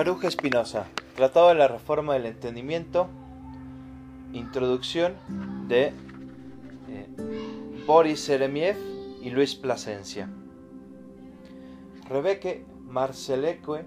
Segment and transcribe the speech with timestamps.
[0.00, 3.10] Baruch Espinosa, Tratado de la Reforma del Entendimiento,
[4.32, 5.12] Introducción
[5.68, 7.06] de eh,
[7.86, 8.78] Boris Seremiev
[9.20, 10.30] y Luis Plasencia.
[12.08, 13.84] Rebeque Marceleque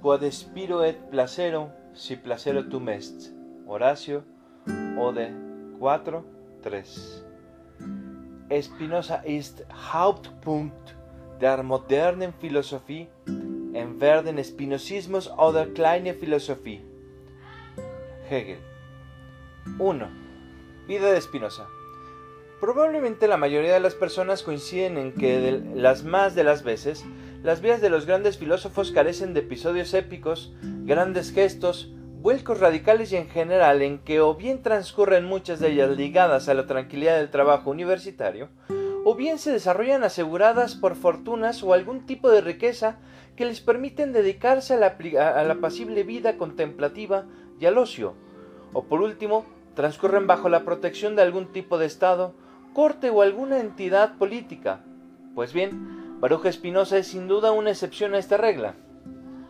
[0.00, 3.32] quod spiro et placero si placero tu mest.
[3.66, 4.22] Horacio
[4.96, 5.34] Ode
[5.80, 6.24] 4,
[6.62, 7.24] 3.
[8.62, 10.94] Spinoza ist Hauptpunkt
[11.40, 13.08] der modernen Philosophie
[13.78, 16.80] en Spinozismus oder kleine Philosophie.
[18.28, 18.58] Hegel.
[19.78, 20.08] 1.
[20.86, 21.66] Vida de Spinoza.
[22.60, 27.04] Probablemente la mayoría de las personas coinciden en que las más de las veces
[27.42, 33.16] las vidas de los grandes filósofos carecen de episodios épicos, grandes gestos, vuelcos radicales y
[33.16, 37.30] en general en que o bien transcurren muchas de ellas ligadas a la tranquilidad del
[37.30, 38.48] trabajo universitario,
[39.04, 42.98] o bien se desarrollan aseguradas por fortunas o algún tipo de riqueza
[43.38, 47.26] que les permiten dedicarse a la, a pasible vida contemplativa
[47.60, 48.14] y al ocio,
[48.72, 52.34] o por último, transcurren bajo la protección de algún tipo de Estado,
[52.74, 54.80] corte o alguna entidad política.
[55.36, 58.74] Pues bien, Baruch Espinosa es sin duda una excepción a esta regla.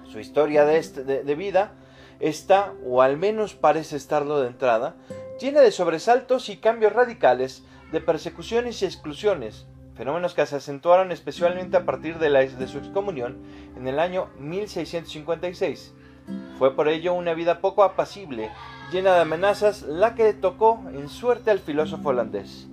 [0.05, 1.73] Su historia de vida
[2.21, 4.97] está, o al menos parece estarlo de entrada,
[5.41, 9.67] llena de sobresaltos y cambios radicales, de persecuciones y exclusiones,
[9.99, 13.37] fenómenos que se acentuaron especialmente a partir de, la, de su excomunión
[13.77, 15.93] en el año 1656.
[16.57, 18.51] Fue por ello una vida poco apacible,
[18.93, 22.69] llena de amenazas, la que tocó en suerte al filósofo holandés.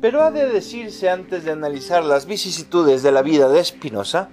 [0.00, 4.30] Pero ha de decirse antes de analizar las vicisitudes de la vida de Spinoza,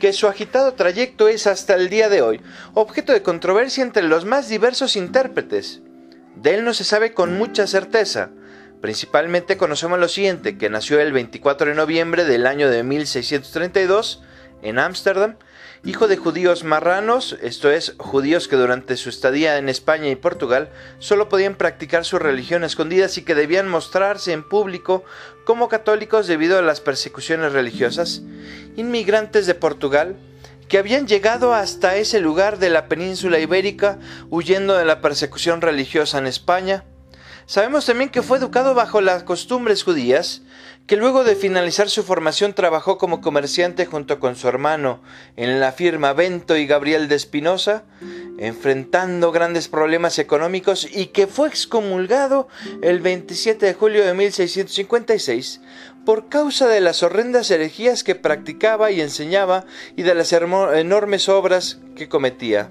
[0.00, 2.40] que su agitado trayecto es hasta el día de hoy
[2.74, 5.80] objeto de controversia entre los más diversos intérpretes.
[6.34, 8.30] De él no se sabe con mucha certeza.
[8.82, 14.24] Principalmente conocemos lo siguiente, que nació el 24 de noviembre del año de 1632
[14.60, 15.36] en Ámsterdam,
[15.84, 20.68] hijo de judíos marranos, esto es, judíos que durante su estadía en España y Portugal
[20.98, 25.04] solo podían practicar su religión escondidas y que debían mostrarse en público
[25.44, 28.22] como católicos debido a las persecuciones religiosas,
[28.74, 30.16] inmigrantes de Portugal,
[30.68, 36.18] que habían llegado hasta ese lugar de la península ibérica huyendo de la persecución religiosa
[36.18, 36.82] en España.
[37.46, 40.42] Sabemos también que fue educado bajo las costumbres judías,
[40.86, 45.00] que luego de finalizar su formación trabajó como comerciante junto con su hermano
[45.36, 47.84] en la firma Bento y Gabriel de Espinosa,
[48.38, 52.48] enfrentando grandes problemas económicos y que fue excomulgado
[52.82, 55.60] el 27 de julio de 1656
[56.04, 59.64] por causa de las horrendas herejías que practicaba y enseñaba
[59.96, 62.70] y de las enormes obras que cometía.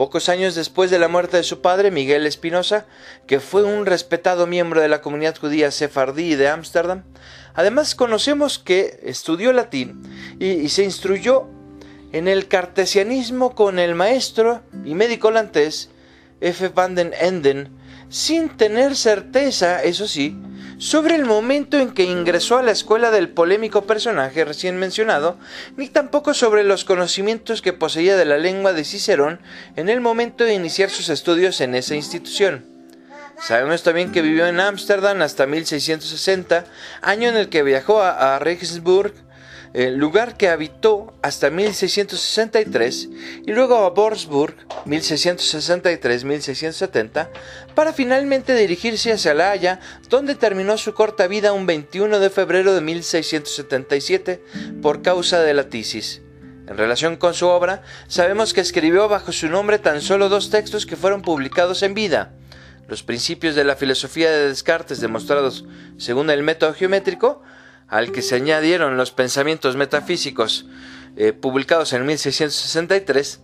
[0.00, 2.86] Pocos años después de la muerte de su padre, Miguel Espinosa,
[3.26, 7.02] que fue un respetado miembro de la comunidad judía sefardí de Ámsterdam,
[7.52, 10.00] además conocemos que estudió latín
[10.38, 11.48] y, se instruyó
[12.12, 15.90] en el cartesianismo con el maestro y médico holandés
[16.40, 16.68] F.
[16.70, 17.68] van den Enden,
[18.10, 20.36] sin tener certeza, eso sí,
[20.78, 25.38] sobre el momento en que ingresó a la escuela del polémico personaje recién mencionado,
[25.76, 29.40] ni tampoco sobre los conocimientos que poseía de la lengua de Cicerón
[29.76, 32.64] en el momento de iniciar sus estudios en esa institución.
[33.40, 36.64] Sabemos también que vivió en Ámsterdam hasta 1660,
[37.00, 39.14] año en el que viajó a, Regensburg
[39.72, 43.08] lugar que habitó hasta 1663
[43.46, 47.28] y luego a Borsburg 1663-1670
[47.74, 49.78] para finalmente dirigirse hacia La Haya
[50.08, 54.42] donde terminó su corta vida un 21 de febrero de 1677
[54.82, 56.22] por causa de la tisis.
[56.66, 60.86] En relación con su obra, sabemos que escribió bajo su nombre tan solo dos textos
[60.86, 62.32] que fueron publicados en vida.
[62.86, 65.64] Los principios de la filosofía de Descartes demostrados
[65.96, 67.42] según el método geométrico,
[67.90, 70.66] al que se añadieron los pensamientos metafísicos
[71.16, 73.40] eh, publicados en 1663,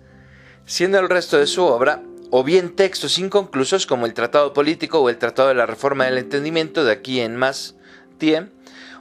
[0.64, 5.10] siendo el resto de su obra o bien textos inconclusos como el Tratado Político o
[5.10, 7.74] el Tratado de la Reforma del Entendimiento de aquí en más
[8.18, 8.52] tiempo,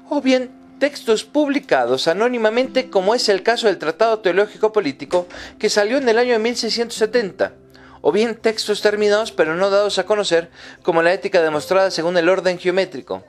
[0.10, 5.28] o bien textos publicados anónimamente como es el caso del Tratado Teológico Político
[5.58, 7.54] que salió en el año de 1670,
[8.02, 10.50] o bien textos terminados pero no dados a conocer
[10.84, 13.24] como la ética demostrada según el orden geométrico.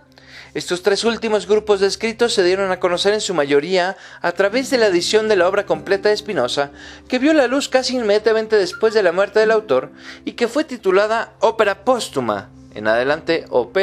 [0.56, 4.70] Estos tres últimos grupos de escritos se dieron a conocer en su mayoría a través
[4.70, 6.70] de la edición de la obra completa de Spinoza,
[7.08, 9.92] que vio la luz casi inmediatamente después de la muerte del autor
[10.24, 13.76] y que fue titulada Ópera Póstuma, en adelante OP,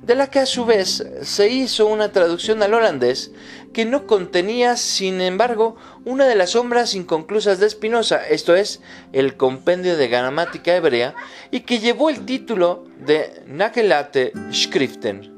[0.00, 3.32] de la que a su vez se hizo una traducción al holandés
[3.74, 5.76] que no contenía, sin embargo,
[6.06, 8.80] una de las sombras inconclusas de Spinoza, esto es,
[9.12, 11.14] el compendio de gramática hebrea,
[11.50, 15.35] y que llevó el título de Nakelate Schriften.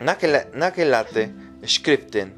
[0.00, 1.30] Nakelate
[1.62, 2.32] Schriften.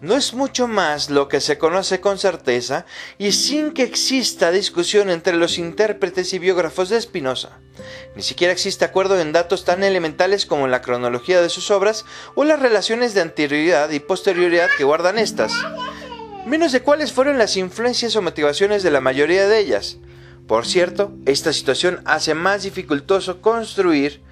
[0.00, 2.86] no es mucho más lo que se conoce con certeza
[3.18, 7.58] y sin que exista discusión entre los intérpretes y biógrafos de Spinoza.
[8.14, 12.04] Ni siquiera existe acuerdo en datos tan elementales como la cronología de sus obras
[12.36, 15.52] o las relaciones de anterioridad y posterioridad que guardan estas,
[16.46, 19.96] menos de cuáles fueron las influencias o motivaciones de la mayoría de ellas.
[20.46, 24.22] Por cierto, esta situación hace más dificultoso construir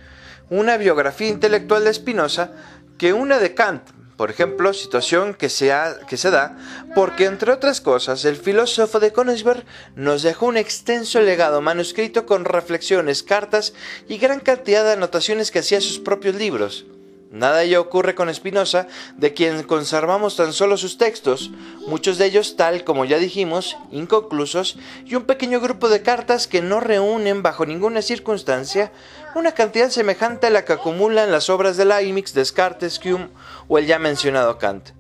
[0.51, 2.51] una biografía intelectual de Spinoza
[2.99, 3.83] que una de Kant,
[4.17, 6.57] por ejemplo, situación que se, da
[6.95, 9.65] porque, entre otras cosas, el filósofo de Königsberg
[9.95, 13.75] nos dejó un extenso legado manuscrito con reflexiones, cartas
[14.09, 16.85] y gran cantidad de anotaciones que hacía sus propios libros.
[17.31, 18.87] Nada ello ocurre con Spinoza,
[19.19, 21.51] de quien conservamos tan solo sus textos,
[21.87, 26.63] muchos de ellos, tal como ya dijimos, inconclusos, y un pequeño grupo de cartas que
[26.63, 28.93] no reúnen bajo ninguna circunstancia
[29.35, 33.29] una cantidad semejante a la que acumulan las obras de Leibniz, Descartes, Hume
[33.69, 34.91] o el ya mencionado Kant.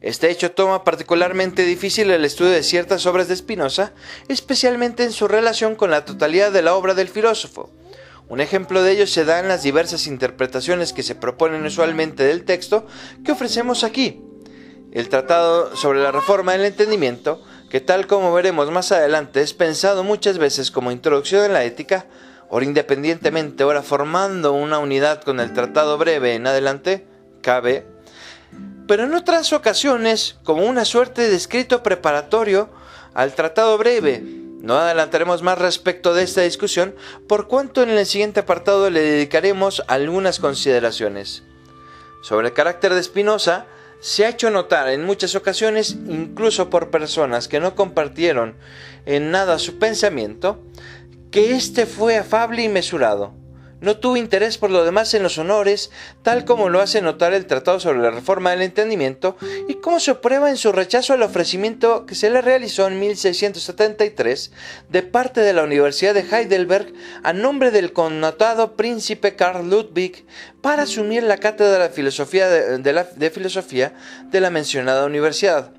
[0.00, 3.92] Este hecho toma particularmente difícil el estudio de ciertas obras de Spinoza,
[4.28, 7.70] especialmente en su relación con la totalidad de la obra del filósofo.
[8.28, 12.44] Un ejemplo de ello se da en las diversas interpretaciones que se proponen usualmente del
[12.44, 12.86] texto
[13.24, 14.22] que ofrecemos aquí.
[14.92, 20.04] El Tratado sobre la Reforma del Entendimiento, que tal como veremos más adelante es pensado
[20.04, 22.06] muchas veces como introducción en la ética,
[22.48, 27.06] ora independientemente, ora formando una unidad con el Tratado Breve en adelante,
[27.42, 27.98] cabe
[28.88, 32.70] pero en otras ocasiones como una suerte de escrito preparatorio
[33.12, 34.37] al tratado breve.
[34.60, 36.94] No adelantaremos más respecto de esta discusión,
[37.28, 41.44] por cuanto en el siguiente apartado le dedicaremos algunas consideraciones.
[42.22, 43.66] Sobre el carácter de Spinoza,
[44.00, 48.56] se ha hecho notar en muchas ocasiones, incluso por personas que no compartieron
[49.06, 50.60] en nada su pensamiento,
[51.30, 53.34] que éste fue afable y mesurado,
[53.80, 55.90] no tuvo interés por lo demás en los honores,
[56.22, 59.36] tal como lo hace notar el Tratado sobre la Reforma del Entendimiento,
[59.68, 64.52] y como se prueba en su rechazo al ofrecimiento que se le realizó en 1673
[64.88, 66.92] de parte de la Universidad de Heidelberg
[67.22, 70.26] a nombre del connotado príncipe Karl Ludwig
[70.60, 73.94] para asumir la cátedra de filosofía de filosofía
[74.30, 75.72] de la mencionada universidad.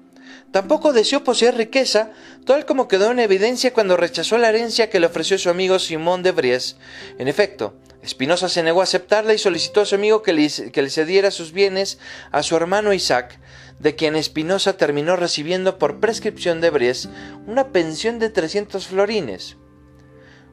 [0.51, 2.11] Tampoco deseó poseer riqueza,
[2.45, 6.23] tal como quedó en evidencia cuando rechazó la herencia que le ofreció su amigo Simón
[6.23, 6.75] de Vries.
[7.19, 10.81] En efecto, Espinosa se negó a aceptarla y solicitó a su amigo que le, que
[10.81, 11.99] le cediera sus bienes
[12.31, 13.39] a su hermano Isaac,
[13.79, 17.09] de quien Espinosa terminó recibiendo por prescripción de Vries
[17.47, 19.57] una pensión de 300 florines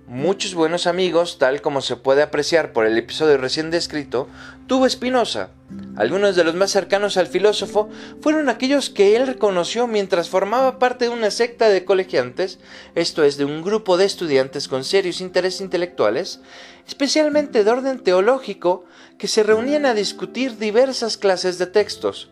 [0.06, 4.28] muchos buenos amigos, tal como se puede apreciar por el episodio recién descrito,
[4.66, 5.50] tuvo Spinoza.
[5.96, 7.88] Algunos de los más cercanos al filósofo
[8.20, 12.60] fueron aquellos que él reconoció mientras formaba parte de una secta de colegiantes,
[12.94, 16.40] esto es, de un grupo de estudiantes con serios intereses intelectuales,
[16.86, 18.84] especialmente de orden teológico,
[19.18, 22.30] que se reunían a discutir diversas clases de textos.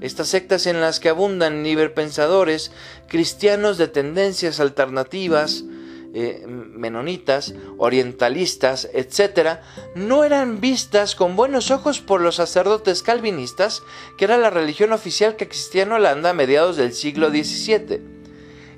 [0.00, 2.72] Estas sectas en las que abundan liberpensadores,
[3.08, 5.64] cristianos de tendencias alternativas,
[6.14, 9.60] eh, menonitas, orientalistas, etc.,
[9.94, 13.82] no eran vistas con buenos ojos por los sacerdotes calvinistas,
[14.18, 18.00] que era la religión oficial que existía en Holanda a mediados del siglo XVII.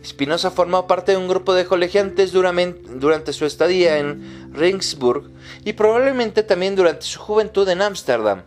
[0.04, 5.30] Spinoza formó parte de un grupo de colegiantes durante su estadía en Ringsburg
[5.64, 8.42] y probablemente también durante su juventud en Ámsterdam.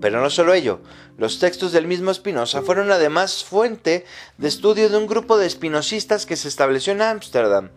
[0.00, 0.80] Pero no solo ello,
[1.16, 4.04] los textos del mismo Spinoza fueron además fuente
[4.36, 7.70] de estudio de un grupo de espinosistas que se estableció en Ámsterdam.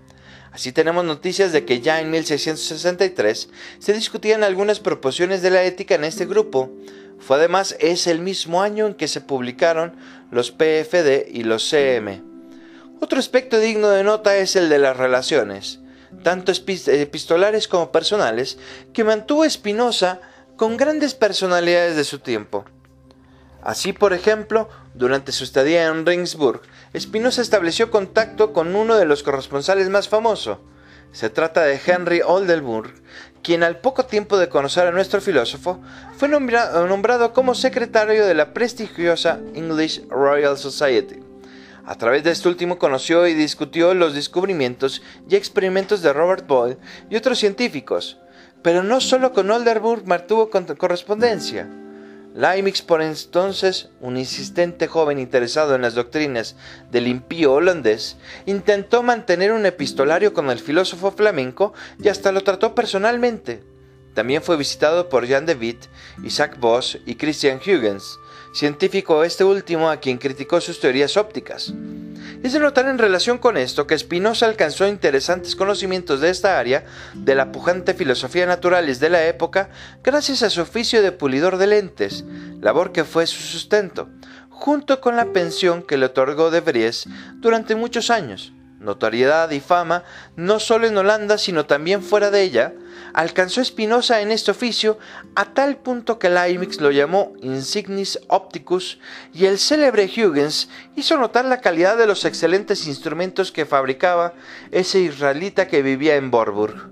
[0.51, 5.95] Así tenemos noticias de que ya en 1663 se discutían algunas proposiciones de la ética
[5.95, 6.69] en este grupo.
[7.19, 9.95] Fue además es el mismo año en que se publicaron
[10.29, 12.21] los PFD y los CM.
[12.99, 15.79] Otro aspecto digno de nota es el de las relaciones,
[16.21, 18.57] tanto epistolares como personales,
[18.93, 20.19] que mantuvo Spinoza
[20.57, 22.65] con grandes personalidades de su tiempo.
[23.63, 26.61] Así, por ejemplo, durante su estadía en Ringsburg,
[26.97, 30.57] Spinoza estableció contacto con uno de los corresponsales más famosos.
[31.11, 32.93] Se trata de Henry Oldenburg,
[33.43, 35.81] quien al poco tiempo de conocer a nuestro filósofo
[36.17, 41.19] fue nombrado como secretario de la prestigiosa English Royal Society.
[41.85, 46.77] A través de este último conoció y discutió los descubrimientos y experimentos de Robert Boyle
[47.09, 48.17] y otros científicos,
[48.61, 51.67] pero no solo con Oldenburg mantuvo correspondencia.
[52.33, 56.55] Leibniz, por entonces un insistente joven interesado en las doctrinas
[56.89, 62.73] del impío holandés, intentó mantener un epistolario con el filósofo flamenco y hasta lo trató
[62.73, 63.63] personalmente.
[64.13, 65.85] También fue visitado por Jan de Witt,
[66.23, 68.17] Isaac Voss y Christian Huygens,
[68.53, 71.73] científico este último a quien criticó sus teorías ópticas.
[72.43, 76.85] Es de notar en relación con esto que Spinoza alcanzó interesantes conocimientos de esta área,
[77.13, 79.69] de la pujante filosofía naturales de la época,
[80.03, 82.25] gracias a su oficio de pulidor de lentes,
[82.59, 84.09] labor que fue su sustento,
[84.49, 88.53] junto con la pensión que le otorgó de Vries durante muchos años.
[88.79, 90.03] Notoriedad y fama,
[90.35, 92.73] no solo en Holanda, sino también fuera de ella,
[93.13, 94.97] alcanzó Spinoza en este oficio
[95.35, 98.99] a tal punto que Leibniz lo llamó insignis opticus
[99.33, 104.33] y el célebre Huygens hizo notar la calidad de los excelentes instrumentos que fabricaba
[104.71, 106.91] ese israelita que vivía en Borburg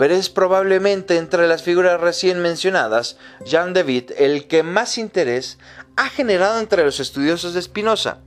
[0.00, 5.58] pero es probablemente entre las figuras recién mencionadas, Jean Witt, el que más interés
[5.96, 8.20] ha generado entre los estudiosos de Spinoza.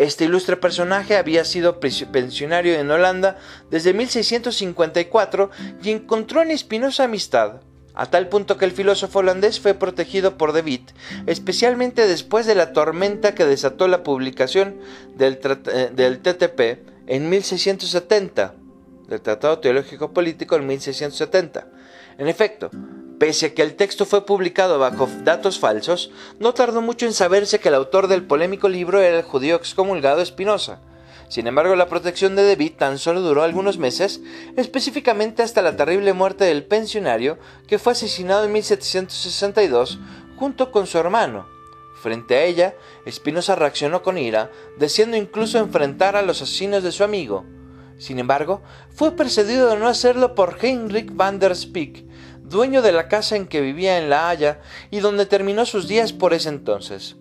[0.00, 3.36] Este ilustre personaje había sido pensionario en Holanda
[3.70, 5.50] desde 1654
[5.82, 7.60] y encontró en Spinoza amistad,
[7.92, 10.92] a tal punto que el filósofo holandés fue protegido por De Witt,
[11.26, 14.76] especialmente después de la tormenta que desató la publicación
[15.16, 18.54] del, eh, del TTP en 1670
[19.06, 21.68] del Tratado Teológico Político en 1670.
[22.16, 22.70] En efecto,
[23.20, 27.60] pese a que el texto fue publicado bajo datos falsos, no tardó mucho en saberse
[27.60, 30.80] que el autor del polémico libro era el judío excomulgado Spinoza.
[31.28, 34.22] Sin embargo, la protección de David tan solo duró algunos meses,
[34.56, 39.98] específicamente hasta la terrible muerte del pensionario que fue asesinado en 1762
[40.36, 41.46] junto con su hermano.
[42.02, 42.74] Frente a ella,
[43.06, 47.44] Spinoza reaccionó con ira, deseando incluso enfrentar a los asesinos de su amigo.
[47.98, 48.62] Sin embargo,
[48.94, 52.08] fue precedido de no hacerlo por Heinrich van der Spieck,
[52.50, 56.12] dueño de la casa en que vivía en La Haya y donde terminó sus días
[56.12, 57.16] por ese entonces.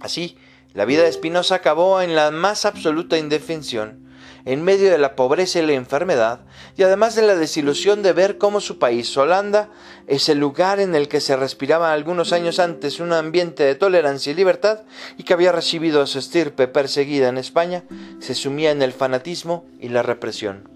[0.00, 0.38] Así,
[0.72, 4.06] la vida de Spinoza acabó en la más absoluta indefensión,
[4.44, 6.40] en medio de la pobreza y la enfermedad,
[6.76, 9.70] y además de la desilusión de ver cómo su país, Holanda,
[10.06, 14.36] ese lugar en el que se respiraba algunos años antes un ambiente de tolerancia y
[14.36, 14.82] libertad,
[15.18, 17.84] y que había recibido a su estirpe perseguida en España,
[18.20, 20.68] se sumía en el fanatismo y la represión.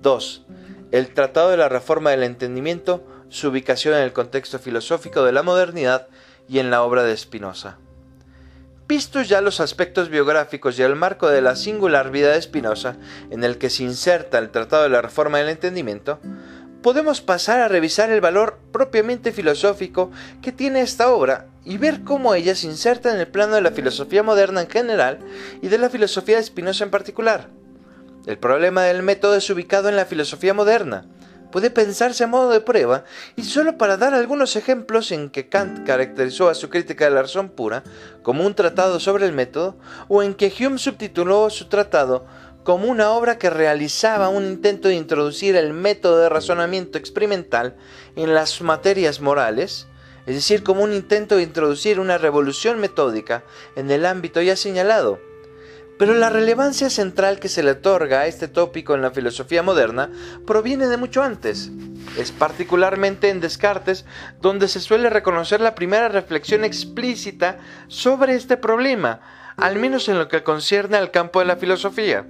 [0.00, 0.46] 2.
[0.92, 5.42] El Tratado de la Reforma del Entendimiento, su ubicación en el contexto filosófico de la
[5.42, 6.08] modernidad
[6.50, 7.78] y en la obra de Spinoza.
[8.86, 12.96] Vistos ya los aspectos biográficos y el marco de la singular vida de Spinoza,
[13.30, 16.20] en el que se inserta el Tratado de la Reforma del Entendimiento,
[16.82, 20.10] podemos pasar a revisar el valor propiamente filosófico
[20.42, 23.70] que tiene esta obra y ver cómo ella se inserta en el plano de la
[23.70, 25.20] filosofía moderna en general
[25.62, 27.61] y de la filosofía de Spinoza en particular.
[28.26, 31.06] El problema del método es ubicado en la filosofía moderna,
[31.52, 33.04] puede pensarse a modo de prueba
[33.36, 37.22] y solo para dar algunos ejemplos en que Kant caracterizó a su crítica de la
[37.22, 37.84] razón pura
[38.22, 39.76] como un tratado sobre el método
[40.08, 42.26] o en que Hume subtituló su tratado
[42.64, 47.76] como una obra que realizaba un intento de introducir el método de razonamiento experimental
[48.16, 49.88] en las materias morales,
[50.26, 53.42] es decir, como un intento de introducir una revolución metódica
[53.74, 55.31] en el ámbito ya señalado.
[56.02, 60.10] Pero la relevancia central que se le otorga a este tópico en la filosofía moderna
[60.44, 61.70] proviene de mucho antes.
[62.18, 64.04] Es particularmente en Descartes
[64.40, 69.20] donde se suele reconocer la primera reflexión explícita sobre este problema,
[69.56, 72.26] al menos en lo que concierne al campo de la filosofía.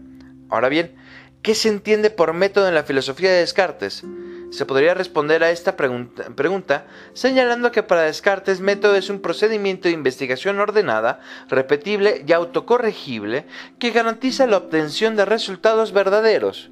[0.51, 0.95] Ahora bien,
[1.41, 4.05] ¿qué se entiende por método en la filosofía de Descartes?
[4.53, 9.95] Se podría responder a esta pregunta, señalando que para Descartes método es un procedimiento de
[9.95, 13.47] investigación ordenada, repetible y autocorregible
[13.79, 16.71] que garantiza la obtención de resultados verdaderos.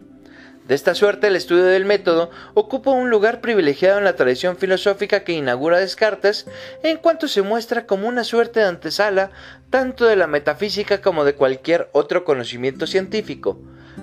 [0.69, 5.25] De esta suerte, el estudio del método ocupa un lugar privilegiado en la tradición filosófica
[5.25, 6.47] que inaugura Descartes,
[6.83, 9.31] en cuanto se muestra como una suerte de antesala
[9.71, 13.59] tanto de la metafísica como de cualquier otro conocimiento científico.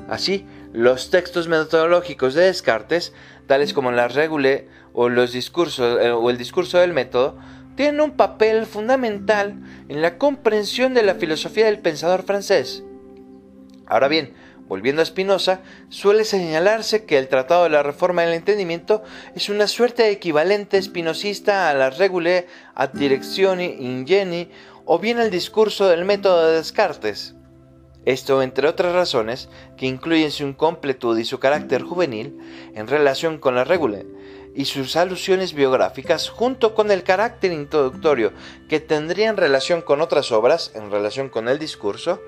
[0.10, 3.14] Así, los textos metodológicos de Descartes
[3.48, 7.38] tales como la regule o, los discursos, eh, o el discurso del método,
[7.76, 9.56] tienen un papel fundamental
[9.88, 12.84] en la comprensión de la filosofía del pensador francés.
[13.86, 14.34] Ahora bien,
[14.68, 19.04] volviendo a Spinoza, suele señalarse que el Tratado de la Reforma del Entendimiento
[19.36, 24.50] es una suerte de equivalente espinosista a la regule ad directione ingeni
[24.86, 27.37] o bien el discurso del método de Descartes.
[28.08, 32.40] Esto, entre otras razones, que incluyen su incompletud y su carácter juvenil
[32.74, 34.00] en relación con la regula,
[34.58, 38.34] y sus alusiones biográficas, junto con el carácter introductorio
[38.68, 42.20] que tendrían relación con otras obras, en relación con el discurso,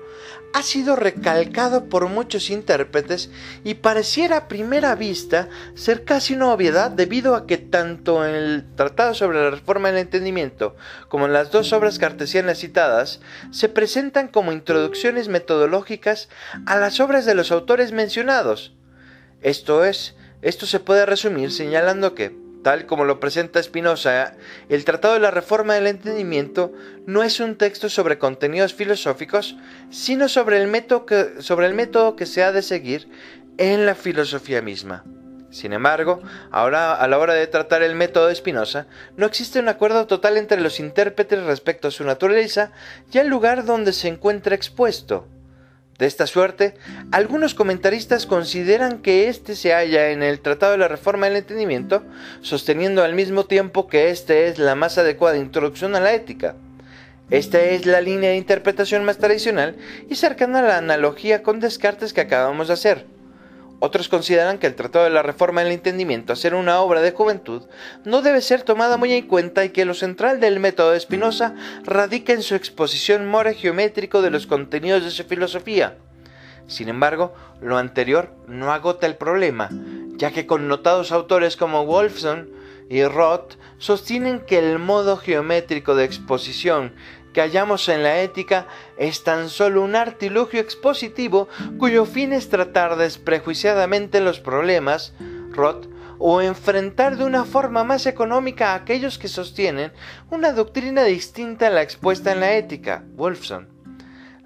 [0.54, 3.30] ha sido recalcado por muchos intérpretes
[3.64, 8.64] y pareciera a primera vista ser casi una obviedad debido a que tanto en el
[8.76, 10.76] Tratado sobre la Reforma del Entendimiento
[11.08, 13.20] como en las dos obras cartesianas citadas
[13.50, 16.28] se presentan como introducciones metodológicas
[16.64, 18.72] a las obras de los autores mencionados.
[19.42, 24.34] Esto es, esto se puede resumir señalando que, tal como lo presenta Spinoza,
[24.68, 26.72] el Tratado de la Reforma del Entendimiento
[27.06, 29.56] no es un texto sobre contenidos filosóficos,
[29.90, 33.08] sino sobre el método que, sobre el método que se ha de seguir
[33.58, 35.04] en la filosofía misma.
[35.50, 39.68] Sin embargo, ahora a la hora de tratar el método de Spinoza, no existe un
[39.68, 42.70] acuerdo total entre los intérpretes respecto a su naturaleza
[43.12, 45.26] y al lugar donde se encuentra expuesto.
[46.00, 46.72] De esta suerte,
[47.12, 52.02] algunos comentaristas consideran que éste se halla en el Tratado de la Reforma del Entendimiento,
[52.40, 56.54] sosteniendo al mismo tiempo que éste es la más adecuada introducción a la ética.
[57.28, 59.76] Esta es la línea de interpretación más tradicional
[60.08, 63.19] y cercana a la analogía con Descartes que acabamos de hacer.
[63.82, 67.12] Otros consideran que el Tratado de la Reforma del Entendimiento, a ser una obra de
[67.12, 67.62] juventud,
[68.04, 71.54] no debe ser tomada muy en cuenta y que lo central del método de Spinoza
[71.82, 75.96] radica en su exposición more geométrico de los contenidos de su filosofía.
[76.66, 79.70] Sin embargo, lo anterior no agota el problema,
[80.16, 82.50] ya que connotados autores como Wolfson
[82.90, 86.92] y Roth sostienen que el modo geométrico de exposición
[87.32, 92.96] que hallamos en la ética es tan solo un artilugio expositivo cuyo fin es tratar
[92.96, 95.12] desprejuiciadamente los problemas,
[95.52, 95.86] Roth,
[96.18, 99.92] o enfrentar de una forma más económica a aquellos que sostienen
[100.30, 103.80] una doctrina distinta a la expuesta en la ética, Wolfson.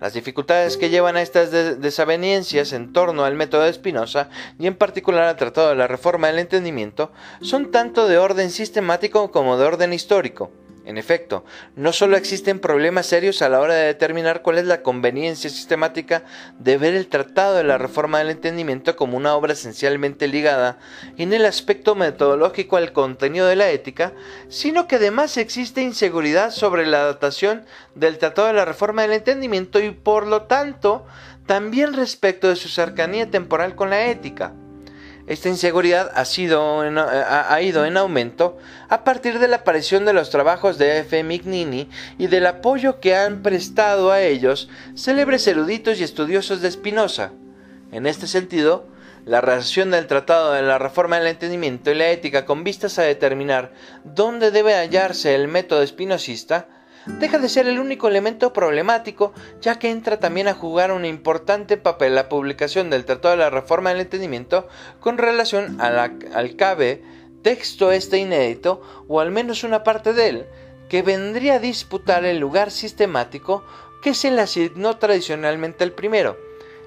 [0.00, 4.76] Las dificultades que llevan a estas desavenencias en torno al método de Spinoza, y en
[4.76, 7.10] particular al Tratado de la Reforma del Entendimiento,
[7.40, 10.52] son tanto de orden sistemático como de orden histórico.
[10.84, 14.82] En efecto, no solo existen problemas serios a la hora de determinar cuál es la
[14.82, 16.24] conveniencia sistemática
[16.58, 20.78] de ver el Tratado de la Reforma del Entendimiento como una obra esencialmente ligada
[21.16, 24.12] en el aspecto metodológico al contenido de la ética,
[24.48, 27.64] sino que además existe inseguridad sobre la datación
[27.94, 31.06] del Tratado de la Reforma del Entendimiento y por lo tanto
[31.46, 34.52] también respecto de su cercanía temporal con la ética.
[35.26, 38.58] Esta inseguridad ha, sido ha, ido en aumento
[38.90, 41.22] a partir de la aparición de los trabajos de F.
[41.24, 41.88] Mignini
[42.18, 47.32] y del apoyo que han prestado a ellos célebres eruditos y estudiosos de Spinoza.
[47.90, 48.86] En este sentido,
[49.24, 53.02] la relación del Tratado de la Reforma del Entendimiento y la Ética con vistas a
[53.02, 53.72] determinar
[54.04, 56.68] dónde debe hallarse el método espinosista
[57.06, 61.76] deja de ser el único elemento problemático, ya que entra también a jugar un importante
[61.76, 64.68] papel la publicación del Tratado de la Reforma del Entendimiento
[65.00, 67.02] con relación al CABE,
[67.42, 70.46] texto este inédito, o al menos una parte de él,
[70.88, 73.64] que vendría a disputar el lugar sistemático
[74.02, 76.36] que se le asignó tradicionalmente al primero.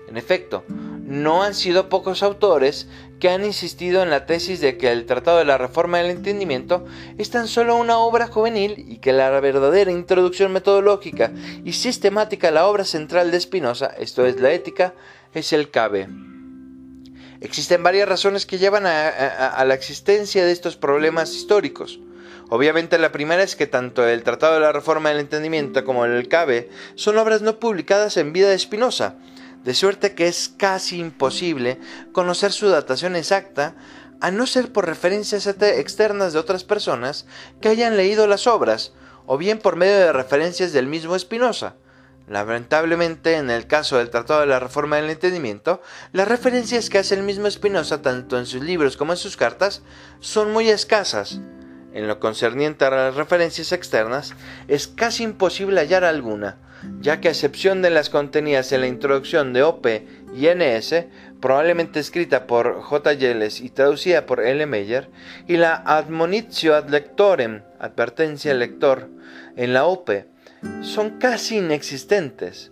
[0.08, 2.88] En efecto, no han sido pocos autores
[3.19, 6.86] que han insistido en la tesis de que el Tratado de la Reforma del Entendimiento
[7.17, 11.32] es tan solo una obra juvenil y que la verdadera introducción metodológica
[11.63, 14.93] y sistemática a la obra central de Spinoza, esto es la ética,
[15.34, 16.08] es el cabe.
[17.41, 21.99] Existen varias razones que llevan a, la existencia de estos problemas históricos.
[22.49, 26.27] Obviamente la primera es que tanto el Tratado de la Reforma del Entendimiento como el
[26.27, 29.17] CABE son obras no publicadas en vida de Spinoza,
[29.67, 31.77] de suerte que es casi imposible
[32.13, 33.75] conocer su datación exacta
[34.21, 37.25] a no ser por referencias externas de otras personas
[37.60, 38.93] que hayan leído las obras,
[39.25, 41.75] o bien por medio de referencias del mismo Spinoza.
[42.30, 45.82] Lamentablemente, en el caso del Tratado de la Reforma del Entendimiento,
[46.13, 49.82] las referencias que hace el mismo Spinoza tanto en sus libros como en sus cartas
[50.21, 51.41] son muy escasas.
[51.98, 54.36] En lo concerniente a las referencias externas,
[54.68, 56.58] es casi imposible hallar alguna,
[57.02, 59.88] ya que a excepción de las contenidas en la introducción de OP
[60.32, 61.06] y NS,
[61.42, 63.14] probablemente escrita por J.
[63.14, 64.64] Yelles y traducida por L.
[64.68, 65.10] Meyer,
[65.48, 69.10] y la Admonitio ad lectorem, advertencia al lector,
[69.56, 70.12] en la OP,
[70.82, 72.72] son casi inexistentes.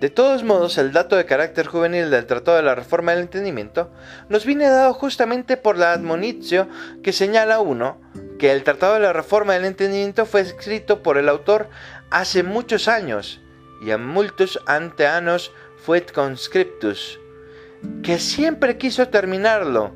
[0.00, 3.90] De todos modos, el dato de carácter juvenil del Tratado de la Reforma del Entendimiento
[4.28, 6.68] nos viene dado justamente por la admonitio
[7.02, 8.00] que señala uno
[8.38, 11.68] que el Tratado de la Reforma del Entendimiento fue escrito por el autor
[12.10, 13.40] hace muchos años
[13.84, 15.50] y a multus ante annos
[15.84, 17.18] fuet conscriptus,
[18.04, 19.94] que siempre quiso terminarlo,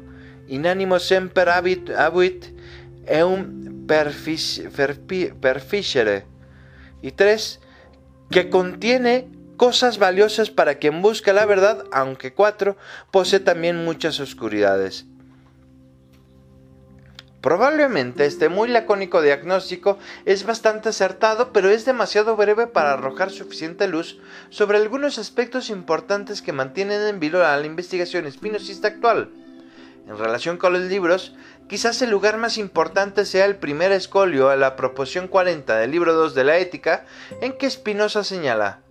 [0.48, 1.90] inánimo semper habit,
[3.06, 3.86] eum
[5.40, 6.26] perficere.
[7.02, 7.60] Y tres,
[8.30, 12.76] que contiene cosas valiosas para quien busca la verdad, aunque cuatro,
[13.10, 15.06] posee también muchas oscuridades.
[17.42, 23.88] Probablemente este muy lacónico diagnóstico es bastante acertado, pero es demasiado breve para arrojar suficiente
[23.88, 29.30] luz sobre algunos aspectos importantes que mantienen en vilo a la investigación espinosista actual.
[30.06, 31.34] En relación con los libros,
[31.68, 36.14] quizás el lugar más importante sea el primer escolio a la proposición 40 del libro
[36.14, 37.06] 2 de la Ética,
[37.40, 38.81] en que Spinoza señala,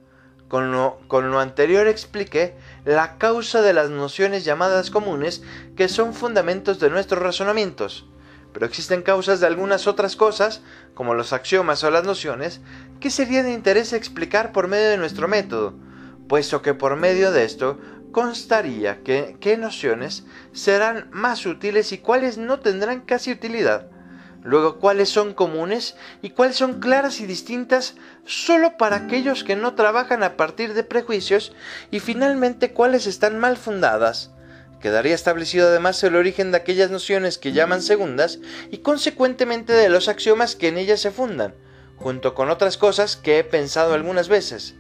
[0.52, 5.44] con lo, con lo anterior expliqué la causa de las nociones llamadas comunes
[5.78, 8.06] que son fundamentos de nuestros razonamientos
[8.54, 10.62] pero existen causas de algunas otras cosas,
[10.94, 12.60] como los axiomas o las nociones,
[13.00, 15.74] que sería de interés explicar por medio de nuestro método,
[16.28, 17.80] puesto que por medio de esto
[18.12, 23.90] constaría que, qué nociones serán más útiles y cuáles no tendrán casi utilidad.
[24.44, 29.76] Luego, cuáles son comunes y cuáles son claras y distintas solo para aquellos que no
[29.76, 31.54] trabajan a partir de prejuicios
[31.92, 34.32] y finalmente cuáles están mal fundadas.
[34.82, 38.40] Quedaría establecido además el origen de aquellas nociones que llaman segundas
[38.72, 41.54] y consecuentemente de los axiomas que en ellas se fundan,
[41.98, 44.74] junto con otras cosas que he pensado algunas veces.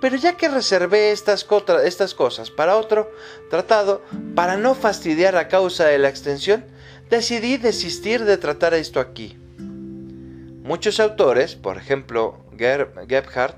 [0.00, 1.46] Pero ya que reservé estas,
[1.84, 3.12] estas cosas para otro
[3.48, 4.02] tratado,
[4.34, 6.64] para no fastidiar a causa de la extensión,
[7.10, 9.36] decidí desistir de tratar esto aquí.
[9.58, 13.56] Muchos autores, por ejemplo Gebhardt,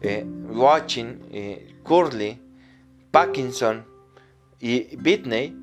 [0.00, 2.40] eh, Watching, eh, Curley,
[3.10, 3.86] Parkinson
[4.60, 5.54] y Bitney,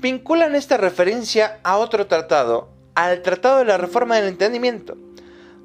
[0.00, 4.96] vinculan esta referencia a otro tratado, al Tratado de la Reforma del Entendimiento.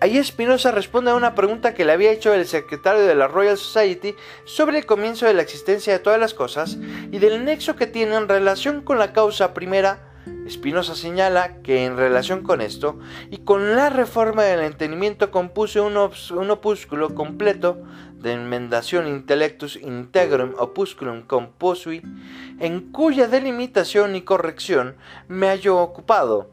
[0.00, 3.56] Allí Spinoza responde a una pregunta que le había hecho el secretario de la Royal
[3.56, 6.76] Society sobre el comienzo de la existencia de todas las cosas
[7.10, 10.13] y del nexo que tiene en relación con la causa primera.
[10.48, 12.98] Spinoza señala que en relación con esto
[13.30, 17.82] y con la reforma del entendimiento compuso un, un opúsculo completo
[18.24, 22.02] de enmendación intellectus integrum opusculum composui,
[22.58, 24.96] en cuya delimitación y corrección
[25.28, 26.48] me hallo ocupado,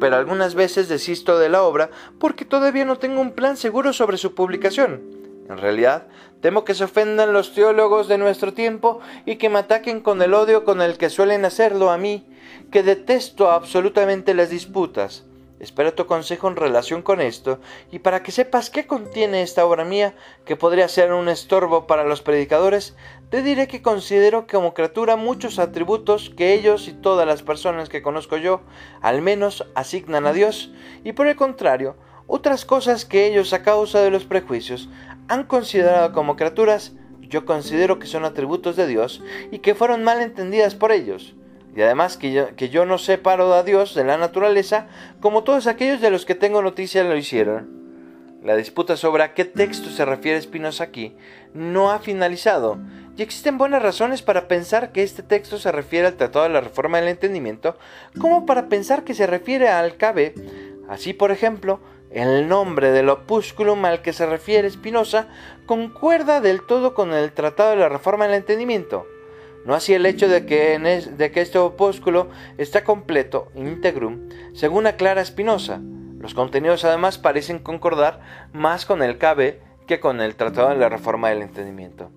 [0.00, 4.16] pero algunas veces desisto de la obra porque todavía no tengo un plan seguro sobre
[4.16, 5.02] su publicación.
[5.50, 6.06] En realidad,
[6.40, 10.32] temo que se ofendan los teólogos de nuestro tiempo y que me ataquen con el
[10.32, 12.24] odio con el que suelen hacerlo a mí,
[12.70, 15.24] que detesto absolutamente las disputas.
[15.58, 17.60] Espero tu consejo en relación con esto
[17.92, 20.14] y para que sepas qué contiene esta obra mía,
[20.46, 22.96] que podría ser un estorbo para los predicadores,
[23.28, 28.00] te diré que considero como criatura muchos atributos que ellos y todas las personas que
[28.00, 28.62] conozco yo,
[29.02, 30.72] al menos, asignan a Dios,
[31.04, 34.88] y por el contrario, otras cosas que ellos a causa de los prejuicios
[35.28, 40.22] han considerado como criaturas, yo considero que son atributos de Dios y que fueron mal
[40.22, 41.34] entendidas por ellos
[41.74, 44.88] y además que yo, no separo a Dios de la naturaleza,
[45.20, 47.80] como todos aquellos de los que tengo noticia lo hicieron.
[48.42, 51.14] La disputa sobre a qué texto se refiere Spinoza aquí
[51.54, 52.78] no ha finalizado,
[53.16, 56.60] y existen buenas razones para pensar que este texto se refiere al Tratado de la
[56.60, 57.76] Reforma del Entendimiento,
[58.18, 60.34] como para pensar que se refiere al Cabe.
[60.88, 61.80] Así, por ejemplo,
[62.10, 65.28] el nombre del opúsculum al que se refiere Spinoza
[65.66, 69.06] concuerda del todo con el Tratado de la Reforma del Entendimiento.
[69.64, 70.76] No así el hecho de que,
[71.34, 75.80] este opúsculo está completo, integrum, según aclara Spinoza.
[76.18, 78.20] Los contenidos además parecen concordar
[78.52, 82.10] más con el KB que con el Tratado de la Reforma del Entendimiento.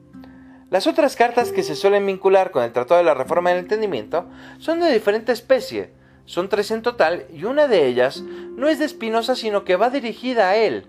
[0.70, 4.26] Las otras cartas que se suelen vincular con el Tratado de la Reforma del Entendimiento
[4.58, 5.92] son de diferente especie.
[6.26, 9.90] Son tres en total y una de ellas no es de Spinoza sino que va
[9.90, 10.88] dirigida a él.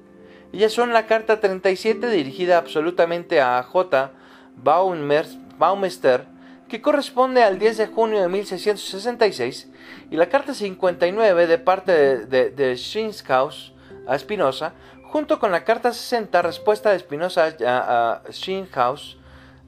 [0.52, 4.12] Ellas son la carta 37 dirigida absolutamente a J.
[4.56, 6.33] Baumeister
[6.74, 9.70] que corresponde al 10 de junio de 1666,
[10.10, 12.76] y la carta 59 de parte de, de,
[14.08, 14.72] a Spinoza,
[15.04, 18.22] junto con la carta 60 respuesta de Spinoza a, a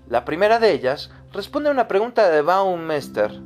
[0.09, 3.41] La primera de ellas responde a una pregunta de Baumeister.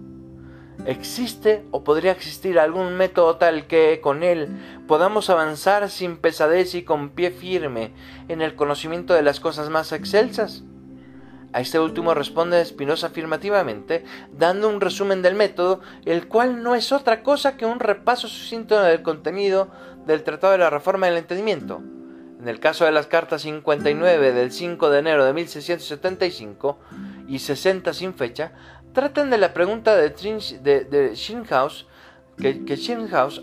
[0.87, 4.49] ¿Existe o podría existir algún método tal que con él
[4.89, 7.93] podamos avanzar sin pesadez y con pie firme
[8.29, 10.63] en el conocimiento de las cosas más excelsas?
[11.53, 16.93] A este último responde Spinoza afirmativamente, dando un resumen del método, el cual no es
[16.93, 19.69] otra cosa que un repaso sucinto del contenido
[20.07, 21.83] del Tratado de la Reforma del Entendimiento.
[22.41, 26.79] En el caso de las cartas 59 del 5 de enero de 1675
[27.27, 28.53] y 60 sin fecha,
[28.93, 31.15] tratan de la pregunta de, de,
[32.41, 32.75] que, que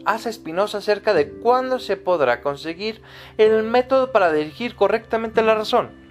[0.05, 3.01] hace a Spinoza acerca de cuándo se podrá conseguir
[3.37, 6.06] el método para dirigir correctamente la razón.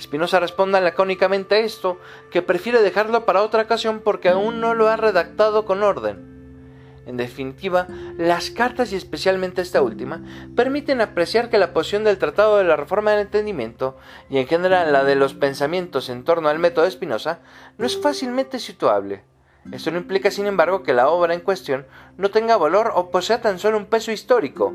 [0.00, 1.98] Spinoza responde lacónicamente a esto,
[2.30, 6.30] que prefiere dejarlo para otra ocasión porque aún no lo ha redactado con orden.
[7.06, 7.86] En definitiva,
[8.18, 10.22] las cartas y especialmente esta última
[10.54, 13.96] permiten apreciar que la posición del Tratado de la Reforma del Entendimiento
[14.28, 17.40] y en general la de los pensamientos en torno al método de Spinoza
[17.78, 19.24] no es fácilmente situable.
[19.72, 21.86] Esto no implica, sin embargo, que la obra en cuestión
[22.16, 24.74] no tenga valor o posea tan solo un peso histórico,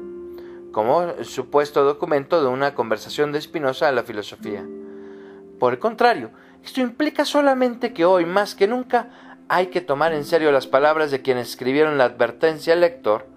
[0.72, 4.64] como supuesto documento de una conversación de Spinoza a la filosofía.
[5.60, 6.32] Por el contrario,
[6.64, 9.10] esto implica solamente que hoy más que nunca
[9.48, 13.28] hay que tomar en serio las palabras de quienes escribieron la advertencia al lector.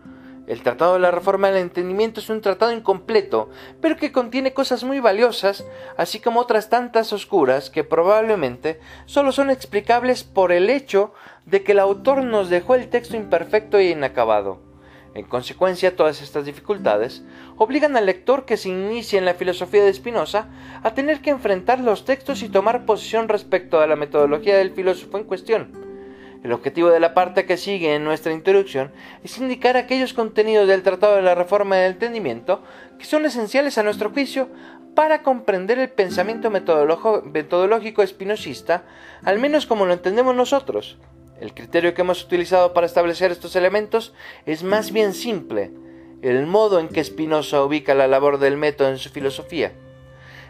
[0.47, 3.51] El Tratado de la Reforma del Entendimiento es un tratado incompleto,
[3.83, 5.67] pero que contiene cosas muy valiosas,
[5.99, 11.13] así como otras tantas oscuras que probablemente solo son explicables por el hecho
[11.45, 14.68] de que el autor nos dejó el texto imperfecto e inacabado.
[15.15, 17.25] En consecuencia, todas estas dificultades
[17.57, 20.49] obligan al lector que se inicie en la filosofía de Spinoza
[20.83, 25.19] a tener que enfrentar los textos y tomar posición respecto a la metodología del filósofo
[25.19, 25.89] en cuestión.
[26.45, 28.93] El objetivo de la parte que sigue en nuestra introducción
[29.25, 32.63] es indicar aquellos contenidos del Tratado de la Reforma del Entendimiento
[32.99, 34.49] que son esenciales a nuestro juicio
[34.95, 38.85] para comprender el pensamiento metodológico espinosista,
[39.25, 40.99] al menos como lo entendemos nosotros.
[41.41, 44.13] El criterio que hemos utilizado para establecer estos elementos
[44.45, 45.71] es más bien simple,
[46.23, 49.73] el modo en que Spinoza ubica la labor del método en su filosofía.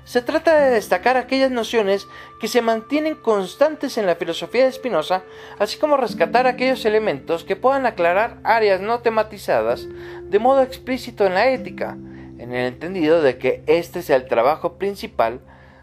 [0.04, 2.06] Se trata de destacar aquellas nociones
[2.40, 5.22] que se mantienen constantes en la filosofía de Spinoza,
[5.58, 9.86] así como rescatar aquellos elementos que puedan aclarar áreas no tematizadas
[10.22, 11.98] de modo explícito en la ética,
[12.38, 15.40] en el entendido de que este es el trabajo principal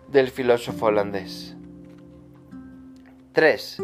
[0.07, 1.55] del filósofo holandés.
[3.33, 3.77] 3.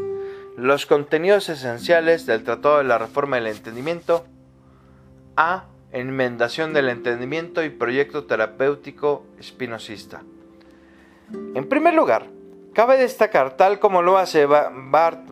[0.57, 4.25] Los contenidos esenciales del Tratado de la Reforma del Entendimiento.
[5.37, 5.65] A.
[5.93, 10.23] Enmendación del entendimiento y proyecto terapéutico espinosista.
[11.53, 12.27] En primer lugar,
[12.73, 15.29] cabe destacar, tal como lo hace Bart,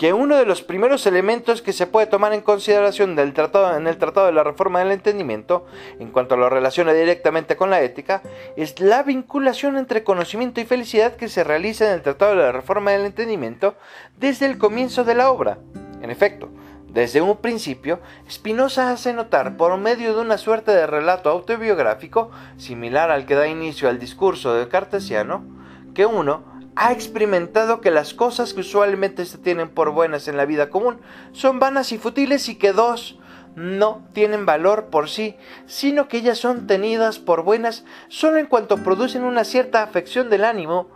[0.00, 3.86] que uno de los primeros elementos que se puede tomar en consideración del tratado, en
[3.86, 5.66] el Tratado de la Reforma del Entendimiento,
[5.98, 8.22] en cuanto lo relaciona directamente con la ética,
[8.56, 12.50] es la vinculación entre conocimiento y felicidad que se realiza en el Tratado de la
[12.50, 13.74] Reforma del Entendimiento
[14.16, 15.58] desde el comienzo de la obra.
[16.00, 16.48] En efecto,
[16.88, 23.10] desde un principio, Spinoza hace notar, por medio de una suerte de relato autobiográfico, similar
[23.10, 25.44] al que da inicio al discurso de Cartesiano,
[25.92, 30.46] que uno ha experimentado que las cosas que usualmente se tienen por buenas en la
[30.46, 31.00] vida común
[31.32, 33.18] son vanas y futiles y que dos
[33.56, 38.78] no tienen valor por sí, sino que ellas son tenidas por buenas solo en cuanto
[38.78, 40.88] producen una cierta afección del ánimo.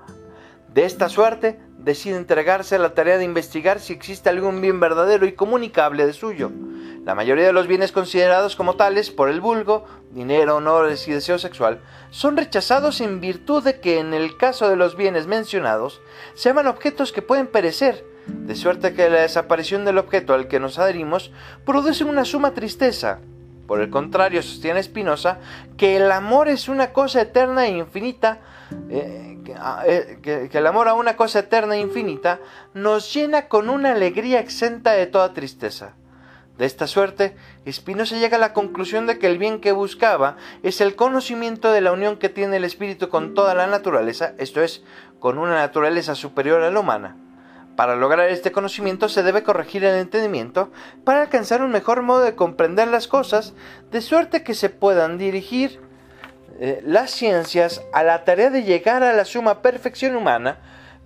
[0.72, 5.27] De esta suerte, decide entregarse a la tarea de investigar si existe algún bien verdadero
[5.27, 6.51] y comunicable de suyo.
[7.05, 11.38] La mayoría de los bienes considerados como tales por el vulgo, dinero, honores y deseo
[11.38, 16.01] sexual, son rechazados en virtud de que en el caso de los bienes mencionados,
[16.35, 20.61] se llaman objetos que pueden perecer, de suerte que la desaparición del objeto al que
[20.61, 21.31] nos adherimos
[21.66, 23.18] produce una suma tristeza.
[23.66, 25.38] Por el contrario, sostiene Spinoza
[25.77, 28.40] que el amor es una cosa eterna e infinita,
[28.90, 29.38] eh,
[29.87, 32.40] eh, que, el amor a una cosa eterna e infinita
[32.72, 35.94] nos llena con una alegría exenta de toda tristeza.
[36.58, 37.37] De esta suerte,
[37.68, 41.80] Spinoza llega a la conclusión de que el bien que buscaba es el conocimiento de
[41.80, 44.84] la unión que tiene el espíritu con toda la naturaleza, esto es,
[45.18, 47.16] con una naturaleza superior a la humana.
[47.76, 50.70] Para lograr este conocimiento se debe corregir el entendimiento
[51.02, 53.54] para alcanzar un mejor modo de comprender las cosas,
[53.90, 55.80] de suerte que se puedan dirigir
[56.61, 60.59] eh, las ciencias a la tarea de llegar a la suma perfección humana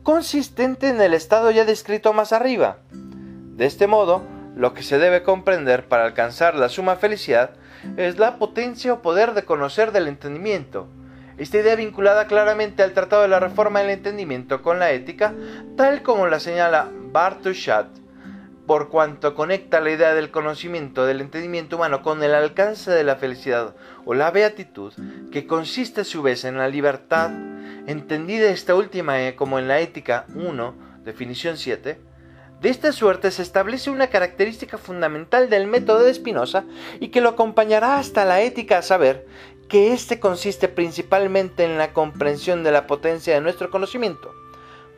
[0.03, 2.79] consistente en el estado ya descrito más arriba.
[2.91, 4.23] De este modo,
[4.57, 7.51] lo que se debe comprender para alcanzar la suma felicidad
[7.97, 10.89] es la potencia o poder de conocer del entendimiento.
[11.39, 15.35] Esta idea vinculada claramente al Tratado de la Reforma del Entendimiento con la ética,
[15.77, 17.87] tal como la señala Bartoshat
[18.69, 23.17] por cuanto conecta la idea del conocimiento del entendimiento humano con el alcance de la
[23.17, 24.93] felicidad o la beatitud,
[25.33, 27.31] que consiste a su vez en la libertad,
[27.87, 31.99] entendida esta última eh, como en la ética 1, definición 7,
[32.61, 36.65] de esta suerte se establece una característica fundamental del método de Spinoza
[37.01, 39.27] y que lo acompañará hasta la ética a saber
[39.71, 44.35] que éste consiste principalmente en la comprensión de la potencia de nuestro conocimiento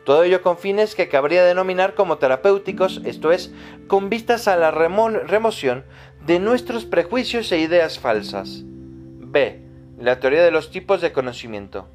[0.03, 3.51] todo ello con fines que cabría denominar como terapéuticos, esto es,
[3.87, 5.85] con vistas a la remoción
[6.25, 8.61] de nuestros prejuicios e ideas falsas.
[8.63, 9.61] B.
[9.99, 11.87] La teoría de los tipos de conocimiento.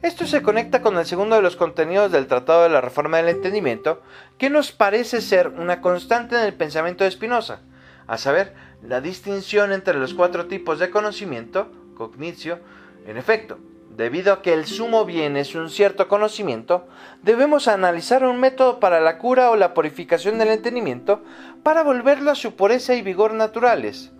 [0.00, 3.28] Esto se conecta con el segundo de los contenidos del Tratado de la Reforma del
[3.28, 4.02] Entendimiento,
[4.38, 7.60] que nos parece ser una constante en el pensamiento de Spinoza,
[8.06, 12.58] a saber, la distinción entre los cuatro tipos de conocimiento, cognitio,
[13.06, 13.58] en efecto,
[13.96, 16.86] Debido a que el sumo bien es un cierto conocimiento,
[17.22, 21.22] debemos analizar un método para la cura o la purificación del entendimiento
[21.62, 24.10] para volverlo a su pureza y vigor naturales.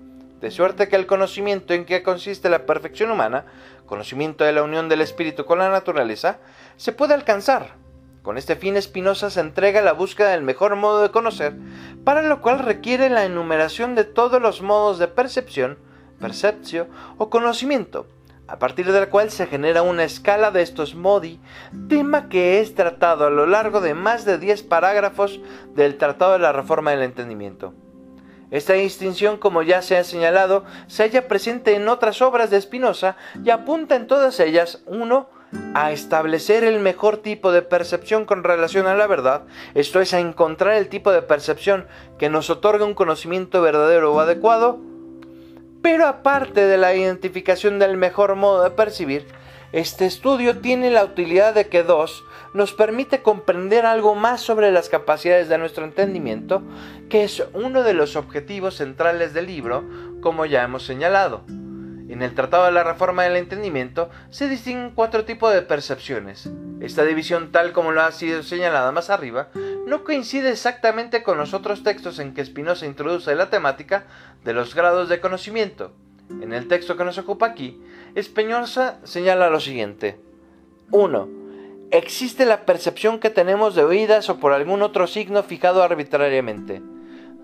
[0.42, 3.46] De suerte que el conocimiento en que consiste la perfección humana,
[3.86, 6.38] conocimiento de la unión del espíritu con la naturaleza,
[6.76, 7.76] se puede alcanzar.
[8.22, 11.54] Con este fin Spinoza se entrega a la búsqueda del mejor modo de conocer,
[12.04, 15.78] para lo cual requiere la enumeración de todos los modos de percepción,
[16.20, 18.06] percepcio o conocimiento,
[18.52, 21.40] a partir de la cual se genera una escala de estos modi,
[21.88, 25.40] tema que es tratado a lo largo de más de 10 parágrafos
[25.74, 27.72] del Tratado de la Reforma del Entendimiento.
[28.50, 33.16] Esta distinción, como ya se ha señalado, se halla presente en otras obras de Spinoza
[33.42, 35.30] y apunta en todas ellas, uno,
[35.72, 40.20] a establecer el mejor tipo de percepción con relación a la verdad, esto es, a
[40.20, 41.86] encontrar el tipo de percepción
[42.18, 44.91] que nos otorga un conocimiento verdadero o adecuado,
[45.82, 49.26] pero aparte de la identificación del mejor modo de percibir,
[49.72, 54.88] este estudio tiene la utilidad de que dos nos permite comprender algo más sobre las
[54.88, 56.62] capacidades de nuestro entendimiento,
[57.08, 59.84] que es uno de los objetivos centrales del libro,
[60.20, 61.42] como ya hemos señalado.
[62.12, 66.46] En el Tratado de la Reforma del Entendimiento se distinguen cuatro tipos de percepciones.
[66.82, 69.48] Esta división, tal como lo ha sido señalada más arriba,
[69.86, 74.04] no coincide exactamente con los otros textos en que Spinoza introduce la temática
[74.44, 75.92] de los grados de conocimiento.
[76.42, 77.82] En el texto que nos ocupa aquí,
[78.20, 80.20] Spinoza señala lo siguiente.
[80.90, 81.28] 1.
[81.92, 86.82] Existe la percepción que tenemos de oídas o por algún otro signo fijado arbitrariamente.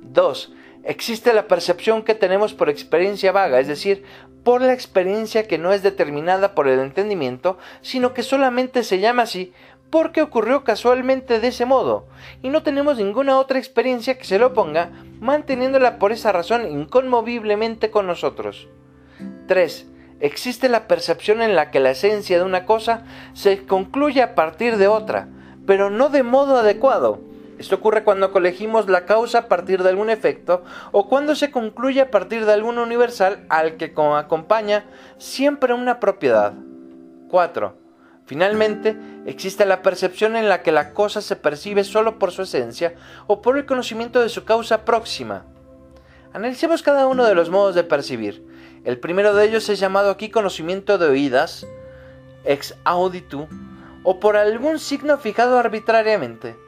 [0.02, 0.52] 2
[0.84, 4.04] existe la percepción que tenemos por experiencia vaga, es decir,
[4.44, 9.22] por la experiencia que no es determinada por el entendimiento, sino que solamente se llama
[9.22, 9.52] así
[9.90, 12.06] porque ocurrió casualmente de ese modo,
[12.42, 17.90] y no tenemos ninguna otra experiencia que se lo oponga, manteniéndola por esa razón inconmoviblemente
[17.90, 18.68] con nosotros.
[19.46, 19.86] 3.
[20.20, 24.76] Existe la percepción en la que la esencia de una cosa se concluye a partir
[24.76, 25.28] de otra,
[25.66, 27.20] pero no de modo adecuado,
[27.58, 32.00] esto ocurre cuando colegimos la causa a partir de algún efecto o cuando se concluye
[32.00, 34.84] a partir de algún universal al que acompaña
[35.18, 36.54] siempre una propiedad.
[37.28, 37.76] 4.
[38.26, 42.94] Finalmente, existe la percepción en la que la cosa se percibe solo por su esencia
[43.26, 45.44] o por el conocimiento de su causa próxima.
[46.32, 48.44] Analicemos cada uno de los modos de percibir.
[48.84, 51.66] El primero de ellos es llamado aquí conocimiento de oídas,
[52.44, 53.48] ex auditu,
[54.04, 56.67] o por algún signo fijado arbitrariamente.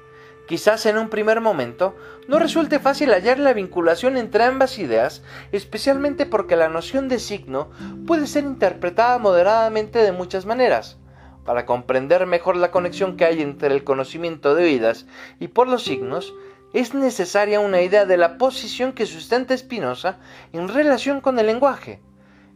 [0.51, 1.95] Quizás en un primer momento
[2.27, 7.71] no resulte fácil hallar la vinculación entre ambas ideas, especialmente porque la noción de signo
[8.05, 10.99] puede ser interpretada moderadamente de muchas maneras.
[11.45, 15.07] Para comprender mejor la conexión que hay entre el conocimiento de oídas
[15.39, 16.35] y por los signos,
[16.73, 20.19] es necesaria una idea de la posición que sustenta Spinoza
[20.53, 22.01] en relación con el lenguaje.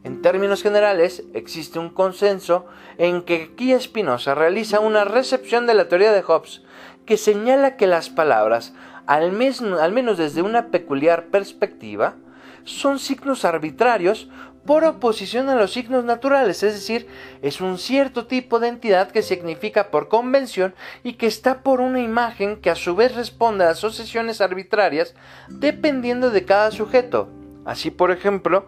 [0.03, 2.65] En términos generales, existe un consenso
[2.97, 6.64] en que aquí Spinoza realiza una recepción de la teoría de Hobbes
[7.05, 8.73] que señala que las palabras,
[9.05, 12.15] al, menos desde una peculiar perspectiva,
[12.63, 14.27] son signos arbitrarios
[14.65, 17.07] por oposición a los signos naturales, es decir,
[17.43, 21.99] es un cierto tipo de entidad que significa por convención y que está por una
[21.99, 25.13] imagen que a su vez responde a asociaciones arbitrarias
[25.49, 27.29] dependiendo de cada sujeto.
[27.63, 28.65] Así, por ejemplo,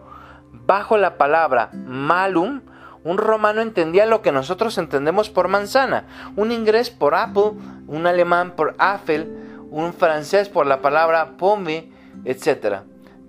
[0.52, 2.60] bajo la palabra malum,
[3.08, 6.04] un romano entendía lo que nosotros entendemos por manzana,
[6.36, 7.52] un inglés por apple,
[7.86, 11.90] un alemán por Apfel, un francés por la palabra pomme,
[12.26, 12.80] etc.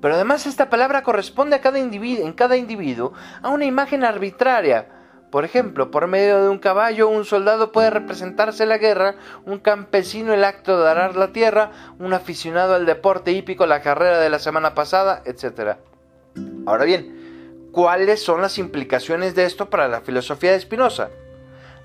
[0.01, 4.89] Pero además esta palabra corresponde a cada individuo, en cada individuo a una imagen arbitraria.
[5.31, 9.15] Por ejemplo, por medio de un caballo, un soldado puede representarse la guerra,
[9.45, 14.19] un campesino el acto de arar la tierra, un aficionado al deporte hípico la carrera
[14.19, 15.77] de la semana pasada, etc.
[16.65, 17.18] Ahora bien,
[17.79, 21.11] ¿Cuáles son las implicaciones de esto para la filosofía de Spinoza?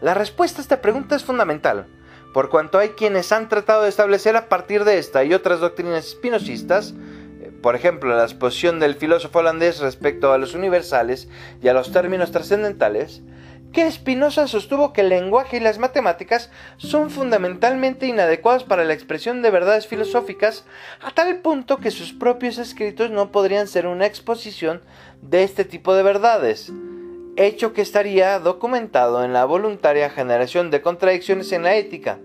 [0.01, 1.87] La respuesta a esta pregunta es fundamental,
[2.33, 6.05] por cuanto hay quienes han tratado de establecer a partir de esta y otras doctrinas
[6.05, 6.95] espinosistas,
[7.41, 11.29] eh, por ejemplo, la exposición del filósofo holandés respecto a los universales
[11.63, 13.23] y a los términos trascendentales,
[13.75, 19.43] que Spinoza sostuvo que el lenguaje y las matemáticas son fundamentalmente inadecuados para la expresión
[19.43, 20.65] de verdades filosóficas,
[21.03, 24.81] a tal punto que sus propios escritos no podrían ser una exposición
[25.21, 26.73] de este tipo de verdades,
[27.37, 32.19] hecho que estaría documentado en la voluntaria generación de contradicciones en la ética.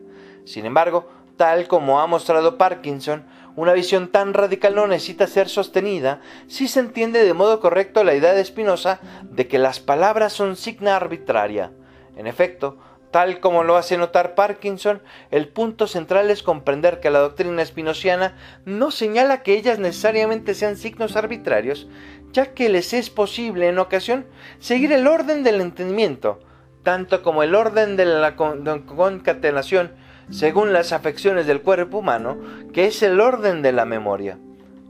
[0.46, 3.26] Sin embargo, tal como ha mostrado Parkinson,
[3.60, 8.16] una visión tan radical no necesita ser sostenida si se entiende de modo correcto la
[8.16, 11.74] idea de Spinoza de que las palabras son signa arbitraria.
[12.16, 12.78] En efecto,
[13.12, 18.38] tal como lo hace notar Parkinson, el punto central es comprender que la doctrina espinociana
[18.64, 21.90] no señala que ellas necesariamente sean signos arbitrarios,
[22.32, 24.26] ya que les es posible en ocasión
[24.60, 26.40] seguir el orden del entendimiento,
[26.84, 29.92] tanto como el orden de la concatenación
[30.30, 32.38] según las afecciones del cuerpo humano,
[32.74, 34.38] que es el orden de la memoria.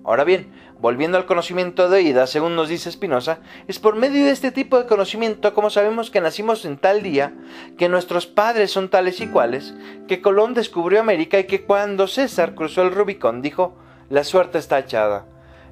[0.04, 4.32] Ahora bien, volviendo al conocimiento de ida, según nos dice Spinoza, es por medio de
[4.32, 7.34] este tipo de conocimiento como sabemos que nacimos en tal día,
[7.78, 9.74] que nuestros padres son tales y cuales,
[10.08, 13.76] que Colón descubrió América y que cuando César cruzó el Rubicón dijo,
[14.10, 15.26] la suerte está echada.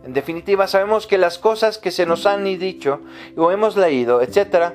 [0.03, 3.01] En definitiva, sabemos que las cosas que se nos han dicho
[3.36, 4.74] o hemos leído, etc.,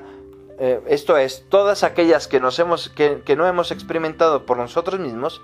[0.59, 5.41] eh, esto es, todas aquellas que, nos hemos, que, no hemos experimentado por nosotros mismos,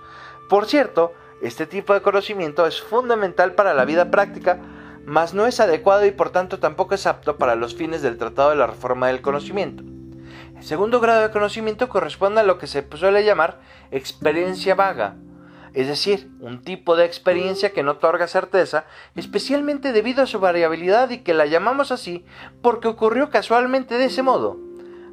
[0.50, 4.60] por cierto, este tipo de conocimiento es fundamental para la vida práctica,
[5.06, 8.52] mas no es adecuado y por tanto tampoco es apto para los fines del Tratado
[8.52, 9.84] de la Reforma del Conocimiento.
[10.56, 15.16] El segundo grado de conocimiento corresponde a lo que se suele llamar experiencia vaga,
[15.74, 18.86] es decir, un tipo de experiencia que no otorga certeza,
[19.16, 22.26] especialmente debido a su variabilidad y que la llamamos así
[22.62, 24.69] porque ocurrió casualmente de ese modo.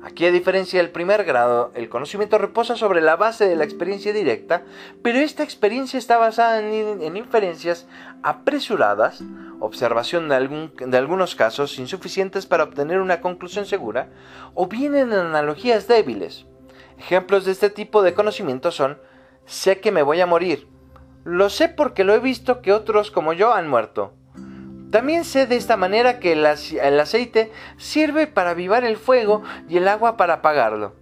[0.06, 4.12] Aquí, a diferencia del primer grado, el conocimiento reposa sobre la base de la experiencia
[4.12, 4.62] directa,
[5.02, 7.88] pero esta experiencia está basada en, inferencias
[8.22, 9.24] apresuradas,
[9.58, 14.08] observación de, de, algunos casos insuficientes para obtener una conclusión segura,
[14.54, 16.46] o bien en analogías débiles.
[17.00, 19.00] Ejemplos de este tipo de conocimiento son,
[19.44, 20.68] sé que me voy a morir,
[21.24, 24.12] lo sé porque lo he visto que otros como yo han muerto.
[24.96, 29.88] También sé de esta manera que el, aceite sirve para avivar el fuego y el
[29.88, 30.94] agua para apagarlo.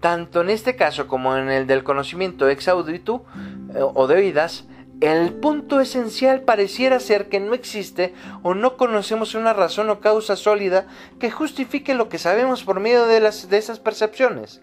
[0.00, 3.26] Tanto en este caso como en el del conocimiento ex auditu
[3.74, 4.64] eh, o de oídas,
[5.02, 10.34] el punto esencial pareciera ser que no existe o no conocemos una razón o causa
[10.34, 10.86] sólida
[11.20, 14.62] que justifique lo que sabemos por medio de, esas percepciones.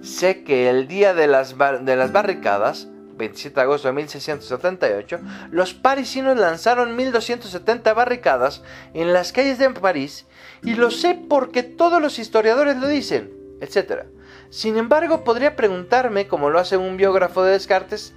[0.00, 2.88] Sé que el día de las barricadas,
[3.20, 5.20] 27 de agosto de 1678,
[5.52, 8.62] los parisinos lanzaron 1270 barricadas
[8.92, 10.26] en las calles de París,
[10.62, 14.06] y lo sé porque todos los historiadores lo dicen, etc.
[14.50, 18.14] Sin embargo, podría preguntarme, como lo hace un biógrafo de Descartes,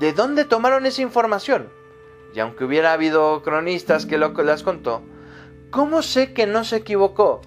[0.00, 1.68] ¿de dónde tomaron esa información?
[2.34, 5.02] Y aunque hubiera habido cronistas que lo las contó,
[5.70, 7.40] ¿cómo sé que no se equivocó?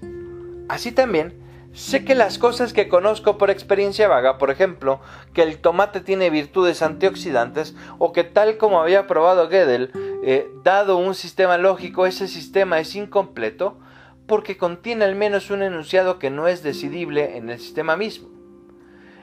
[0.67, 1.38] Así también,
[1.73, 5.01] Sé que las cosas que conozco por experiencia vaga, por ejemplo,
[5.33, 9.91] que el tomate tiene virtudes antioxidantes o que tal como había probado Gödel,
[10.23, 13.77] eh, dado un sistema lógico, ese sistema es incompleto
[14.25, 18.29] porque contiene al menos un enunciado que no es decidible en el sistema mismo.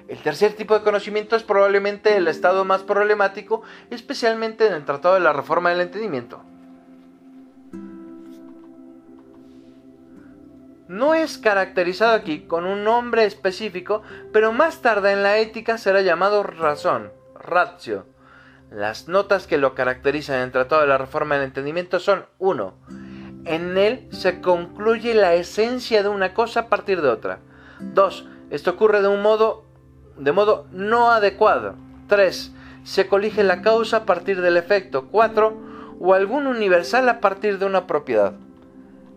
[0.09, 5.15] El tercer tipo de conocimiento es probablemente el estado más problemático, especialmente en el Tratado
[5.15, 6.45] de la Reforma del Entendimiento.
[10.89, 16.01] No es caracterizado aquí con un nombre específico, pero más tarde en la ética será
[16.03, 18.07] llamado razón, ratio.
[18.71, 22.75] Las notas que lo caracterizan en el Tratado de la Reforma del Entendimiento son 1.
[23.45, 27.39] En él se concluye la esencia de una cosa a partir de otra.
[27.81, 28.29] 2.
[28.51, 29.65] Esto ocurre de un modo
[30.17, 31.77] de modo no adecuado.
[32.09, 32.53] 3.
[32.85, 35.09] Se colige la causa a partir del efecto.
[35.11, 35.97] 4.
[36.01, 38.35] O algún universal a partir de una propiedad.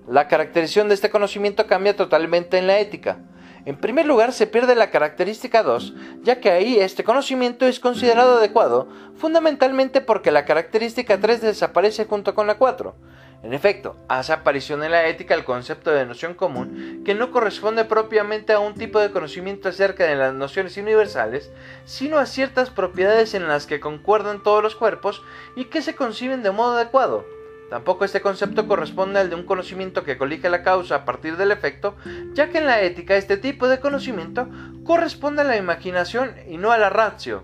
[0.10, 3.20] La caracterización de este conocimiento cambia totalmente en la ética.
[3.66, 5.94] En primer lugar, se pierde la característica 2,
[6.24, 8.88] ya que ahí este conocimiento es considerado adecuado,
[9.18, 12.96] fundamentalmente porque la característica 3 desaparece junto con la 4.
[13.44, 17.86] En efecto, hace aparición en la ética el concepto de noción común, que no corresponde
[17.86, 21.52] propiamente a un tipo de conocimiento acerca de las nociones universales,
[21.86, 25.22] sino a ciertas propiedades en las que concuerdan todos los cuerpos
[25.56, 27.26] y que se conciben de modo adecuado.
[27.70, 31.52] Tampoco este concepto corresponde al de un conocimiento que colige la causa a partir del
[31.52, 31.96] efecto,
[32.34, 34.50] ya que en la ética este tipo de conocimiento
[34.84, 37.44] corresponde a la imaginación y no a la ratio.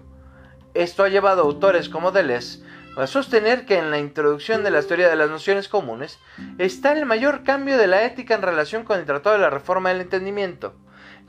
[0.74, 2.64] Esto ha llevado a autores como Deleuze
[2.98, 6.18] a sostener que en la introducción de la teoría de las nociones comunes
[6.58, 9.90] está el mayor cambio de la ética en relación con el Tratado de la Reforma
[9.90, 10.76] del Entendimiento,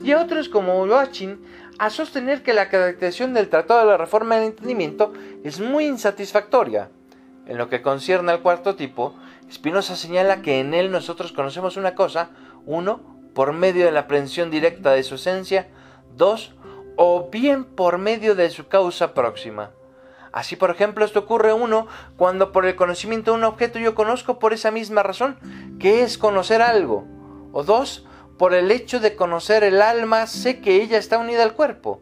[0.01, 1.39] y a otros como Joachim
[1.77, 6.89] a sostener que la caracterización del Tratado de la Reforma del Entendimiento es muy insatisfactoria,
[7.47, 9.15] en lo que concierne al cuarto tipo,
[9.51, 12.29] Spinoza señala que en él nosotros conocemos una cosa,
[12.65, 13.01] uno,
[13.33, 15.69] por medio de la aprehensión directa de su esencia,
[16.15, 16.53] dos,
[16.97, 19.71] o bien por medio de su causa próxima.
[20.31, 21.87] Así, por ejemplo, esto ocurre uno
[22.17, 25.37] cuando por el conocimiento de un objeto yo conozco por esa misma razón,
[25.79, 27.05] que es conocer algo.
[27.53, 28.05] O dos,
[28.37, 32.01] por el hecho de conocer el alma, sé que ella está unida al cuerpo.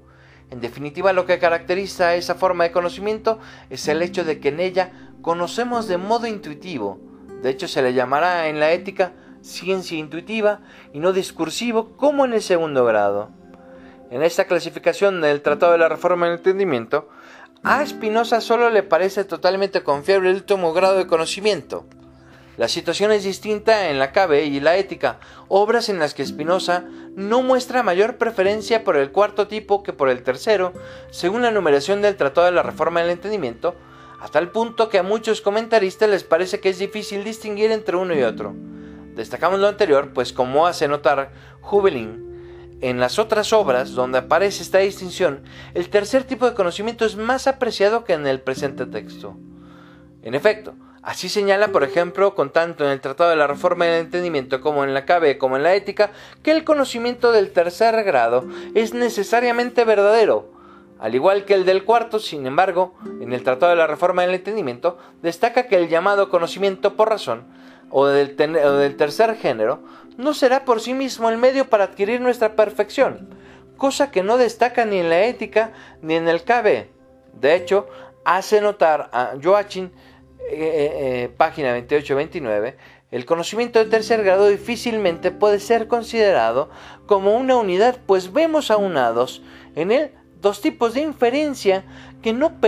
[0.52, 3.40] En definitiva, lo que caracteriza a esa forma de conocimiento
[3.70, 4.92] es el hecho de que en ella
[5.26, 7.00] conocemos de modo intuitivo.
[7.42, 10.60] De hecho, se le llamará en la ética ciencia intuitiva
[10.94, 13.32] y no discursivo como en el segundo grado.
[14.12, 17.10] En esta clasificación del Tratado de la Reforma del Entendimiento,
[17.64, 21.88] a Spinoza solo le parece totalmente confiable el último grado de conocimiento.
[22.58, 26.84] La situación es distinta en la KB y la ética, obras en las que Spinoza
[27.16, 30.72] no muestra mayor preferencia por el cuarto tipo que por el tercero,
[31.10, 33.74] según la numeración del Tratado de la Reforma del Entendimiento,
[34.20, 38.16] a tal punto que a muchos comentaristas les parece que es difícil distinguir entre uno
[38.16, 38.56] y otro.
[39.16, 42.26] Destacamos lo anterior, pues como hace notar Hubelin,
[42.82, 45.44] en las otras obras donde aparece esta distinción,
[45.74, 49.38] el tercer tipo de conocimiento es más apreciado que en el presente texto.
[50.22, 54.06] En efecto, así señala, por ejemplo, con tanto en el Tratado de la Reforma del
[54.06, 56.12] Entendimiento como en la KB como en la Ética,
[56.44, 60.52] que el conocimiento del tercer grado es necesariamente verdadero,
[61.06, 64.34] al igual que el del cuarto, sin embargo, en el Tratado de la Reforma del
[64.34, 67.46] Entendimiento, destaca que el llamado conocimiento por razón
[67.92, 69.84] o del, tercer género
[70.18, 73.30] no será por sí mismo el medio para adquirir nuestra perfección,
[73.78, 76.88] cosa que no destaca ni en la ética ni en el KB.
[77.34, 77.86] De hecho,
[78.24, 79.92] hace notar a Joachim,
[80.50, 82.78] eh, eh, eh, página 28-29,
[83.12, 86.72] el conocimiento de tercer grado difícilmente puede ser considerado
[87.06, 89.44] como una unidad, pues vemos aunados
[89.76, 90.12] en él
[90.46, 91.84] dos tipos de inferencia
[92.22, 92.60] que no,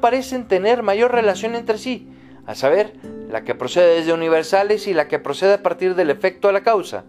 [0.00, 2.06] parecen tener mayor relación entre sí,
[2.44, 2.92] a saber,
[3.30, 6.62] la que procede desde universales y la que procede a partir del efecto a la
[6.62, 7.04] causa.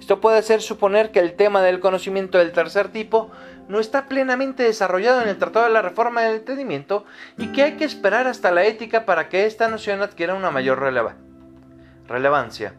[0.00, 3.30] Esto puede hacer suponer que el tema del conocimiento del tercer tipo
[3.68, 7.04] no está plenamente desarrollado en el Tratado de la Reforma del Entendimiento
[7.36, 10.80] y que hay que esperar hasta la ética para que esta noción adquiera una mayor
[12.08, 12.72] relevancia.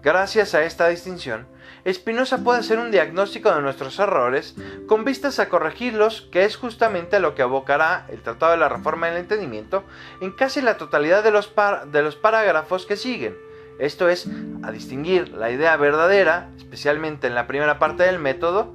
[0.00, 1.48] Gracias a esta distinción,
[1.92, 4.54] Spinoza puede hacer un diagnóstico de nuestros errores
[4.86, 9.08] con vistas a corregirlos, que es justamente lo que abocará el Tratado de la Reforma
[9.08, 9.84] del Entendimiento
[10.20, 13.36] en casi la totalidad de los, de parágrafos que siguen.
[13.78, 14.28] Esto es,
[14.62, 18.72] a distinguir la idea verdadera, especialmente en la primera parte del método,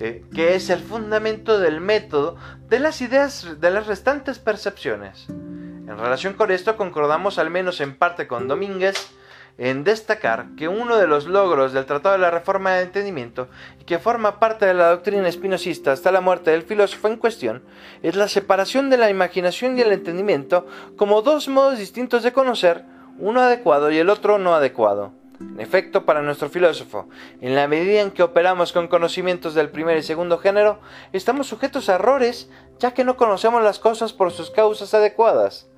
[0.00, 2.36] eh, que es el fundamento del método
[2.68, 5.28] de las ideas de las restantes percepciones.
[5.28, 9.14] En relación con esto concordamos al menos en parte con Domínguez,
[9.58, 13.48] en destacar que uno de los logros del Tratado de la Reforma del Entendimiento
[13.80, 17.62] y que forma parte de la doctrina espinosista hasta la muerte del filósofo en cuestión
[18.02, 22.84] es la separación de la imaginación y el entendimiento como dos modos distintos de conocer,
[23.18, 25.12] uno adecuado y el otro no adecuado.
[25.40, 27.08] En efecto, para nuestro filósofo,
[27.40, 30.78] en la medida en que operamos con conocimientos del primer y segundo género,
[31.12, 32.48] estamos sujetos a errores,
[32.78, 35.68] ya que no conocemos las cosas por sus causas adecuadas.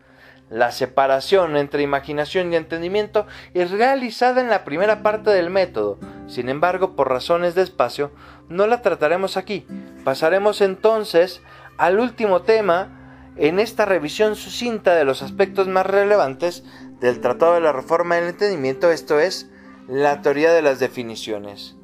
[0.49, 6.49] La separación entre imaginación y entendimiento es realizada en la primera parte del método, sin
[6.49, 8.13] embargo, por razones de espacio,
[8.49, 9.67] no la trataremos aquí.
[10.05, 11.43] Pasaremos entonces
[11.79, 16.65] al último tema en esta revisión sucinta de los aspectos más relevantes
[17.01, 19.51] del Tratado de la Reforma del Entendimiento, esto es,
[19.89, 21.77] la teoría de las definiciones.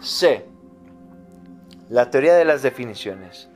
[0.00, 0.46] C.
[1.88, 3.48] La teoría de las definiciones.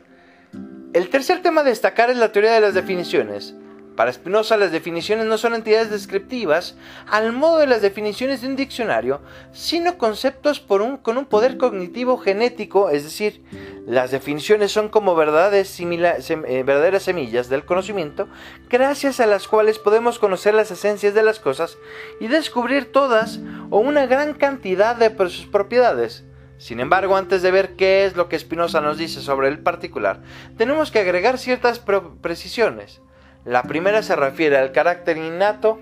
[0.92, 3.54] El tercer tema a destacar es la teoría de las definiciones.
[3.96, 6.76] Para Spinoza las definiciones no son entidades descriptivas
[7.06, 9.22] al modo de las definiciones de un diccionario,
[9.52, 13.42] sino conceptos con un poder cognitivo genético, es decir,
[13.86, 18.28] las definiciones son como eh, verdaderas semillas del conocimiento,
[18.68, 21.78] gracias a las cuales podemos conocer las esencias de las cosas
[22.20, 23.40] y descubrir todas
[23.70, 26.24] o una gran cantidad de sus propiedades.
[26.58, 30.20] Sin embargo, antes de ver qué es lo que Spinoza nos dice sobre el particular,
[30.58, 31.82] tenemos que agregar ciertas
[32.20, 33.00] precisiones.
[33.46, 35.78] La primera se refiere al carácter innato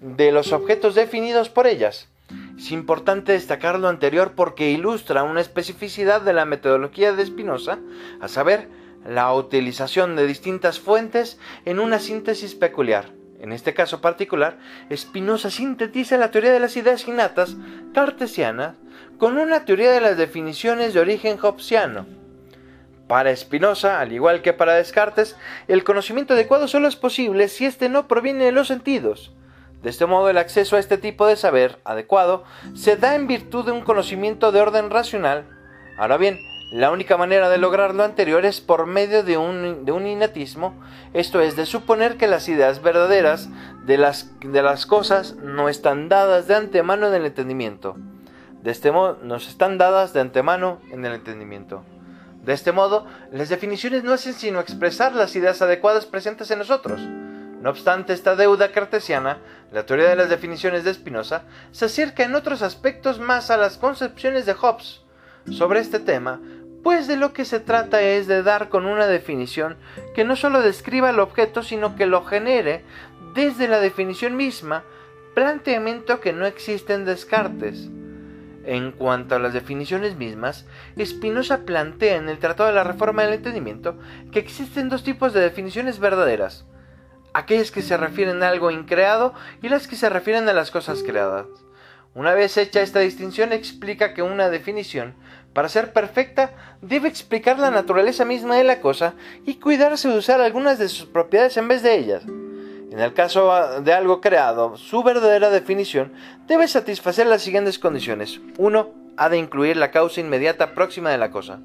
[0.00, 2.08] de los objetos definidos por ellas.
[2.56, 7.80] Es importante destacar lo anterior porque ilustra una especificidad de la metodología de Spinoza,
[8.20, 8.68] a saber,
[9.04, 13.10] la utilización de distintas fuentes en una síntesis peculiar.
[13.40, 14.58] En este caso particular,
[14.94, 17.56] Spinoza sintetiza la teoría de las ideas innatas
[17.94, 18.76] cartesianas
[19.18, 22.17] con una teoría de las definiciones de origen hobbesiano.
[23.08, 25.34] Para Spinoza, al igual que para Descartes,
[25.66, 29.32] el conocimiento adecuado solo es posible si éste no proviene de los sentidos.
[29.82, 32.44] De este modo, el acceso a este tipo de saber adecuado
[32.74, 35.46] se da en virtud de un conocimiento de orden racional.
[35.96, 36.38] Ahora bien,
[36.70, 40.74] la única manera de lograr lo anterior es por medio de un, innatismo,
[41.14, 43.48] esto es, de suponer que las ideas verdaderas
[43.86, 47.96] de las, de las cosas no están dadas de antemano en el entendimiento.
[48.62, 51.84] De este modo, nos están dadas de antemano en el entendimiento.
[52.44, 57.00] De este modo, las definiciones no hacen sino expresar las ideas adecuadas presentes en nosotros.
[57.60, 59.38] No obstante, esta deuda cartesiana,
[59.72, 63.76] la teoría de las definiciones de Spinoza, se acerca en otros aspectos más a las
[63.76, 65.02] concepciones de Hobbes
[65.50, 66.40] sobre este tema,
[66.82, 69.76] pues de lo que se trata es de dar con una definición
[70.14, 72.84] que no solo describa el objeto, sino que lo genere
[73.34, 74.84] desde la definición misma,
[75.34, 77.88] planteamiento que no existe en Descartes.
[78.70, 80.66] En cuanto a las definiciones mismas,
[81.02, 83.98] Spinoza plantea en el Tratado de la Reforma del Entendimiento
[84.30, 86.66] que existen dos tipos de definiciones verdaderas.
[87.32, 91.02] aquellas que se refieren a algo increado y las que se refieren a las cosas
[91.02, 91.46] creadas.
[92.14, 95.14] Una vez hecha esta distinción explica que una definición,
[95.54, 96.52] para ser perfecta,
[96.82, 99.14] debe explicar la naturaleza misma de la cosa
[99.46, 102.24] y cuidarse de usar algunas de sus propiedades en vez de ellas.
[102.90, 106.12] En el caso de algo creado, su verdadera definición
[106.46, 108.40] debe satisfacer las siguientes condiciones.
[108.56, 108.94] 1.
[109.16, 111.60] Ha de incluir la causa inmediata próxima de la cosa.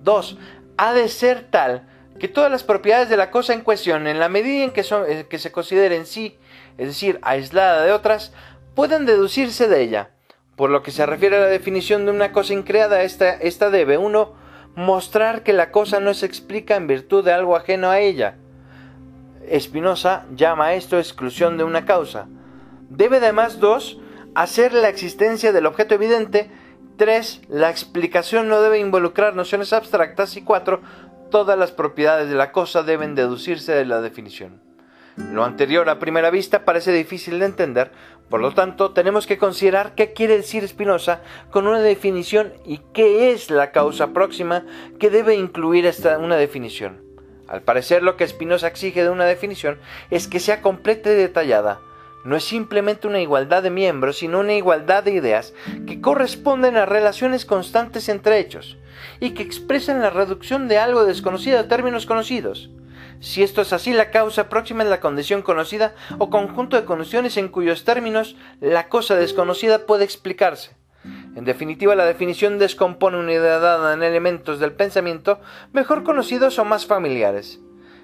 [0.00, 0.38] 2.
[0.76, 4.28] Ha de ser tal que todas las propiedades de la cosa en cuestión, en la
[4.28, 4.72] medida en
[5.08, 6.38] en que se consideren sí,
[6.76, 8.32] es decir, aislada de otras,
[8.74, 10.10] puedan deducirse de ella.
[10.56, 13.98] Por lo que se refiere a la definición de una cosa increada, esta, esta debe,
[13.98, 14.34] 1.
[14.74, 18.36] Mostrar que la cosa no se explica en virtud de algo ajeno a ella.
[19.58, 22.28] Spinoza llama esto exclusión de una causa.
[22.88, 23.98] Debe además, 2.
[24.34, 26.50] Hacer la existencia del objeto evidente.
[26.96, 27.42] 3.
[27.48, 30.36] La explicación no debe involucrar nociones abstractas.
[30.36, 30.80] Y 4.
[31.30, 34.66] Todas las propiedades de la cosa deben deducirse de la definición.
[35.16, 37.90] Lo anterior a primera vista parece difícil de entender,
[38.28, 43.32] por lo tanto tenemos que considerar qué quiere decir Spinoza con una definición y qué
[43.32, 44.66] es la causa próxima
[45.00, 47.05] que debe incluir esta, una definición.
[47.48, 49.78] Al parecer lo que Spinoza exige de una definición
[50.10, 51.80] es que sea completa y detallada.
[52.24, 55.54] No es simplemente una igualdad de miembros, sino una igualdad de ideas
[55.86, 58.76] que corresponden a relaciones constantes entre hechos
[59.20, 62.70] y que expresan la reducción de algo desconocido a términos conocidos.
[63.20, 67.36] Si esto es así, la causa próxima es la condición conocida o conjunto de condiciones
[67.36, 70.72] en cuyos términos la cosa desconocida puede explicarse.
[71.36, 75.38] En definitiva, la definición descompone una idea dada en elementos del pensamiento
[75.74, 77.60] mejor conocidos o más familiares.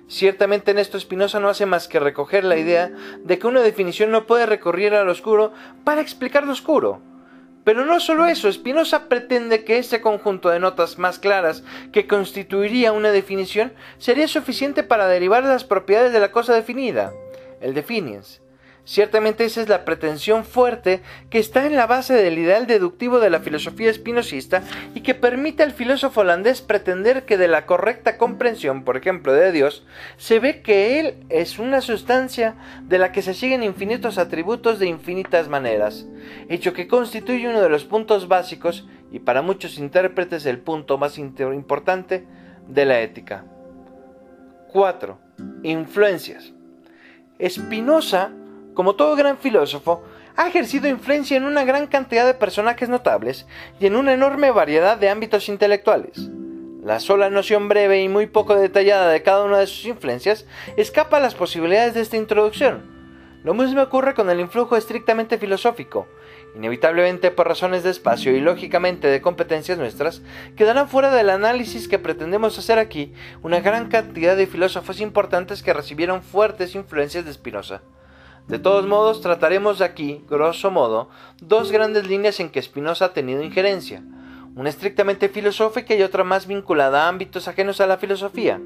[0.07, 2.93] Ciertamente en esto Spinoza no hace más que recoger la idea
[3.25, 7.01] de que una definición no puede recurrir al oscuro para explicar lo oscuro.
[7.65, 12.93] Pero no solo eso, Spinoza pretende que ese conjunto de notas más claras que constituiría
[12.93, 17.15] una definición sería suficiente para derivar las propiedades de la cosa definida,
[17.63, 18.42] el definiens.
[18.85, 23.31] Ciertamente esa es la pretensión fuerte que está en la base del ideal deductivo de
[23.31, 24.65] la filosofía espinosista
[24.95, 29.53] y que permite al filósofo holandés pretender que de la correcta comprensión, por ejemplo, de
[29.53, 34.81] Dios, se ve que Él es una sustancia de la que se siguen infinitos atributos
[34.81, 36.07] de infinitas maneras,
[36.49, 41.19] hecho que constituye uno de los puntos básicos y para muchos intérpretes el punto más
[41.19, 42.27] importante
[42.67, 43.45] de la ética.
[44.73, 45.19] 4.
[45.63, 46.53] Influencias.
[47.41, 48.33] Spinoza
[48.75, 50.03] como todo gran filósofo,
[50.37, 53.47] ha ejercido influencia en una gran cantidad de personajes notables
[53.79, 56.31] y en una enorme variedad de ámbitos intelectuales.
[56.83, 60.47] La sola noción breve y muy poco detallada de cada una de sus influencias
[60.77, 62.91] escapa a las posibilidades de esta introducción.
[63.45, 66.07] Lo mismo ocurre con el influjo estrictamente filosófico.
[66.55, 70.23] Inevitablemente por razones de espacio y lógicamente de competencias nuestras,
[70.57, 73.13] quedarán fuera del análisis que pretendemos hacer aquí
[73.43, 77.83] una gran cantidad de filósofos importantes que recibieron fuertes influencias de Spinoza.
[78.49, 81.09] De todos modos, trataremos aquí, grosso modo,
[81.41, 84.03] dos grandes líneas en que Spinoza ha tenido injerencia,
[84.57, 88.61] una estrictamente filosófica y otra más vinculada a ámbitos ajenos a la filosofía.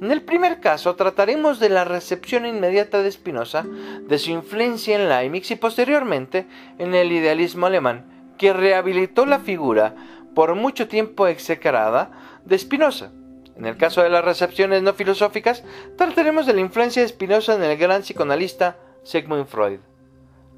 [0.00, 5.08] En el primer caso trataremos de la recepción inmediata de Spinoza, de su influencia en
[5.08, 6.46] Leibniz y posteriormente
[6.78, 9.96] en el idealismo alemán, que rehabilitó la figura,
[10.34, 12.12] por mucho tiempo execrada,
[12.44, 13.10] de Spinoza.
[13.56, 15.64] En el caso de las recepciones no filosóficas,
[15.96, 18.76] trataremos de la influencia de Spinoza en el gran psicoanalista
[19.08, 19.80] Sigmund Freud.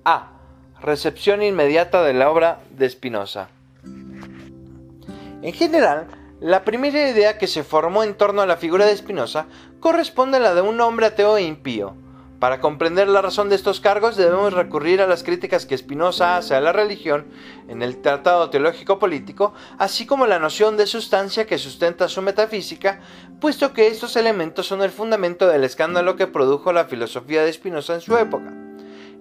[0.05, 0.32] A.
[0.80, 3.48] Recepción inmediata de la obra de Spinoza.
[3.84, 6.09] En general,
[6.40, 9.46] la primera idea que se formó en torno a la figura de Spinoza
[9.78, 11.94] corresponde a la de un hombre ateo e impío.
[12.40, 16.55] Para comprender la razón de estos cargos debemos recurrir a las críticas que Spinoza hace
[16.55, 17.26] a la religión
[17.68, 23.01] en el Tratado Teológico Político, así como la noción de sustancia que sustenta su metafísica,
[23.41, 27.95] puesto que estos elementos son el fundamento del escándalo que produjo la filosofía de Spinoza
[27.95, 28.53] en su época.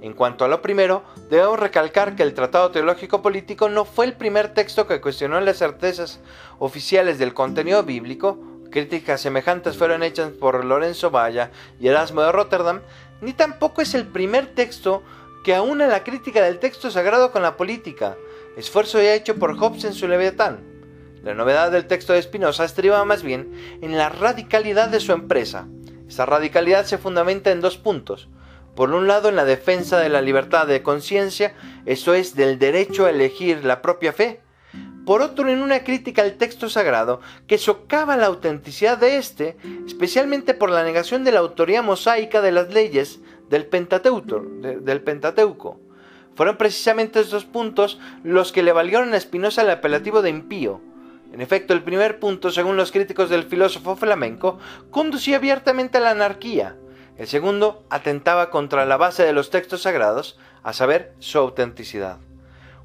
[0.01, 4.13] En cuanto a lo primero, debemos recalcar que el Tratado Teológico Político no fue el
[4.13, 6.19] primer texto que cuestionó las certezas
[6.59, 8.37] oficiales del contenido bíblico,
[8.69, 12.81] críticas semejantes fueron hechas por Lorenzo Valla y Erasmo de Rotterdam,
[13.21, 15.01] ni tampoco es el primer texto
[15.43, 18.17] que aúna la crítica del texto sagrado con la política,
[18.57, 20.68] esfuerzo ya hecho por Hobbes en su Leviatán.
[21.23, 23.51] La novedad del texto de Spinoza estriba más bien
[23.81, 25.67] en la radicalidad de su empresa.
[26.07, 28.29] Esta radicalidad se fundamenta en dos puntos.
[28.75, 31.53] Por un lado, en la defensa de la libertad de conciencia,
[31.85, 34.41] eso es, del derecho a elegir la propia fe.
[35.05, 40.53] Por otro, en una crítica al texto sagrado que socava la autenticidad de éste, especialmente
[40.53, 44.39] por la negación de la autoría mosaica de las leyes del Pentateuco.
[44.39, 45.81] Del Pentateuco.
[46.35, 50.79] Fueron precisamente estos puntos los que le valieron a Spinoza el apelativo de impío.
[51.31, 54.59] En efecto, el primer punto, según los críticos del filósofo flamenco,
[54.89, 56.75] conducía abiertamente a la anarquía.
[57.17, 62.17] El segundo atentaba contra la base de los textos sagrados, a saber, su autenticidad.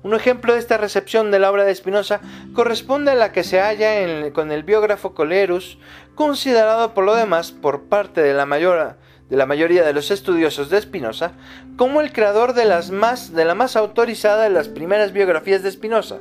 [0.04, 2.20] Un ejemplo de esta recepción de la obra de Spinoza
[2.52, 5.78] corresponde a la que se halla con el biógrafo Colerus,
[6.14, 10.82] considerado por lo demás por parte de la, de la mayoría de los estudiosos de
[10.82, 11.32] Spinoza
[11.78, 15.72] como el creador de, las más, de la más autorizada de las primeras biografías de
[15.72, 16.18] Spinoza.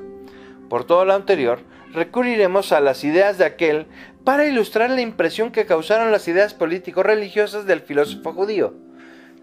[0.69, 1.59] Por todo lo anterior,
[1.94, 3.88] recurriremos a las ideas de aquel
[4.24, 8.74] para ilustrar la impresión que causaron las ideas político-religiosas del filósofo judío.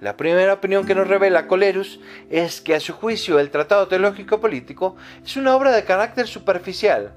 [0.01, 4.41] La primera opinión que nos revela Colerus es que a su juicio el Tratado Teológico
[4.41, 7.13] Político es una obra de carácter superficial.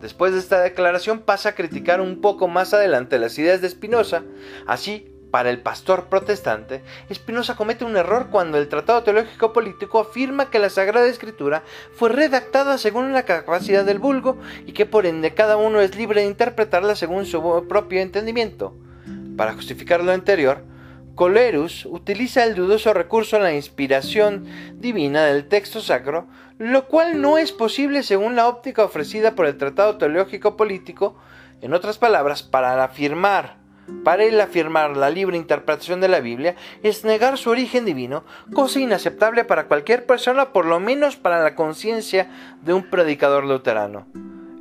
[0.00, 4.22] Después de esta declaración pasa a criticar un poco más adelante las ideas de Spinoza.
[4.66, 10.50] Así, para el pastor protestante, Spinoza comete un error cuando el Tratado Teológico Político afirma
[10.50, 11.62] que la Sagrada Escritura
[11.94, 16.22] fue redactada según la capacidad del vulgo y que por ende cada uno es libre
[16.22, 18.76] de interpretarla según su propio entendimiento.
[19.36, 20.64] Para justificar lo anterior,
[21.14, 26.26] Colerus utiliza el dudoso recurso a la inspiración divina del texto sacro,
[26.58, 31.16] lo cual no es posible según la óptica ofrecida por el Tratado Teológico Político,
[31.60, 33.59] en otras palabras, para afirmar
[34.04, 38.24] para él afirmar la libre interpretación de la Biblia es negar su origen divino,
[38.54, 42.30] cosa inaceptable para cualquier persona, por lo menos para la conciencia
[42.62, 44.06] de un predicador luterano.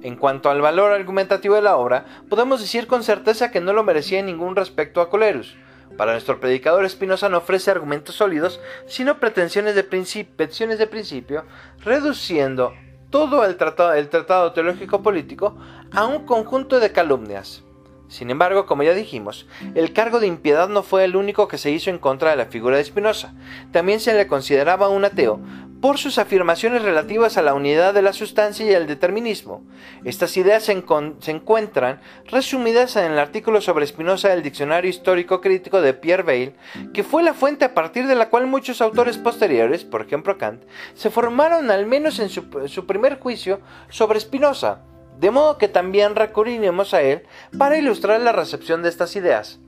[0.02, 3.84] En cuanto al valor argumentativo de la obra, podemos decir con certeza que no lo
[3.84, 5.58] merecía ningún respecto a Colerus.
[5.98, 11.46] Para nuestro predicador Espinosa no ofrece argumentos sólidos, sino pretensiones de, de principio,
[11.80, 12.74] reduciendo
[13.10, 15.58] todo el tratado, el tratado teológico político
[15.92, 17.64] a un conjunto de calumnias.
[18.10, 21.70] Sin embargo, como ya dijimos, el cargo de impiedad no fue el único que se
[21.70, 23.34] hizo en contra de la figura de Spinoza.
[23.72, 25.40] También se le consideraba un ateo
[25.80, 29.64] por sus afirmaciones relativas a la unidad de la sustancia y el determinismo.
[30.04, 35.94] Estas ideas se, encuentran resumidas en el artículo sobre Spinoza del Diccionario Histórico Crítico de
[35.94, 36.56] Pierre Bayle,
[36.94, 40.64] que fue la fuente a partir de la cual muchos autores posteriores, por ejemplo Kant,
[40.96, 44.82] se formaron al menos en su, su primer juicio sobre Spinoza,
[45.20, 47.24] de modo que también recurriremos a él
[47.58, 49.60] para ilustrar la recepción de estas ideas.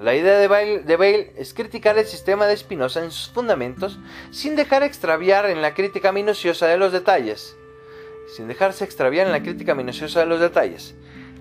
[0.00, 0.48] La idea de
[0.96, 3.98] Bale, es criticar el sistema de Spinoza en sus fundamentos
[4.30, 7.56] sin dejar extraviar en la crítica minuciosa de los detalles.
[8.34, 10.94] Sin dejarse extraviar en la crítica minuciosa de los detalles.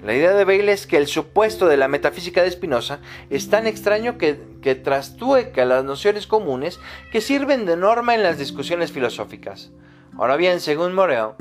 [0.03, 2.99] La idea de Bale es que el supuesto de la metafísica de Spinoza
[3.29, 6.81] es tan extraño que, que trastueca las nociones comunes
[7.13, 9.71] que sirven de norma en las discusiones filosóficas.
[10.17, 11.31] Ahora bien, según Morel,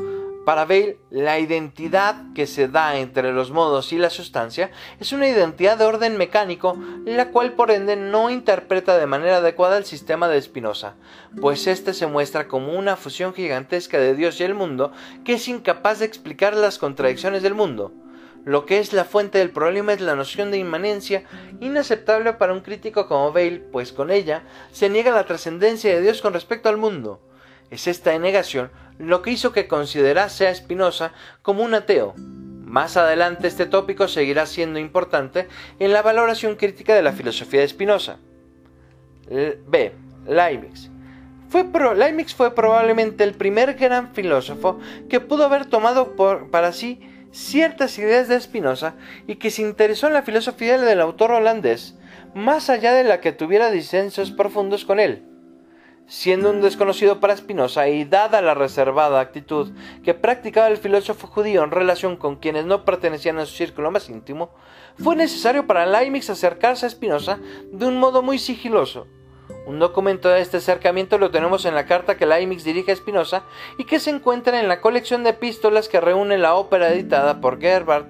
[0.44, 5.28] para Bale, la identidad que se da entre los modos y la sustancia es una
[5.28, 10.28] identidad de orden mecánico, la cual por ende no interpreta de manera adecuada el sistema
[10.28, 10.94] de Spinoza,
[11.40, 14.92] pues éste se muestra como una fusión gigantesca de Dios y el mundo
[15.24, 17.92] que es incapaz de explicar las contradicciones del mundo.
[18.44, 21.22] Lo que es la fuente del problema es la noción de inmanencia,
[21.60, 26.20] inaceptable para un crítico como Bale, pues con ella se niega la trascendencia de Dios
[26.20, 27.20] con respecto al mundo.
[27.72, 32.12] Es esta negación lo que hizo que considerase a Spinoza como un ateo.
[32.18, 35.48] Más adelante este tópico seguirá siendo importante
[35.78, 38.18] en la valoración crítica de la filosofía de Spinoza.
[39.26, 39.92] B.
[40.26, 40.90] Leibniz.
[41.48, 41.64] Fue
[42.36, 46.14] fue probablemente el primer gran filósofo que pudo haber tomado
[46.50, 47.00] para sí
[47.30, 48.96] ciertas ideas de Spinoza
[49.26, 51.96] y que se interesó en la filosofía del autor holandés,
[52.34, 55.31] más allá de la que tuviera disensos profundos con él.
[56.06, 59.72] Siendo un desconocido para Spinoza y dada la reservada actitud
[60.04, 64.08] que practicaba el filósofo judío en relación con quienes no pertenecían a su círculo más
[64.08, 64.50] íntimo,
[64.98, 67.38] fue necesario para Leibniz acercarse a Spinoza
[67.72, 69.06] de un modo muy sigiloso.
[69.66, 73.44] Un documento de este acercamiento lo tenemos en la carta que Leibniz dirige a Spinoza
[73.78, 77.60] y que se encuentra en la colección de epístolas que reúne la ópera editada por
[77.60, 78.08] Gerbart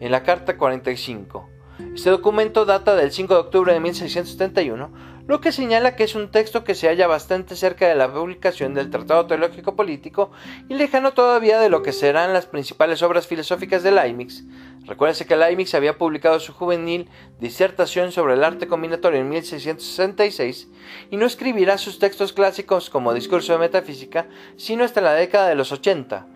[0.00, 1.48] en la carta 45.
[1.94, 6.30] Este documento data del 5 de octubre de 1671 lo que señala que es un
[6.30, 10.32] texto que se halla bastante cerca de la publicación del Tratado Teológico Político
[10.68, 14.44] y lejano todavía de lo que serán las principales obras filosóficas de Leibniz.
[14.84, 17.08] Recuérdese que Leibniz había publicado su juvenil
[17.38, 20.68] disertación sobre el arte combinatorio en 1666
[21.10, 25.54] y no escribirá sus textos clásicos como discurso de metafísica sino hasta la década de
[25.54, 26.26] los 80.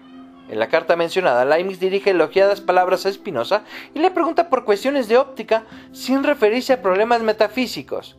[0.49, 3.65] En la carta mencionada, Leibniz dirige elogiadas palabras a Spinoza
[3.95, 8.17] y le pregunta por cuestiones de óptica sin referirse a problemas metafísicos.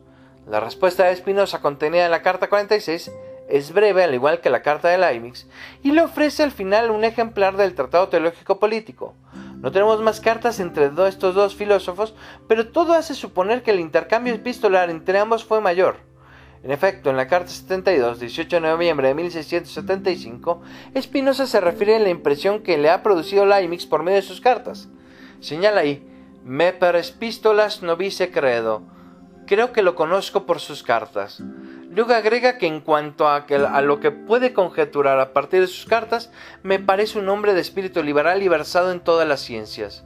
[0.49, 3.11] La respuesta de Spinoza contenida en la carta 46
[3.49, 5.45] es breve, al igual que la carta de Leibniz,
[5.83, 9.13] y le ofrece al final un ejemplar del Tratado Teológico Político.
[9.57, 12.15] No tenemos más cartas entre estos dos filósofos,
[12.47, 15.97] pero todo hace suponer que el intercambio epistolar entre ambos fue mayor.
[16.63, 20.61] En efecto, en la carta 72, 18 de noviembre de 1675,
[20.97, 24.39] Spinoza se refiere a la impresión que le ha producido Leibniz por medio de sus
[24.39, 24.87] cartas.
[25.41, 26.07] Señala ahí,
[26.45, 28.96] me per epistolas no credo,
[29.47, 31.41] creo que lo conozco por sus cartas.
[31.89, 35.87] Luego agrega que en cuanto a, a, lo que puede conjeturar a partir de sus
[35.87, 36.31] cartas,
[36.61, 40.05] me parece un hombre de espíritu liberal y versado en todas las ciencias.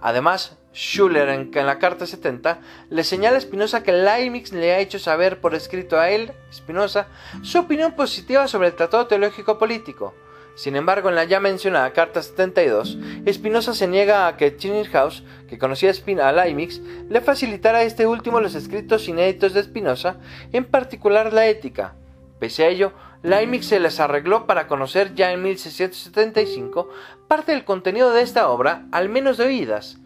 [0.00, 2.58] Además, Schuller en, la carta 70
[2.90, 7.06] le señala a Spinoza que Leibniz le ha hecho saber por escrito a él, Spinoza,
[7.42, 10.14] su opinión positiva sobre el Tratado Teológico Político.
[10.54, 12.98] Sin embargo, en la ya mencionada carta 72,
[13.30, 14.56] Spinoza se niega a que
[14.92, 15.90] House, que conocía
[16.22, 20.16] a Leibniz, le facilitara a este último los escritos inéditos de Spinoza,
[20.52, 21.96] en particular la ética.
[22.38, 22.92] Pese a ello,
[23.22, 26.88] Leibniz se les arregló para conocer ya en 1675
[27.26, 29.98] parte del contenido de esta obra, al menos de oídas.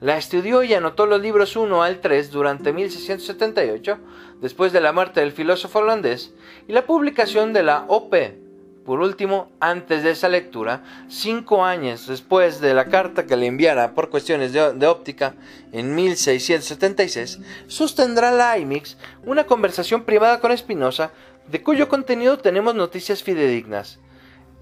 [0.00, 3.98] La estudió y anotó los libros 1 al 3 durante 1678,
[4.40, 6.34] después de la muerte del filósofo holandés,
[6.66, 8.14] y la publicación de la OP.
[8.84, 13.94] Por último, antes de esa lectura, cinco años después de la carta que le enviara
[13.94, 15.34] por cuestiones de, óptica
[15.70, 21.12] en 1676, sostendrá Leibniz una conversación privada con Spinoza,
[21.46, 24.00] de cuyo contenido tenemos noticias fidedignas.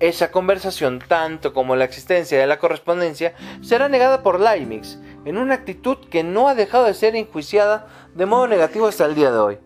[0.00, 5.54] Esa conversación, tanto como la existencia de la correspondencia, será negada por Leibniz, en una
[5.54, 9.38] actitud que no ha dejado de ser enjuiciada de modo negativo hasta el día de
[9.38, 9.58] hoy.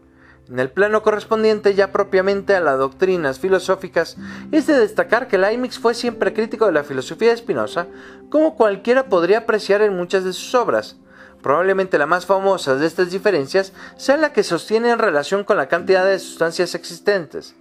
[0.48, 4.16] En el plano correspondiente ya propiamente a las doctrinas filosóficas,
[4.52, 7.86] es de destacar que Leibniz fue siempre crítico de la filosofía de Spinoza,
[8.28, 10.96] como cualquiera podría apreciar en muchas de sus obras.
[11.42, 15.68] Probablemente la más famosa de estas diferencias sea la que sostiene en relación con la
[15.68, 17.54] cantidad de sustancias existentes.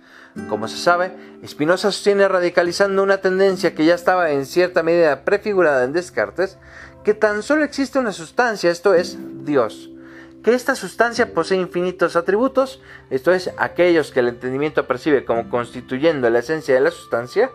[0.49, 1.15] Como se sabe,
[1.45, 6.57] Spinoza sostiene radicalizando una tendencia que ya estaba en cierta medida prefigurada en Descartes,
[7.03, 9.92] que tan solo existe una sustancia, esto es, Dios.
[10.43, 16.29] Que esta sustancia posee infinitos atributos, esto es, aquellos que el entendimiento percibe como constituyendo
[16.29, 17.49] la esencia de la sustancia,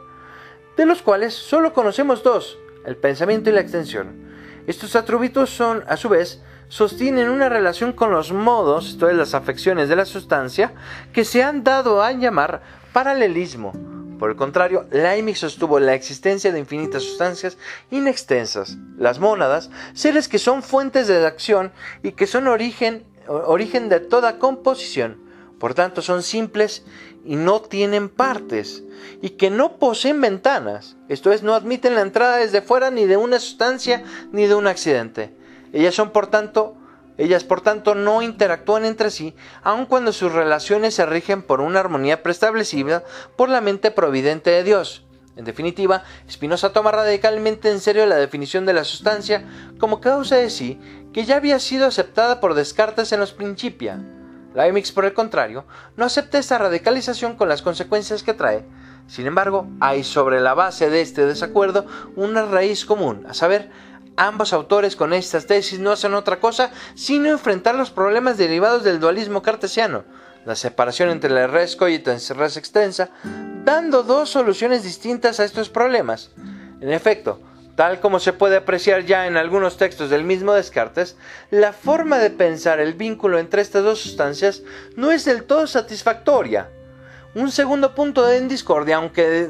[0.77, 4.29] de los cuales solo conocemos dos, el pensamiento y la extensión.
[4.67, 9.35] Estos atributos son, a su vez, sostienen una relación con los modos, esto es, las
[9.35, 10.73] afecciones de la sustancia,
[11.13, 12.63] que se han dado a llamar
[12.95, 13.73] paralelismo,
[14.19, 17.57] por el contrario, Leibniz sostuvo la existencia de infinitas sustancias
[17.91, 24.01] inextensas, las mónadas, seres que son fuentes de acción y que son origen, origen de
[24.01, 25.23] toda composición.
[25.59, 26.85] Por tanto, son simples
[27.25, 28.85] y no tienen partes,
[29.21, 33.17] y que no poseen ventanas, esto es, no admiten la entrada desde fuera ni de
[33.17, 35.35] una sustancia ni de un accidente.
[35.73, 36.78] Ellas son, por tanto,
[37.19, 41.81] ellas, por tanto, no interactúan entre sí, aun cuando sus relaciones se rigen por una
[41.81, 43.05] armonía preestablecida
[43.37, 45.05] por la mente providente de Dios.
[45.37, 49.45] En definitiva, Spinoza toma radicalmente en serio la definición de la sustancia
[49.79, 50.81] como causa de sí
[51.13, 54.01] que ya había sido aceptada por Descartes en los Principia.
[54.55, 55.65] Leibniz, por el contrario,
[55.97, 58.65] no acepta esta radicalización con las consecuencias que trae.
[59.07, 63.71] Sin embargo, hay sobre la base de este desacuerdo una raíz común, a saber,
[64.21, 68.99] Ambos autores con estas tesis no hacen otra cosa sino enfrentar los problemas derivados del
[68.99, 70.03] dualismo cartesiano,
[70.45, 73.11] la separación entre la res cogitans y res extensa,
[73.65, 76.33] dando dos soluciones distintas a estos problemas.
[76.81, 77.41] En efecto,
[77.77, 81.17] tal como se puede apreciar ya en algunos textos del mismo Descartes,
[81.53, 84.65] la forma de pensar el vínculo entre estas dos sustancias
[84.97, 86.71] no es del todo satisfactoria.
[87.37, 89.49] Un segundo punto de discordia, aunque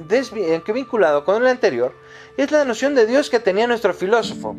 [0.75, 1.95] vinculado con el anterior,
[2.39, 4.55] es la noción de Dios que tenía nuestro filósofo.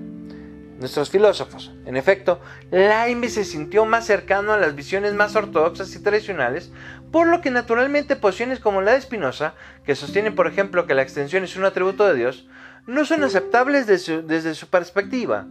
[0.79, 1.71] Nuestros filósofos.
[1.85, 6.71] En efecto, Leibniz se sintió más cercano a las visiones más ortodoxas y tradicionales,
[7.09, 9.53] por lo que naturalmente posiciones como la de Spinoza,
[9.85, 12.47] que sostienen por ejemplo que la extensión es un atributo de Dios,
[12.85, 15.45] no son aceptables desde su, perspectiva.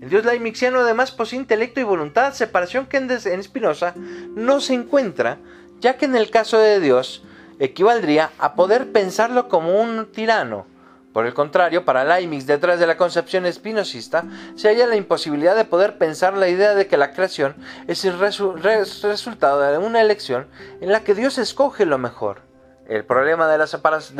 [0.00, 3.94] El Dios leibniziano además posee intelecto y voluntad, separación que en Spinoza
[4.36, 5.38] no se encuentra,
[5.80, 7.24] ya que en el caso de Dios
[7.58, 10.66] equivaldría a poder pensarlo como un tirano,
[11.12, 15.66] por el contrario, para Leibniz, detrás de la concepción espinosista, se halla la imposibilidad de
[15.66, 17.54] poder pensar la idea de que la creación
[17.86, 20.46] es el resultado de una elección
[20.80, 22.40] en la que Dios escoge lo mejor.
[22.88, 23.58] El problema de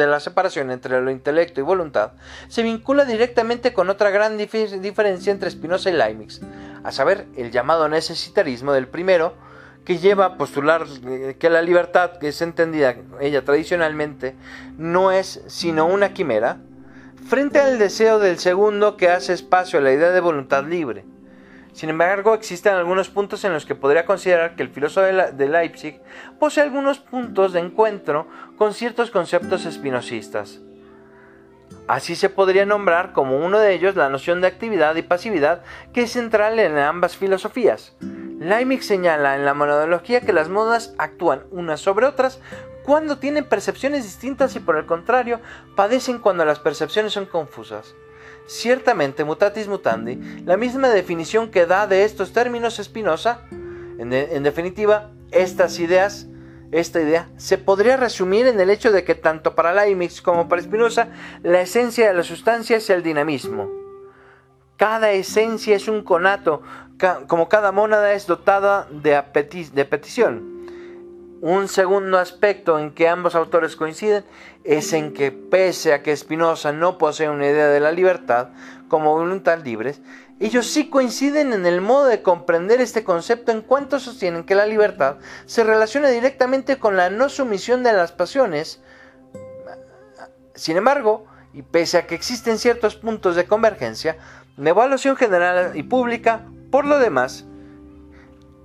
[0.06, 2.12] la, separación entre lo intelecto y voluntad
[2.48, 6.40] se vincula directamente con otra gran diferencia entre Spinoza y Leibniz,
[6.84, 9.34] a saber, el llamado necesitarismo del primero,
[9.84, 14.36] que lleva a postular eh, que la libertad, que es entendida ella tradicionalmente,
[14.78, 16.58] no es sino una quimera,
[17.26, 21.04] frente al deseo del segundo que hace espacio a la idea de voluntad libre.
[21.72, 26.00] Sin embargo, existen algunos puntos en los que podría considerar que el filósofo de, Leipzig
[26.38, 28.26] posee algunos puntos de encuentro
[28.58, 30.60] con ciertos conceptos espinosistas.
[31.88, 35.62] Así se podría nombrar como uno de ellos la noción de actividad y pasividad
[35.94, 37.96] que es central en ambas filosofías.
[38.38, 42.40] Leibniz señala en la monodología que las modas actúan unas sobre otras
[42.84, 45.40] cuando tienen percepciones distintas y por el contrario
[45.76, 47.94] padecen cuando las percepciones son confusas.
[48.46, 53.42] Ciertamente, mutatis mutandi, la misma definición que da de estos términos Spinoza,
[53.98, 56.26] En, definitiva, estas ideas,
[56.72, 60.62] esta idea se podría resumir en el hecho de que tanto para Leibniz como para
[60.62, 61.08] Spinoza,
[61.42, 63.70] la esencia de la sustancia es el dinamismo.
[64.76, 66.62] Cada esencia es un conato,
[67.28, 70.61] como cada mónada es dotada de petición.
[71.42, 74.24] Un segundo aspecto en que ambos autores coinciden
[74.62, 78.50] es en que pese a que Spinoza no posee una idea de la libertad
[78.86, 80.00] como voluntad libres,
[80.38, 84.66] ellos sí coinciden en el modo de comprender este concepto en cuanto sostienen que la
[84.66, 88.80] libertad se relaciona directamente con la no sumisión de las pasiones.
[90.54, 94.16] Sin embargo, y pese a que existen ciertos puntos de convergencia,
[94.56, 97.46] la evaluación general y pública, por lo demás,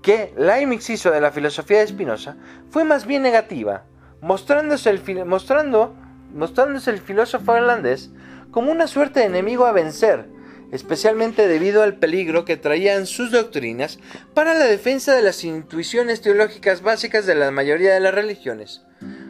[0.08, 2.38] que Leibniz hizo de la filosofía de Spinoza
[2.70, 3.84] fue más bien negativa,
[4.22, 5.98] mostrándose el, mostrando,
[6.34, 8.10] mostrándose el filósofo irlandés
[8.50, 10.30] como una suerte de enemigo a vencer,
[10.72, 14.00] especialmente debido al peligro que traían sus doctrinas
[14.34, 18.84] para la defensa de las intuiciones teológicas básicas de la mayoría de las religiones.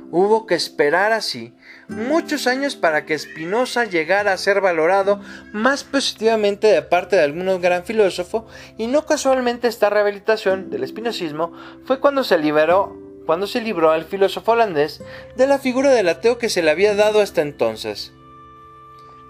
[0.10, 1.54] Hubo que esperar así
[1.90, 7.62] muchos años para que Spinoza llegara a ser valorado más positivamente de parte de algún
[7.62, 8.48] gran filósofo
[8.78, 11.52] y no casualmente esta rehabilitación del espinosismo
[11.86, 12.96] fue cuando se liberó
[13.26, 15.04] cuando se libró al filósofo holandés
[15.36, 18.14] de la figura del ateo que se le había dado hasta entonces.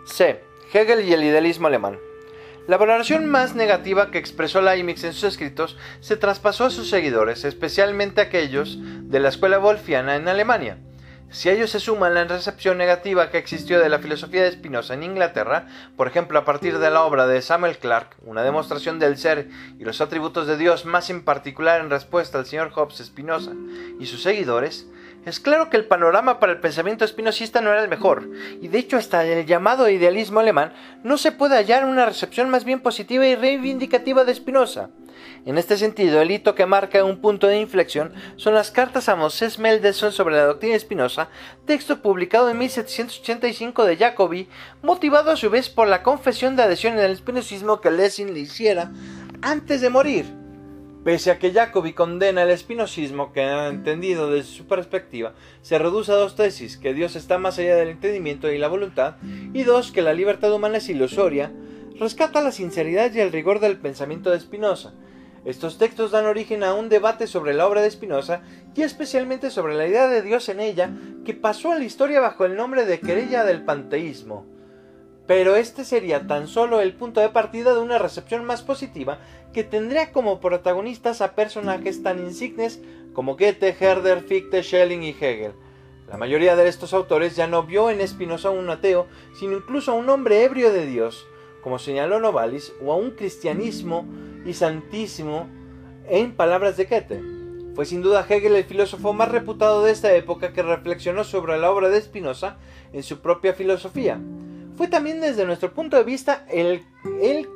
[0.06, 0.44] C.
[0.72, 1.98] Hegel y el idealismo alemán.
[2.68, 7.46] La valoración más negativa que expresó Leibniz en sus escritos se traspasó a sus seguidores,
[7.46, 10.78] especialmente aquellos de la escuela wolfiana en Alemania.
[11.30, 14.96] Si a ellos se suma la recepción negativa que existió de la filosofía de Spinoza
[14.96, 19.18] en Inglaterra, por ejemplo a partir de la obra de Samuel Clark, una demostración del
[19.18, 19.48] ser
[19.80, 23.52] y los atributos de Dios más en particular en respuesta al señor Hobbes Spinoza
[23.98, 24.88] y sus seguidores,
[25.28, 28.30] es claro que el panorama para el pensamiento espinosista no era el mejor,
[28.62, 30.72] y de hecho hasta el llamado idealismo alemán
[31.04, 34.90] no se puede hallar una recepción más bien positiva y reivindicativa de Spinoza.
[35.46, 39.16] En este sentido, el hito que marca un punto de inflexión son las cartas a
[39.16, 41.28] Moses Mendelssohn sobre la doctrina de Spinoza,
[41.66, 44.48] texto publicado en 1785 de Jacobi,
[44.82, 48.40] motivado a su vez por la confesión de adhesión en el espinosismo que Lessing le
[48.40, 48.92] hiciera
[49.42, 50.37] antes de morir.
[51.08, 55.32] Pese a que Jacobi condena el espinosismo que ha entendido desde su perspectiva,
[55.62, 59.16] se reduce a dos tesis, que Dios está más allá del entendimiento y la voluntad,
[59.54, 61.54] y dos, que la libertad humana es ilusoria,
[61.98, 64.96] rescata la sinceridad y el rigor del pensamiento de Spinoza.
[65.46, 68.42] Estos textos dan origen a un debate sobre la obra de Spinoza
[68.76, 70.92] y especialmente sobre la idea de Dios en ella,
[71.24, 74.58] que pasó a la historia bajo el nombre de querella del panteísmo
[75.28, 79.20] pero este sería tan solo el punto de partida de una recepción más positiva
[79.54, 82.80] que tendría como protagonistas a personajes tan insignes
[83.14, 85.54] como Goethe, Herder, Fichte, Schelling y Hegel.
[86.08, 89.96] La mayoría de estos autores ya no vio en Spinoza un ateo, sino incluso a
[89.96, 91.26] un hombre ebrio de Dios,
[91.62, 94.06] como señaló Novalis, o a un cristianismo
[94.46, 95.48] y santísimo
[96.08, 97.22] en palabras de Goethe.
[97.76, 101.72] Fue sin duda Hegel el filósofo más reputado de esta época que reflexionó sobre la
[101.72, 102.58] obra de Spinoza
[102.94, 104.20] en su propia filosofía
[104.78, 106.86] fue también desde nuestro punto de vista el,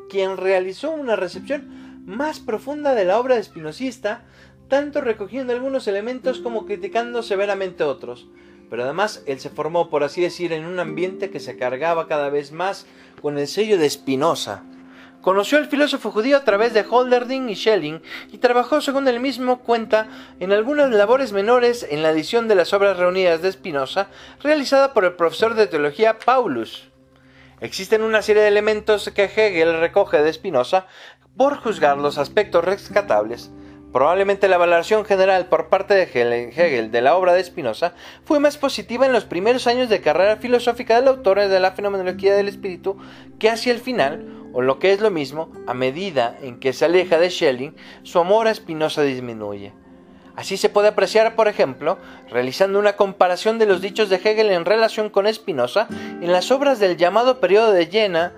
[0.10, 1.81] quien realizó una recepción
[2.12, 4.24] más profunda de la obra de Spinozista,
[4.68, 8.28] tanto recogiendo algunos elementos como criticando severamente otros.
[8.70, 12.30] Pero además él se formó, por así decir, en un ambiente que se cargaba cada
[12.30, 12.86] vez más
[13.22, 14.64] con el sello de Spinoza.
[15.22, 18.02] Conoció al filósofo judío a través de Holderding y Schelling
[18.32, 20.08] y trabajó, según él mismo cuenta,
[20.40, 24.08] en algunas labores menores en la edición de las obras reunidas de Spinoza,
[24.42, 26.90] realizada por el profesor de teología Paulus.
[27.60, 30.88] Existen una serie de elementos que Hegel recoge de Spinoza
[31.38, 33.52] por juzgar los aspectos rescatables.
[33.92, 38.58] Probablemente la valoración general por parte de Hegel de la obra de Spinoza fue más
[38.58, 42.98] positiva en los primeros años de carrera filosófica del autor de la fenomenología del espíritu
[43.38, 46.86] que hacia el final, o lo que es lo mismo, a medida en que se
[46.86, 49.74] aleja de Schelling, su amor a Spinoza disminuye.
[50.38, 51.98] Así se puede apreciar, por ejemplo,
[52.30, 56.80] realizando una comparación de los dichos de Hegel en relación con Spinoza en las obras
[56.80, 58.34] del llamado periodo de Jena,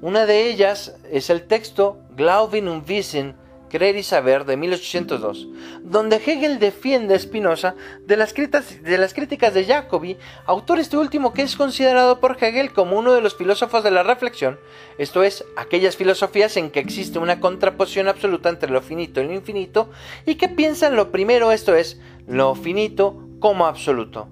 [0.00, 3.34] Una de ellas es el texto Glauben und Wissen
[3.68, 5.48] Creer y Saber de 1802,
[5.82, 7.74] donde Hegel defiende a Spinoza
[8.06, 12.72] de las, de las críticas de Jacobi, autor este último que es considerado por Hegel
[12.72, 14.58] como uno de los filósofos de la reflexión,
[14.98, 19.34] esto es, aquellas filosofías en que existe una contraposición absoluta entre lo finito y lo
[19.34, 19.90] infinito,
[20.24, 24.28] y que piensan lo primero, esto es, lo finito como absoluto.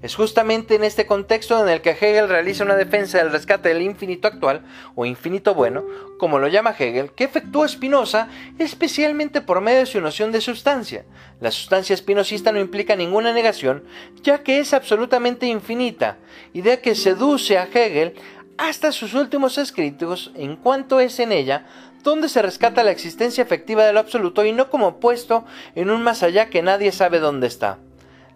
[0.00, 3.82] Es justamente en este contexto en el que Hegel realiza una defensa del rescate del
[3.82, 5.84] infinito actual, o infinito bueno,
[6.18, 8.28] como lo llama Hegel, que efectúa Spinoza
[8.60, 11.04] especialmente por medio de su noción de sustancia.
[11.40, 13.82] La sustancia espinosista no implica ninguna negación,
[14.22, 16.18] ya que es absolutamente infinita,
[16.52, 18.14] idea que seduce a Hegel
[18.56, 21.66] hasta sus últimos escritos en cuanto es en ella
[22.04, 25.44] donde se rescata la existencia efectiva del absoluto y no como puesto
[25.74, 27.78] en un más allá que nadie sabe dónde está.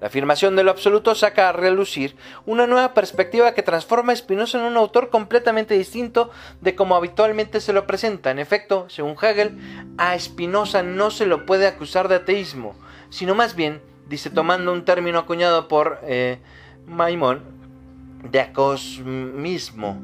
[0.02, 4.58] La afirmación de lo absoluto saca a relucir una nueva perspectiva que transforma a Spinoza
[4.58, 6.28] en un autor completamente distinto
[6.60, 8.32] de como habitualmente se lo presenta.
[8.32, 9.56] En efecto, según Hegel,
[9.98, 12.74] a Spinoza no se lo puede acusar de ateísmo,
[13.10, 16.40] sino más bien, dice tomando un término acuñado por eh,
[16.84, 17.44] Maimón,
[18.28, 20.02] de acosmismo,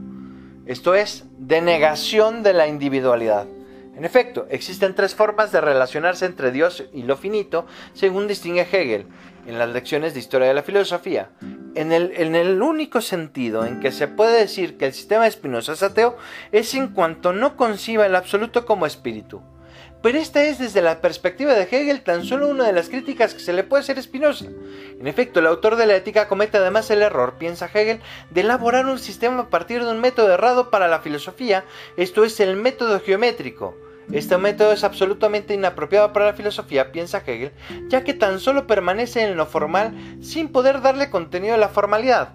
[0.67, 3.49] esto es, de negación de la individualidad.
[3.97, 9.09] En efecto, existen tres formas de relacionarse entre Dios y lo finito, según distingue Hegel
[9.49, 11.31] en las lecciones de historia de la filosofía.
[11.75, 15.83] En el, único sentido en que se puede decir que el sistema de Spinoza es
[15.83, 16.17] ateo
[16.53, 19.41] es en cuanto no conciba el absoluto como espíritu.
[20.03, 23.41] Pero esta es desde la perspectiva de Hegel tan solo una de las críticas que
[23.41, 24.47] se le puede hacer a Spinoza.
[25.01, 28.87] En efecto, el autor de la ética comete además el error, piensa Hegel, de elaborar
[28.87, 31.65] un sistema a partir de un método errado para la filosofía,
[31.97, 33.77] esto es el método geométrico.
[34.11, 37.53] Este método es absolutamente inapropiado para la filosofía, piensa Hegel,
[37.89, 39.93] ya que tan solo permanece en lo formal
[40.23, 42.31] sin poder darle contenido a la formalidad.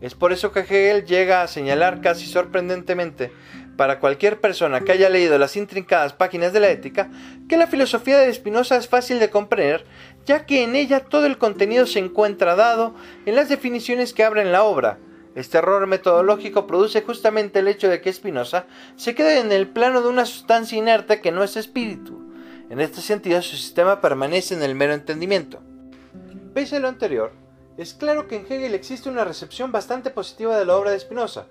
[0.00, 3.32] Es por eso que Hegel llega a señalar casi sorprendentemente
[3.76, 7.10] para cualquier persona que haya leído las intrincadas páginas de la ética
[7.48, 9.84] que la filosofía de Spinoza es fácil de comprender,
[10.24, 12.94] ya que en ella todo el contenido se encuentra dado
[13.26, 14.98] en las definiciones que abren la obra,
[15.36, 18.64] este error metodológico produce justamente el hecho de que Spinoza
[18.96, 22.32] se quede en el plano de una sustancia inerte que no es espíritu.
[22.70, 25.60] En este sentido, su sistema permanece en el mero entendimiento.
[26.54, 27.32] Pese a lo anterior,
[27.76, 31.44] es claro que en Hegel existe una recepción bastante positiva de la obra de Spinoza.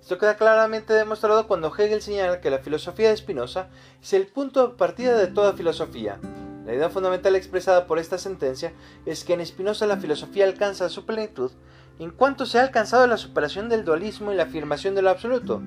[0.00, 3.68] Esto queda claramente demostrado cuando Hegel señala que la filosofía de Spinoza
[4.02, 6.18] es el punto de partida de toda filosofía.
[6.66, 8.72] La idea fundamental expresada por esta sentencia
[9.06, 11.52] es que en Spinoza la filosofía alcanza su plenitud
[11.98, 15.62] en cuanto se ha alcanzado la superación del dualismo y la afirmación de lo absoluto.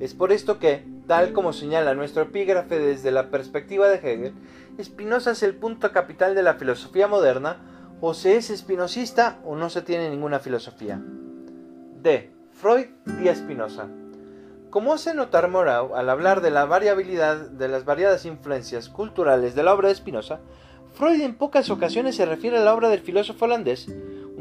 [0.00, 4.34] Es por esto que, tal como señala nuestro epígrafe desde la perspectiva de Hegel,
[4.82, 7.58] Spinoza es el punto capital de la filosofía moderna,
[8.00, 11.00] o se es espinosista o no se tiene ninguna filosofía.
[12.02, 12.32] D.
[12.52, 12.86] Freud
[13.22, 13.86] y Spinoza.
[14.70, 19.62] Como hace notar Morau al hablar de la variabilidad de las variadas influencias culturales de
[19.62, 20.40] la obra de Spinoza,
[20.94, 23.88] Freud en pocas ocasiones se refiere a la obra del filósofo holandés,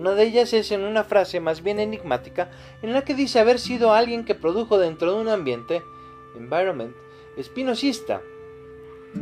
[0.02, 2.50] una de ellas es en una frase más bien enigmática
[2.82, 5.84] en la que dice haber sido alguien que produjo dentro de un ambiente,
[6.36, 6.96] environment,
[7.38, 8.20] espinosista.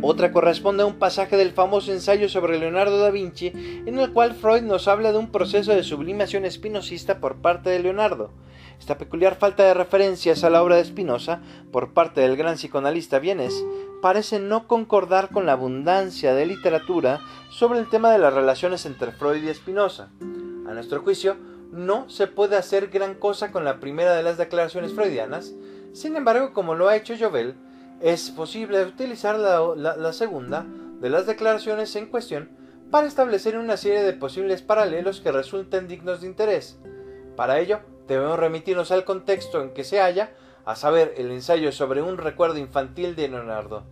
[0.01, 3.47] Otra corresponde a un pasaje del famoso ensayo sobre Leonardo da Vinci,
[3.85, 7.79] en el cual Freud nos habla de un proceso de sublimación espinosista por parte de
[7.79, 8.31] Leonardo.
[8.79, 11.41] Esta peculiar falta de referencias a la obra de Spinoza
[11.73, 13.65] por parte del gran psicoanalista vienes
[14.01, 17.19] parece no concordar con la abundancia de literatura
[17.49, 20.07] sobre el tema de las relaciones entre Freud y Spinoza.
[20.69, 21.35] A nuestro juicio,
[21.71, 25.55] no se puede hacer gran cosa con la primera de las declaraciones freudianas,
[25.93, 27.55] sin embargo, como lo ha hecho Jovel,
[28.01, 30.67] es posible utilizar la, segunda
[31.01, 32.51] de las declaraciones en cuestión
[32.91, 36.77] para establecer una serie de posibles paralelos que resulten dignos de interés.
[37.35, 40.33] Para ello, debemos remitirnos al contexto en que se halla,
[40.65, 43.85] a saber, el ensayo sobre un recuerdo infantil de Leonardo.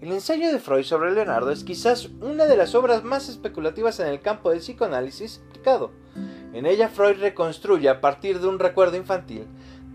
[0.00, 4.06] El ensayo de Freud sobre Leonardo es quizás una de las obras más especulativas en
[4.06, 5.90] el campo del psicoanálisis aplicado.
[6.54, 9.46] En ella Freud reconstruye a partir de un recuerdo infantil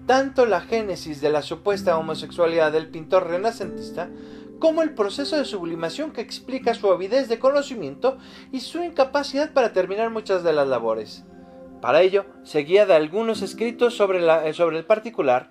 [0.05, 4.09] tanto la génesis de la supuesta homosexualidad del pintor renacentista
[4.59, 8.19] como el proceso de sublimación que explica su avidez de conocimiento
[8.51, 11.23] y su incapacidad para terminar muchas de las labores.
[11.81, 15.49] Para ello, se guía de algunos escritos sobre, sobre el particular,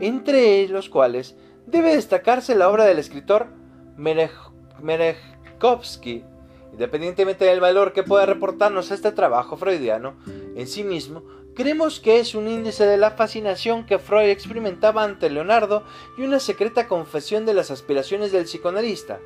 [0.00, 1.34] entre los cuales
[1.66, 3.57] debe destacarse la obra del escritor
[4.80, 6.24] Merejkovsky.
[6.72, 10.16] Independientemente del valor que pueda reportarnos este trabajo freudiano
[10.54, 11.22] en sí mismo,
[11.54, 15.82] creemos que es un índice de la fascinación que Freud experimentaba ante Leonardo
[16.16, 19.18] y una secreta confesión de las aspiraciones del psicoanalista.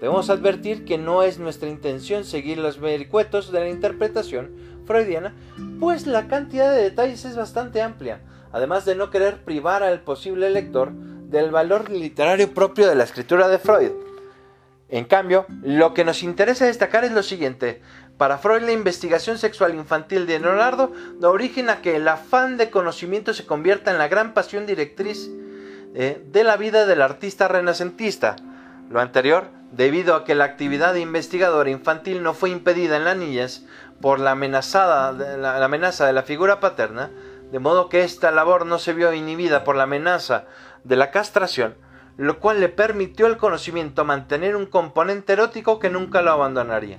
[0.00, 4.54] Debemos advertir que no es nuestra intención seguir los vericuetos de la interpretación
[4.84, 5.34] freudiana,
[5.80, 8.20] pues la cantidad de detalles es bastante amplia,
[8.52, 10.92] además de no querer privar al posible lector
[11.34, 13.90] del valor literario propio de la escritura de Freud.
[14.88, 17.82] En cambio, lo que nos interesa destacar es lo siguiente.
[18.16, 22.70] Para Freud la investigación sexual infantil de Leonardo da origen a que el afán de
[22.70, 25.28] conocimiento se convierta en la gran pasión directriz
[25.96, 28.36] eh, de la vida del artista renacentista.
[28.88, 33.64] Lo anterior, debido a que la actividad investigadora infantil no fue impedida en las niñas
[34.00, 37.10] por la, amenazada, la amenaza de la figura paterna,
[37.50, 40.44] de modo que esta labor no se vio inhibida por la amenaza
[40.84, 41.76] de la castración,
[42.16, 46.98] lo cual le permitió al conocimiento mantener un componente erótico que nunca lo abandonaría.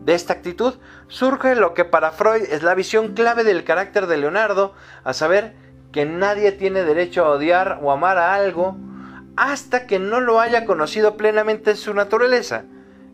[0.00, 0.74] De esta actitud
[1.08, 5.56] surge lo que para Freud es la visión clave del carácter de Leonardo, a saber
[5.90, 8.76] que nadie tiene derecho a odiar o amar a algo
[9.36, 12.64] hasta que no lo haya conocido plenamente su naturaleza.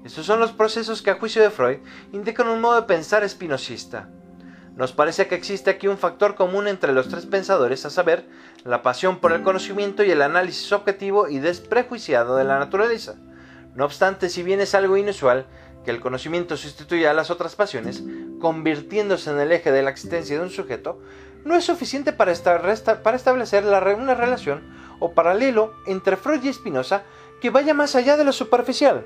[0.04, 1.78] Estos son los procesos que a juicio de Freud
[2.12, 4.08] indican un modo de pensar espinosista.
[4.76, 8.26] Nos parece que existe aquí un factor común entre los tres pensadores, a saber,
[8.64, 13.16] la pasión por el conocimiento y el análisis objetivo y desprejuiciado de la naturaleza.
[13.74, 15.46] No obstante, si bien es algo inusual
[15.84, 18.04] que el conocimiento sustituya a las otras pasiones,
[18.40, 21.00] convirtiéndose en el eje de la existencia de un sujeto,
[21.44, 24.62] no es suficiente para, establecer una relación
[25.00, 27.02] o paralelo entre Freud y Spinoza
[27.40, 29.04] que vaya más allá de lo superficial.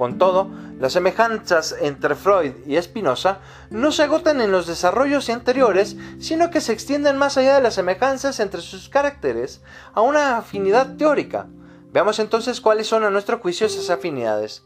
[0.00, 0.48] Con todo,
[0.78, 6.62] las semejanzas entre Freud y Spinoza no se agotan en los desarrollos anteriores, sino que
[6.62, 9.60] se extienden más allá de las semejanzas entre sus caracteres
[9.92, 11.48] a una afinidad teórica.
[11.92, 14.64] Veamos entonces cuáles son a nuestro juicio esas afinidades.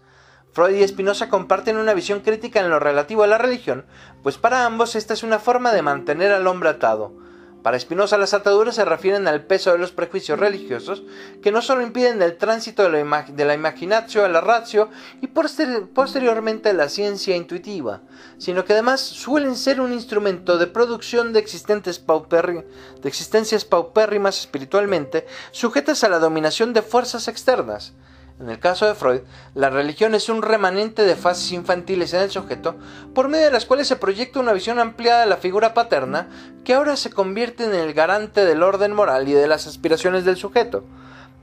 [0.52, 3.86] Freud y Spinoza comparten una visión crítica en lo relativo a la religión,
[4.22, 7.12] pues para ambos esta es una forma de mantener al hombre atado.
[7.64, 11.02] Para Spinoza las ataduras se refieren al peso de los prejuicios religiosos,
[11.42, 14.90] que no solo impiden el tránsito de la, de la a la ratio
[15.22, 18.02] y posteriormente a la ciencia intuitiva,
[18.36, 25.26] sino que además suelen ser un instrumento de producción de, existentes de existencias paupérrimas espiritualmente,
[25.50, 27.94] sujetas a la dominación de fuerzas externas.
[28.40, 29.20] En el caso de Freud,
[29.54, 32.76] la religión es un remanente de fases infantiles en el sujeto,
[33.14, 36.28] por medio de las cuales se proyecta una visión ampliada de la figura paterna,
[36.64, 40.36] que ahora se convierte en el garante del orden moral y de las aspiraciones del
[40.36, 40.84] sujeto.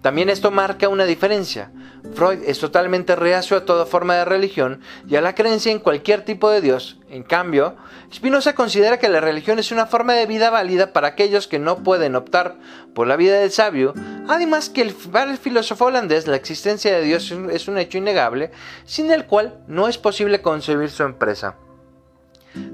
[0.01, 1.71] También esto marca una diferencia.
[2.15, 6.25] Freud es totalmente reacio a toda forma de religión y a la creencia en cualquier
[6.25, 6.97] tipo de Dios.
[7.09, 7.75] En cambio,
[8.11, 11.83] Spinoza considera que la religión es una forma de vida válida para aquellos que no
[11.83, 12.57] pueden optar
[12.95, 13.93] por la vida del sabio,
[14.27, 18.51] además que para el filósofo holandés la existencia de Dios es un hecho innegable,
[18.85, 21.55] sin el cual no es posible concebir su empresa.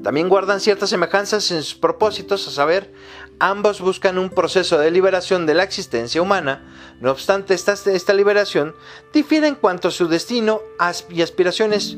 [0.03, 2.91] También guardan ciertas semejanzas en sus propósitos, a saber,
[3.39, 6.63] ambos buscan un proceso de liberación de la existencia humana,
[7.01, 8.75] no obstante esta, esta liberación
[9.13, 10.61] difiere en cuanto a su destino
[11.09, 11.97] y aspiraciones.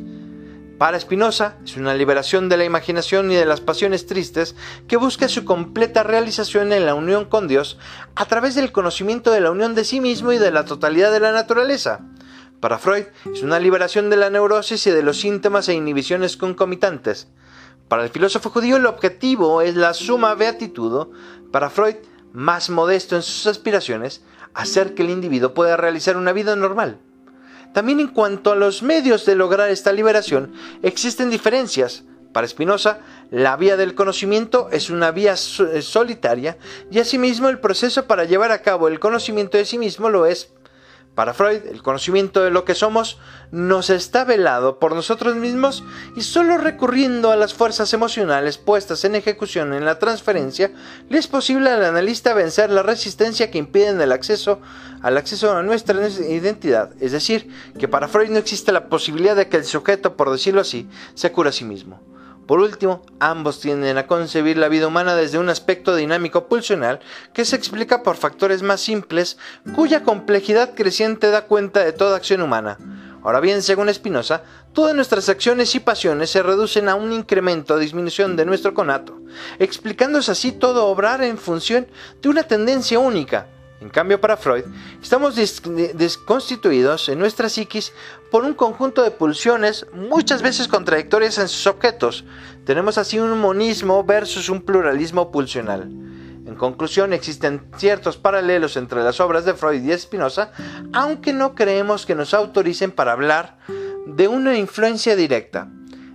[0.77, 4.55] Para Spinoza es una liberación de la imaginación y de las pasiones tristes
[4.87, 7.77] que busca su completa realización en la unión con Dios
[8.15, 11.19] a través del conocimiento de la unión de sí mismo y de la totalidad de
[11.19, 11.99] la naturaleza.
[12.61, 17.27] Para Freud es una liberación de la neurosis y de los síntomas e inhibiciones concomitantes.
[17.89, 21.07] Para el filósofo judío el objetivo es la suma beatitud.
[21.51, 21.95] Para Freud,
[22.31, 24.21] más modesto en sus aspiraciones,
[24.53, 26.99] hacer que el individuo pueda realizar una vida normal.
[27.73, 30.53] También en cuanto a los medios de lograr esta liberación,
[30.83, 32.03] existen diferencias.
[32.31, 32.99] Para Spinoza,
[33.31, 36.59] la vía del conocimiento es una vía solitaria
[36.91, 40.51] y asimismo el proceso para llevar a cabo el conocimiento de sí mismo lo es
[41.19, 43.17] para Freud, el conocimiento de lo que somos
[43.51, 45.83] nos está velado por nosotros mismos
[46.15, 50.71] y solo recurriendo a las fuerzas emocionales puestas en ejecución en la transferencia,
[51.09, 54.61] le es posible al analista vencer la resistencia que impiden el acceso
[55.01, 56.91] al acceso a nuestra identidad.
[57.01, 60.61] Es decir, que para Freud no existe la posibilidad de que el sujeto, por decirlo
[60.61, 61.99] así, se cure a sí mismo.
[62.49, 66.99] Por último, ambos tienden a concebir la vida humana desde un aspecto dinámico pulsional
[67.31, 69.37] que se explica por factores más simples
[69.75, 72.79] cuya complejidad creciente da cuenta de toda acción humana.
[73.21, 74.41] Ahora bien, según Spinoza,
[74.73, 79.21] todas nuestras acciones y pasiones se reducen a un incremento o disminución de nuestro conato,
[79.59, 81.85] explicándose así todo obrar en función
[82.19, 83.45] de una tendencia única,
[83.81, 84.65] en cambio, para Freud,
[85.01, 87.93] estamos desconstituidos en nuestra psiquis
[88.29, 92.25] por un conjunto de pulsiones muchas veces contradictorias en sus objetos.
[92.65, 95.83] Tenemos así un monismo versus un pluralismo pulsional.
[96.45, 100.51] En conclusión, existen ciertos paralelos entre las obras de Freud y Spinoza,
[100.91, 103.59] aunque no creemos que nos autoricen para hablar
[104.07, 105.69] de una influencia directa.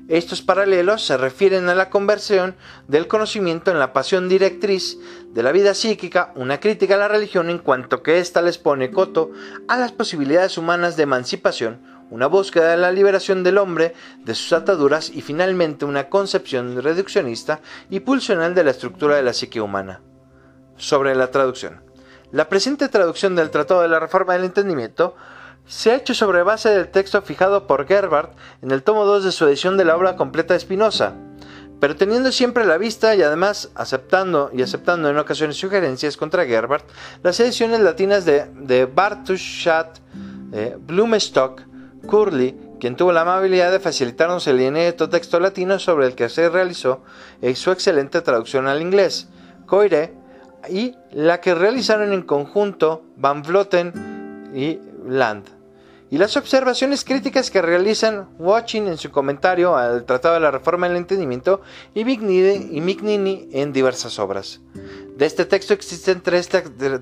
[0.08, 2.56] Estos paralelos se refieren a la conversión
[2.88, 4.98] del conocimiento en la pasión directriz
[5.32, 8.90] de la vida psíquica, una crítica a la religión en cuanto que ésta les pone
[8.90, 9.30] coto
[9.66, 14.52] a las posibilidades humanas de emancipación, una búsqueda de la liberación del hombre de sus
[14.52, 20.02] ataduras y finalmente una concepción reduccionista y pulsional de la estructura de la psique humana.
[20.76, 21.82] Sobre la traducción.
[22.30, 25.16] La presente traducción del Tratado de la Reforma del Entendimiento
[25.66, 28.32] se ha hecho sobre base del texto fijado por Gerbart
[28.62, 31.14] en el tomo 2 de su edición de la obra completa de Spinoza,
[31.80, 36.86] pero teniendo siempre la vista y además aceptando y aceptando en ocasiones sugerencias contra Gerbart,
[37.22, 39.98] las ediciones latinas de, de Bartuschat,
[40.52, 41.62] eh, Blumestock,
[42.06, 46.50] Curly, quien tuvo la amabilidad de facilitarnos el inédito texto latino sobre el que se
[46.50, 47.02] realizó
[47.54, 49.28] su excelente traducción al inglés,
[49.64, 50.12] Coire,
[50.68, 55.53] y la que realizaron en conjunto Van Vloten y Land
[56.10, 60.86] y las observaciones críticas que realizan Watching en su comentario al Tratado de la Reforma
[60.86, 61.62] del Entendimiento
[61.94, 64.60] y Mignini en diversas obras.
[65.16, 66.48] De este texto existen tres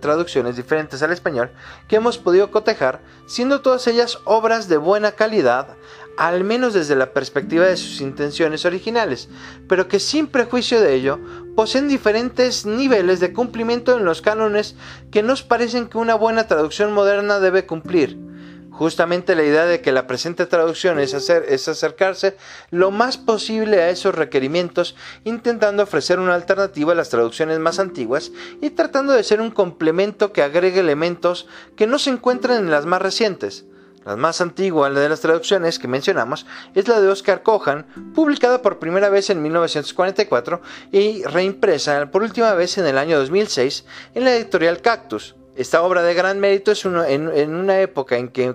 [0.01, 1.51] traducciones diferentes al español
[1.89, 5.77] que hemos podido cotejar, siendo todas ellas obras de buena calidad,
[6.19, 9.31] al menos desde la perspectiva de sus intenciones originales,
[9.67, 11.19] pero que sin prejuicio de ello
[11.57, 14.77] poseen diferentes niveles de cumplimiento en los cánones
[15.11, 18.32] que nos parecen que una buena traducción moderna debe cumplir.
[18.73, 22.37] Justamente la idea de que la presente traducción es, hacer, es acercarse
[22.71, 28.33] lo más posible a esos requerimientos, intentando ofrecer una alternativa a las traducciones más antiguas
[28.63, 31.47] y tratando de ser un complemento que agregue elementos
[31.77, 33.67] que no se encuentran en las más recientes.
[34.05, 36.45] La más antigua de las traducciones que mencionamos
[36.75, 42.53] es la de Oscar Cohan, publicada por primera vez en 1944 y reimpresa por última
[42.55, 43.85] vez en el año 2006
[44.15, 45.37] en la editorial Cactus.
[45.55, 48.55] Esta obra de gran mérito es en, una época en que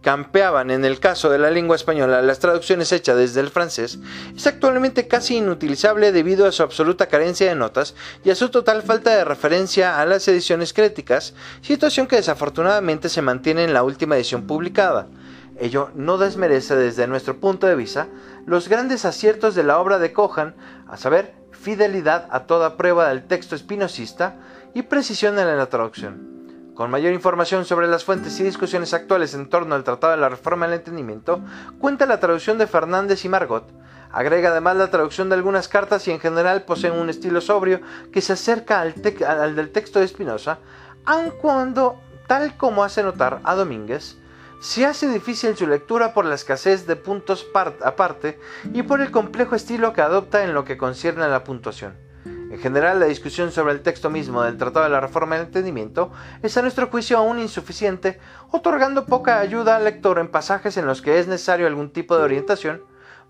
[0.00, 3.98] campeaban, en el caso de la lengua española, las traducciones hechas desde el francés,
[4.34, 7.94] es actualmente casi inutilizable debido a su absoluta carencia de notas
[8.24, 13.20] y a su total falta de referencia a las ediciones críticas, situación que desafortunadamente se
[13.20, 15.08] mantiene en la última edición publicada.
[15.60, 18.08] Ello no desmerece desde nuestro punto de vista
[18.46, 20.54] los grandes aciertos de la obra de Cohan,
[20.88, 24.34] a saber, fidelidad a toda prueba del texto espinosista,
[24.74, 26.32] y precisión en la traducción.
[26.74, 30.30] Con mayor información sobre las fuentes y discusiones actuales en torno al Tratado de la
[30.30, 31.40] Reforma del Entendimiento,
[31.78, 33.68] cuenta la traducción de Fernández y Margot.
[34.10, 37.80] Agrega además la traducción de algunas cartas y en general poseen un estilo sobrio
[38.10, 40.58] que se acerca al, del texto de Spinoza,
[41.04, 44.16] aun cuando, tal como hace notar a Domínguez,
[44.60, 47.46] se hace difícil su lectura por la escasez de puntos
[47.84, 48.38] aparte
[48.72, 51.96] y por el complejo estilo que adopta en lo que concierne a la puntuación.
[52.52, 56.12] En general, la discusión sobre el texto mismo del Tratado de la Reforma del Entendimiento
[56.42, 58.18] es a nuestro juicio aún insuficiente,
[58.50, 62.24] otorgando poca ayuda al lector en pasajes en los que es necesario algún tipo de
[62.24, 62.82] orientación.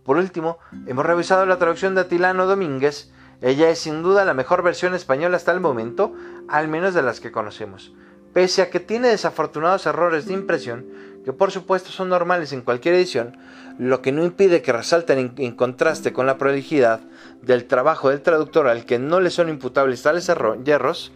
[0.02, 0.58] Por último,
[0.88, 3.12] hemos revisado la traducción de Atilano Domínguez.
[3.40, 6.12] Ella es sin duda la mejor versión española hasta el momento,
[6.48, 7.92] al menos de las que conocemos.
[8.32, 10.86] Pese a que tiene desafortunados errores de impresión,
[11.24, 13.36] que por supuesto son normales en cualquier edición,
[13.78, 17.00] lo que no impide que resalten en, contraste con la prolijidad
[17.42, 21.12] del trabajo del traductor al que no le son imputables tales errores,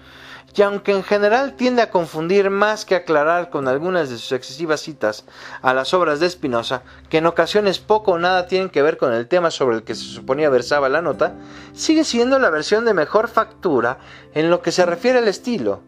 [0.56, 4.80] y aunque en general tiende a confundir más que aclarar con algunas de sus excesivas
[4.80, 5.26] citas
[5.60, 9.12] a las obras de Spinoza, que en ocasiones poco o nada tienen que ver con
[9.12, 11.34] el tema sobre el que se suponía versaba la nota,
[11.74, 13.98] sigue siendo la versión de mejor factura
[14.32, 15.82] en lo que se refiere al estilo,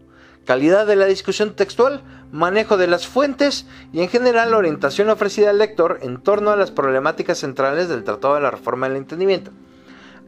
[0.44, 5.48] calidad de la discusión textual, manejo de las fuentes y en general la orientación ofrecida
[5.48, 9.51] al lector en torno a las problemáticas centrales del Tratado de la Reforma del Entendimiento.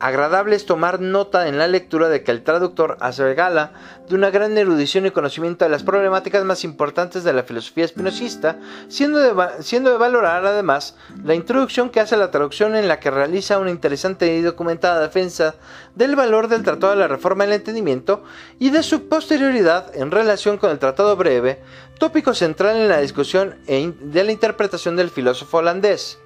[0.00, 3.72] Agradable es tomar nota en la lectura de que el traductor hace gala
[4.08, 8.58] de una gran erudición y conocimiento de las problemáticas más importantes de la filosofía espinosista,
[8.88, 13.10] siendo de, siendo de valorar además la introducción que hace la traducción en la que
[13.10, 15.56] realiza una interesante y documentada defensa
[15.94, 18.24] del valor del Tratado de la Reforma del Entendimiento
[18.58, 21.60] y de su posterioridad en relación con el Tratado Breve,
[21.98, 26.18] tópico central en la discusión e de la interpretación del filósofo holandés.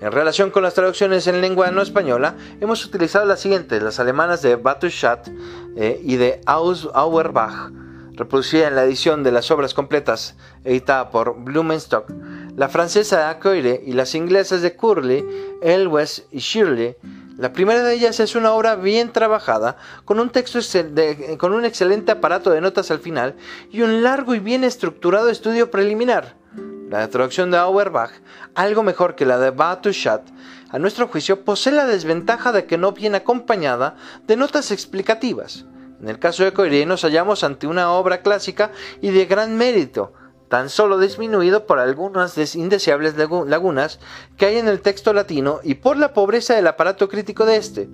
[0.00, 4.40] En relación con las traducciones en lengua no española, hemos utilizado las siguientes, las alemanas
[4.40, 5.28] de Batuschat
[5.76, 7.70] eh, y de Auerbach,
[8.14, 12.10] reproducida en la edición de las obras completas editada por Blumenstock,
[12.56, 15.22] la francesa de Acoire y las inglesas de Curley,
[15.60, 16.96] Elwes y Shirley.
[17.36, 20.60] La primera de ellas es una obra bien trabajada, con un texto
[21.36, 23.34] con un excelente aparato de notas al final
[23.70, 26.36] y un largo y bien estructurado estudio preliminar.
[26.90, 28.10] La traducción de Auerbach,
[28.56, 30.22] algo mejor que la de Batuchat,
[30.70, 33.94] a nuestro juicio posee la desventaja de que no viene acompañada
[34.26, 35.66] de notas explicativas.
[36.00, 40.14] En el caso de Coiré nos hallamos ante una obra clásica y de gran mérito,
[40.48, 44.00] tan solo disminuido por algunas indeseables lagunas
[44.36, 47.88] que hay en el texto latino y por la pobreza del aparato crítico de este,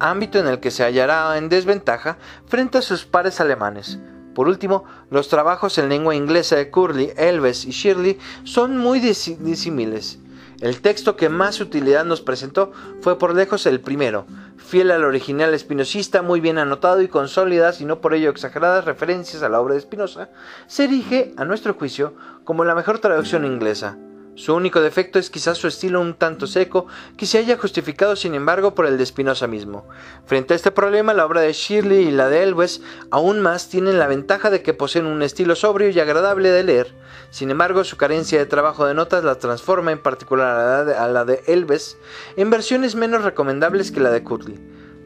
[0.00, 4.00] ámbito en el que se hallará en desventaja frente a sus pares alemanes.
[4.34, 10.18] Por último, los trabajos en lengua inglesa de Curley, Elves y Shirley son muy disímiles.
[10.60, 14.26] El texto que más utilidad nos presentó fue por lejos el primero,
[14.58, 18.84] fiel al original espinosista, muy bien anotado y con sólidas y no por ello exageradas
[18.84, 20.28] referencias a la obra de Spinoza,
[20.66, 23.96] se erige, a nuestro juicio, como la mejor traducción inglesa.
[24.36, 26.86] Su único defecto es quizás su estilo un tanto seco,
[27.16, 29.86] que se haya justificado sin embargo por el de Spinoza mismo.
[30.24, 32.80] Frente a este problema, la obra de Shirley y la de Elwes
[33.10, 36.94] aún más tienen la ventaja de que poseen un estilo sobrio y agradable de leer.
[37.30, 41.42] Sin embargo, su carencia de trabajo de notas la transforma, en particular a la de
[41.46, 41.98] Elwes,
[42.36, 44.58] en versiones menos recomendables que la de Curley.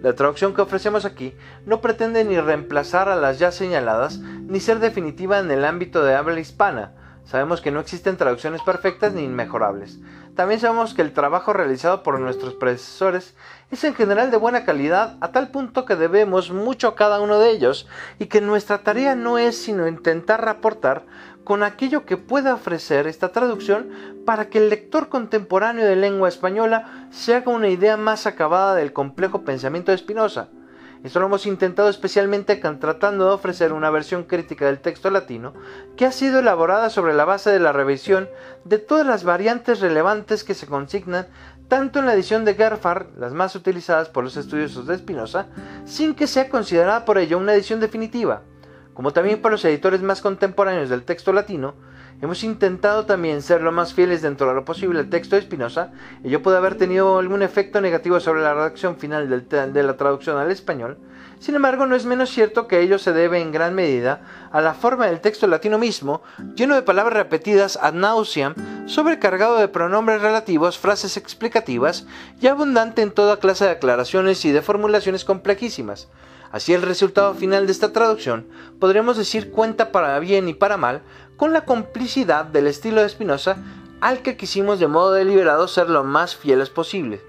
[0.03, 1.35] La traducción que ofrecemos aquí
[1.65, 6.15] no pretende ni reemplazar a las ya señaladas, ni ser definitiva en el ámbito de
[6.15, 6.93] habla hispana,
[7.25, 9.99] Sabemos que no existen traducciones perfectas ni inmejorables.
[10.35, 13.35] También sabemos que el trabajo realizado por nuestros predecesores
[13.71, 17.39] es en general de buena calidad a tal punto que debemos mucho a cada uno
[17.39, 17.89] de ellos
[18.19, 21.05] y que nuestra tarea no es sino intentar raportar
[21.45, 23.91] con aquello que pueda ofrecer esta traducción
[24.27, 28.93] para que el lector contemporáneo de lengua española se haga una idea más acabada del
[28.93, 30.49] complejo pensamiento de Spinoza.
[31.05, 35.53] Esto lo hemos intentado especialmente tratando de ofrecer una versión crítica del texto latino
[35.97, 38.29] que ha sido elaborada sobre la base de la revisión
[38.65, 41.29] de todas las variantes relevantes que se consignan
[41.69, 45.47] tanto en la edición de Gerfard, las más utilizadas por los estudiosos de Spinoza,
[45.85, 48.43] sin que sea considerada por ello una edición definitiva
[48.95, 51.75] como también para los editores más contemporáneos del texto latino,
[52.21, 55.93] hemos intentado también ser lo más fieles dentro de lo posible al texto de Spinoza,
[56.23, 60.51] yo puede haber tenido algún efecto negativo sobre la redacción final de la traducción al
[60.51, 60.99] español,
[61.45, 64.73] sin embargo, no es menos cierto que ello se debe en gran medida a la
[64.73, 66.23] forma del texto latino mismo,
[66.55, 68.55] lleno de palabras repetidas ad nauseam,
[68.87, 72.07] sobrecargado de pronombres relativos, frases explicativas
[72.41, 76.09] y abundante en toda clase de aclaraciones y de formulaciones complejísimas.
[76.51, 78.47] Así el resultado final de esta traducción
[78.79, 81.03] podríamos decir cuenta para bien y para mal
[81.37, 83.57] con la complicidad del estilo de Spinoza
[84.01, 87.21] al que quisimos de modo deliberado ser lo más fieles posible.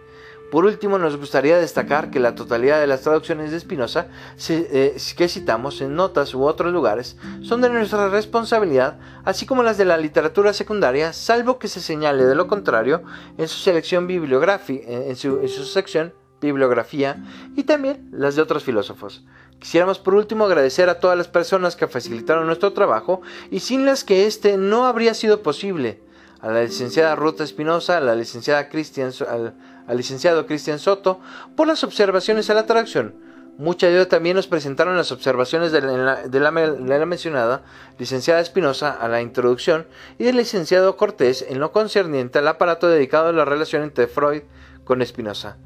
[0.52, 4.08] Por último, nos gustaría destacar que la totalidad de las traducciones de Spinoza
[4.50, 9.78] eh, que citamos en notas u otros lugares son de nuestra responsabilidad, así como las
[9.78, 13.04] de la literatura secundaria, salvo que se señale de lo contrario
[13.38, 17.18] en su selección en su sección bibliografía
[17.56, 19.26] y también las de otros filósofos.
[19.60, 24.04] Quisiéramos por último agradecer a todas las personas que facilitaron nuestro trabajo y sin las
[24.04, 26.02] que este no habría sido posible.
[26.42, 29.56] A la licenciada Ruth Espinosa, a la licenciada Christian, al,
[29.98, 31.20] licenciado Cristian Soto,
[31.56, 33.16] por las observaciones a la traducción.
[33.58, 37.64] Mucha ayuda también nos presentaron las observaciones de la, de la mencionada
[37.98, 39.88] licenciada Espinosa a la introducción
[40.20, 44.44] y del licenciado Cortés en lo concerniente al aparato dedicado a la relación entre Freud
[44.84, 45.58] con Espinosa.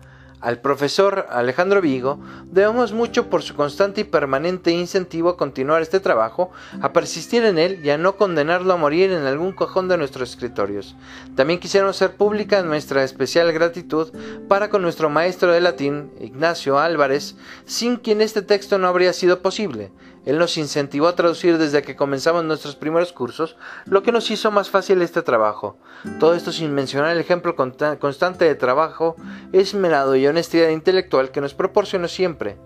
[0.41, 5.99] Al profesor Alejandro Vigo debemos mucho por su constante y permanente incentivo a continuar este
[5.99, 6.51] trabajo,
[6.81, 10.29] a persistir en él y a no condenarlo a morir en algún cajón de nuestros
[10.29, 10.95] escritorios.
[11.35, 14.13] También quisiéramos hacer pública nuestra especial gratitud
[14.47, 17.35] para con nuestro maestro de latín, Ignacio Álvarez,
[17.65, 19.91] sin quien este texto no habría sido posible.
[20.25, 23.55] Él nos incentivó a traducir desde que comenzamos nuestros primeros cursos,
[23.85, 25.77] lo que nos hizo más fácil este trabajo.
[26.19, 29.15] Todo esto sin mencionar el ejemplo constante de trabajo,
[29.53, 32.57] esmerado y honestidad intelectual que nos proporcionó siempre.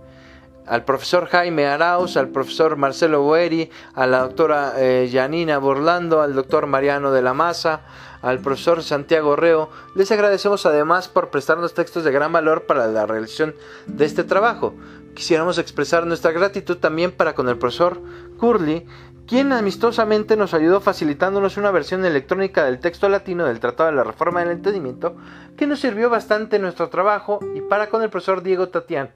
[0.66, 6.34] Al profesor Jaime Arauz, al profesor Marcelo Boeri, a la doctora eh, Janina Borlando, al
[6.34, 7.82] doctor Mariano de la Maza,
[8.22, 13.06] al profesor Santiago Reo, les agradecemos además por prestarnos textos de gran valor para la
[13.06, 13.54] realización
[13.88, 14.74] de este trabajo.
[15.14, 18.02] Quisiéramos expresar nuestra gratitud también para con el profesor
[18.38, 18.86] Curly,
[19.28, 24.04] quien amistosamente nos ayudó facilitándonos una versión electrónica del texto latino del Tratado de la
[24.04, 25.16] Reforma del Entendimiento,
[25.56, 29.12] que nos sirvió bastante en nuestro trabajo, y para con el profesor Diego Tatián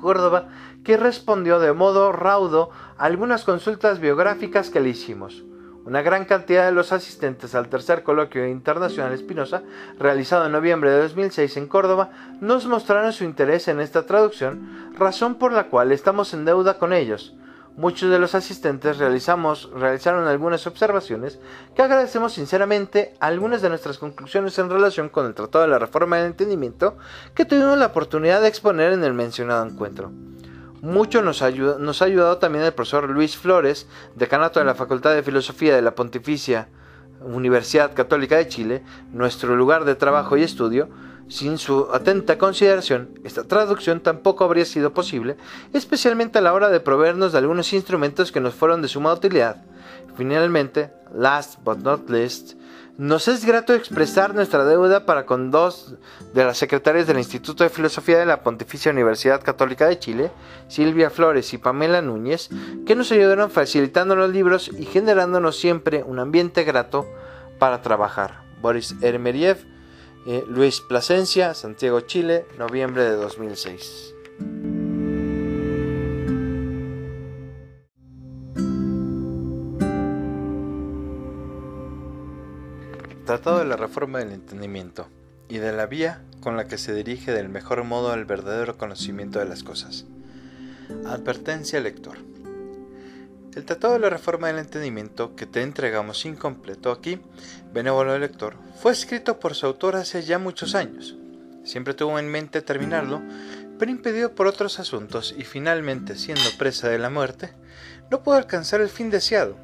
[0.00, 0.48] Córdoba,
[0.84, 5.44] que respondió de modo raudo a algunas consultas biográficas que le hicimos.
[5.84, 9.62] Una gran cantidad de los asistentes al tercer coloquio internacional Espinosa,
[9.98, 12.10] realizado en noviembre de 2006 en Córdoba,
[12.40, 16.92] nos mostraron su interés en esta traducción, razón por la cual estamos en deuda con
[16.92, 17.34] ellos.
[17.76, 21.40] Muchos de los asistentes realizaron algunas observaciones
[21.74, 26.18] que agradecemos sinceramente algunas de nuestras conclusiones en relación con el Tratado de la Reforma
[26.18, 26.96] del Entendimiento
[27.34, 30.12] que tuvimos la oportunidad de exponer en el mencionado encuentro.
[30.82, 33.86] Mucho nos, ha ayudado también el profesor Luis Flores,
[34.16, 36.66] decanato de la Facultad de Filosofía de la Pontificia
[37.20, 38.82] Universidad Católica de Chile,
[39.12, 40.88] nuestro lugar de trabajo y estudio,
[41.28, 45.36] sin su atenta consideración, esta traducción tampoco habría sido posible,
[45.72, 49.62] especialmente a la hora de proveernos de algunos instrumentos que nos fueron de suma utilidad.
[50.16, 52.54] Finalmente, last but not least,
[52.98, 55.94] nos es grato expresar nuestra deuda para con dos
[56.34, 60.30] de las secretarias del Instituto de Filosofía de la Pontificia Universidad Católica de Chile,
[60.68, 62.50] Silvia Flores y Pamela Núñez,
[62.86, 67.06] que nos ayudaron facilitando los libros y generándonos siempre un ambiente grato
[67.58, 68.42] para trabajar.
[68.60, 69.64] Boris Hermeriev,
[70.26, 74.14] eh, Luis Plasencia, Santiago, Chile, noviembre de 2006.
[83.24, 85.06] Tratado de la reforma del entendimiento
[85.48, 89.38] y de la vía con la que se dirige del mejor modo al verdadero conocimiento
[89.38, 90.06] de las cosas.
[91.06, 92.18] Advertencia lector.
[93.54, 97.20] El Tratado de la Reforma del Entendimiento que te entregamos incompleto aquí,
[97.72, 101.16] benévolo lector, fue escrito por su autor hace ya muchos años.
[101.62, 103.22] Siempre tuvo en mente terminarlo,
[103.78, 107.52] pero impedido por otros asuntos y finalmente siendo presa de la muerte,
[108.10, 109.56] no pudo alcanzar el fin deseado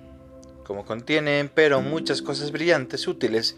[0.69, 3.57] como contiene empero muchas cosas brillantes, útiles,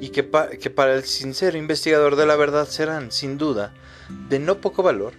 [0.00, 0.30] y que,
[0.60, 3.74] que para el sincero investigador de la verdad serán, sin duda,
[4.28, 5.14] de no poco valor,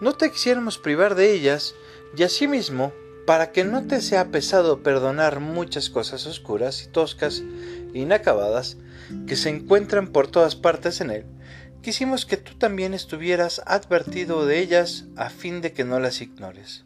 [0.00, 1.76] no te quisiéramos privar de ellas,
[2.16, 2.92] y asimismo,
[3.26, 7.44] para que no te sea pesado perdonar muchas cosas oscuras y toscas
[7.94, 8.76] e inacabadas
[9.28, 11.26] que se encuentran por todas partes en él,
[11.80, 16.85] quisimos que tú también estuvieras advertido de ellas a fin de que no las ignores.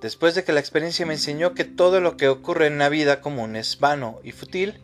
[0.00, 3.20] Después de que la experiencia me enseñó que todo lo que ocurre en la vida
[3.20, 4.80] común es vano y fútil,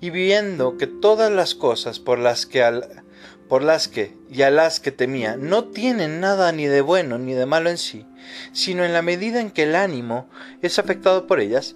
[0.00, 3.04] y viendo que todas las cosas por las que al,
[3.48, 7.34] por las que y a las que temía no tienen nada ni de bueno ni
[7.34, 8.06] de malo en sí,
[8.52, 10.28] sino en la medida en que el ánimo
[10.62, 11.74] es afectado por ellas,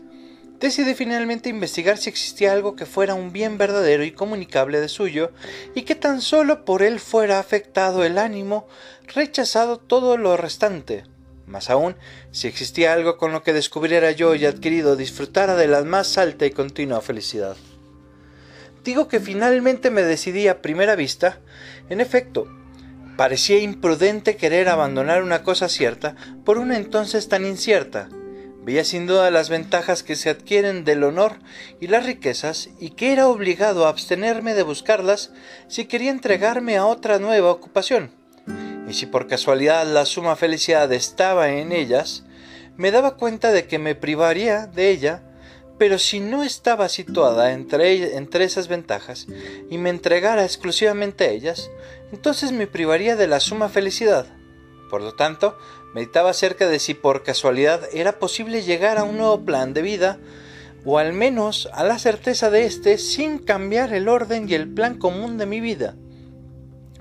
[0.60, 5.32] decidí finalmente investigar si existía algo que fuera un bien verdadero y comunicable de suyo,
[5.74, 8.68] y que tan solo por él fuera afectado el ánimo,
[9.12, 11.04] rechazado todo lo restante.
[11.46, 11.96] Más aún,
[12.32, 16.44] si existía algo con lo que descubriera yo y adquirido disfrutara de la más alta
[16.44, 17.56] y continua felicidad.
[18.82, 21.40] Digo que finalmente me decidí a primera vista,
[21.88, 22.48] en efecto,
[23.16, 28.08] parecía imprudente querer abandonar una cosa cierta por una entonces tan incierta.
[28.64, 31.36] Veía sin duda las ventajas que se adquieren del honor
[31.80, 35.32] y las riquezas y que era obligado a abstenerme de buscarlas
[35.68, 38.25] si quería entregarme a otra nueva ocupación
[38.88, 42.24] y si por casualidad la suma felicidad estaba en ellas,
[42.76, 45.22] me daba cuenta de que me privaría de ella,
[45.78, 49.26] pero si no estaba situada entre, entre esas ventajas
[49.70, 51.70] y me entregara exclusivamente a ellas,
[52.12, 54.26] entonces me privaría de la suma felicidad.
[54.90, 55.58] Por lo tanto,
[55.94, 60.18] meditaba acerca de si por casualidad era posible llegar a un nuevo plan de vida,
[60.84, 64.98] o al menos a la certeza de éste sin cambiar el orden y el plan
[64.98, 65.96] común de mi vida.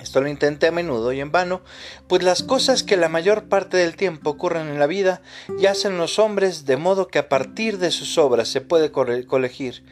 [0.05, 1.61] Esto lo intenté a menudo y en vano,
[2.07, 5.23] pues las cosas que la mayor parte del tiempo ocurren en la vida
[5.59, 9.83] y hacen los hombres de modo que a partir de sus obras se puede colegir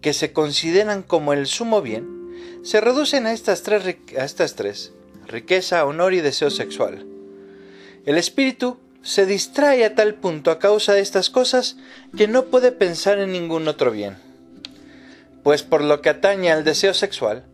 [0.00, 2.08] que se consideran como el sumo bien,
[2.62, 4.94] se reducen a estas tres, a estas tres
[5.26, 7.04] riqueza, honor y deseo sexual.
[8.06, 11.76] El espíritu se distrae a tal punto a causa de estas cosas
[12.16, 14.16] que no puede pensar en ningún otro bien.
[15.42, 17.44] Pues por lo que atañe al deseo sexual,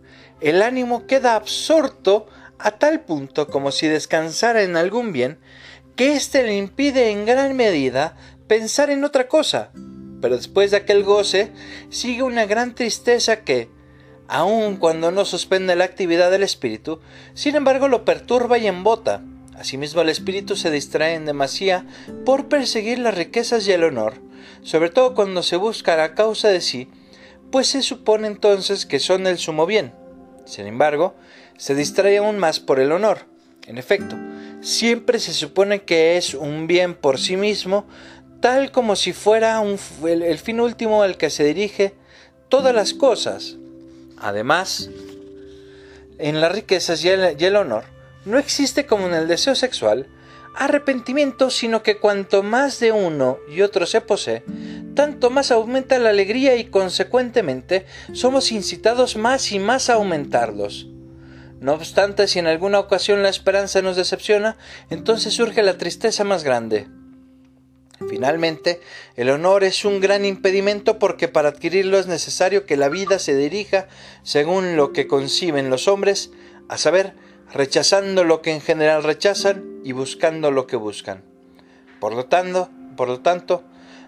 [0.44, 2.26] el ánimo queda absorto
[2.58, 5.38] a tal punto como si descansara en algún bien,
[5.96, 8.16] que éste le impide en gran medida
[8.46, 9.70] pensar en otra cosa.
[10.20, 11.50] Pero después de aquel goce
[11.88, 13.70] sigue una gran tristeza que,
[14.28, 17.00] aun cuando no suspende la actividad del espíritu,
[17.32, 19.22] sin embargo lo perturba y embota.
[19.56, 21.86] Asimismo el espíritu se distrae en demasía
[22.26, 24.14] por perseguir las riquezas y el honor,
[24.62, 26.90] sobre todo cuando se busca a causa de sí,
[27.50, 30.03] pues se supone entonces que son el sumo bien.
[30.44, 31.14] Sin embargo,
[31.56, 33.26] se distrae aún más por el honor.
[33.66, 34.16] En efecto,
[34.60, 37.86] siempre se supone que es un bien por sí mismo,
[38.40, 39.62] tal como si fuera
[40.04, 41.94] el, fin último al que se dirige
[42.48, 43.56] todas las cosas.
[44.18, 44.90] Además,
[46.18, 47.84] en las riquezas y el honor,
[48.24, 50.06] no existe como en el deseo sexual
[50.54, 54.44] arrepentimiento, sino que cuanto más de uno y otro se posee,
[54.94, 60.88] tanto más aumenta la alegría y consecuentemente somos incitados más y más a aumentarlos.
[61.60, 64.56] No obstante, si en alguna ocasión la esperanza nos decepciona,
[64.90, 66.88] entonces surge la tristeza más grande.
[68.08, 68.80] Finalmente,
[69.16, 73.36] el honor es un gran impedimento porque para adquirirlo es necesario que la vida se
[73.36, 73.88] dirija
[74.22, 76.30] según lo que conciben los hombres,
[76.68, 77.14] a saber,
[77.54, 81.22] rechazando lo que en general rechazan y buscando lo que buscan.
[82.00, 83.62] Por lo tanto, por lo tanto,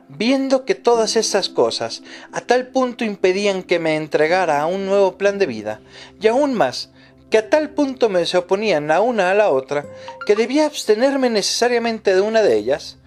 [0.09, 2.03] viendo que todas estas cosas
[2.33, 5.81] a tal punto impedían que me entregara a un nuevo plan de vida,
[6.21, 6.91] y aún más,
[7.31, 9.87] que a tal punto me se oponían la una a la otra,
[10.27, 12.99] que debía abstenerme necesariamente de una de ellas,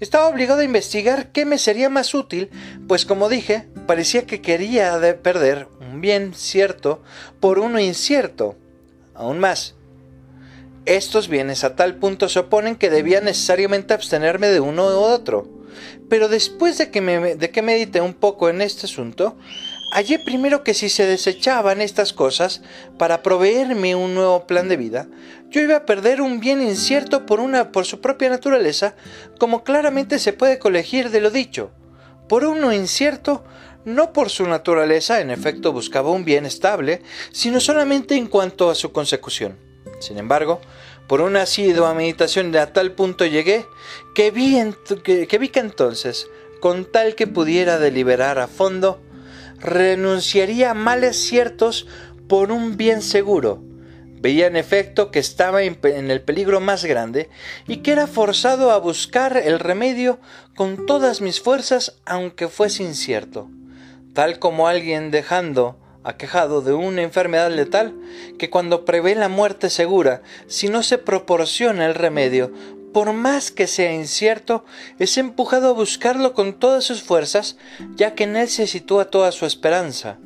[0.00, 2.50] estaba obligado a investigar qué me sería más útil,
[2.86, 7.02] pues como dije, parecía que quería perder un bien cierto
[7.40, 8.56] por uno incierto.
[9.14, 9.74] Aún más,
[10.96, 15.48] estos bienes a tal punto se oponen que debía necesariamente abstenerme de uno u otro.
[16.08, 19.36] Pero después de que, me, de que medité un poco en este asunto,
[19.92, 22.62] hallé primero que si se desechaban estas cosas
[22.98, 25.08] para proveerme un nuevo plan de vida,
[25.50, 28.94] yo iba a perder un bien incierto por, una, por su propia naturaleza,
[29.38, 31.70] como claramente se puede colegir de lo dicho.
[32.28, 33.44] Por uno incierto,
[33.84, 37.02] no por su naturaleza, en efecto buscaba un bien estable,
[37.32, 39.58] sino solamente en cuanto a su consecución.
[40.00, 40.60] Sin embargo,
[41.08, 43.66] por una asidua meditación a tal punto llegué
[44.14, 44.58] que vi,
[45.04, 46.28] que vi que entonces,
[46.60, 49.00] con tal que pudiera deliberar a fondo,
[49.58, 51.86] renunciaría a males ciertos
[52.28, 53.62] por un bien seguro,
[54.20, 57.28] Veía en efecto que estaba en el peligro más grande
[57.68, 60.18] y que era forzado a buscar el remedio
[60.56, 63.48] con todas mis fuerzas aunque fuese incierto,
[64.14, 65.78] tal como alguien dejando
[66.08, 67.94] aquejado de una enfermedad letal
[68.38, 72.52] que cuando prevé la muerte segura, si no se proporciona el remedio,
[72.92, 74.64] por más que sea incierto,
[74.98, 77.56] es empujado a buscarlo con todas sus fuerzas,
[77.94, 80.18] ya que en él se sitúa toda su esperanza.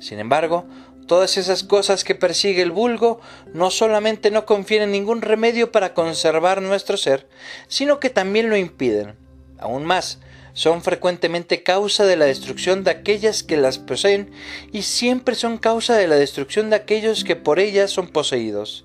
[0.00, 0.66] Sin embargo,
[1.08, 3.18] Todas esas cosas que persigue el vulgo
[3.54, 7.26] no solamente no confieren ningún remedio para conservar nuestro ser,
[7.66, 9.16] sino que también lo impiden.
[9.58, 10.18] Aún más,
[10.58, 14.32] son frecuentemente causa de la destrucción de aquellas que las poseen
[14.72, 18.84] y siempre son causa de la destrucción de aquellos que por ellas son poseídos.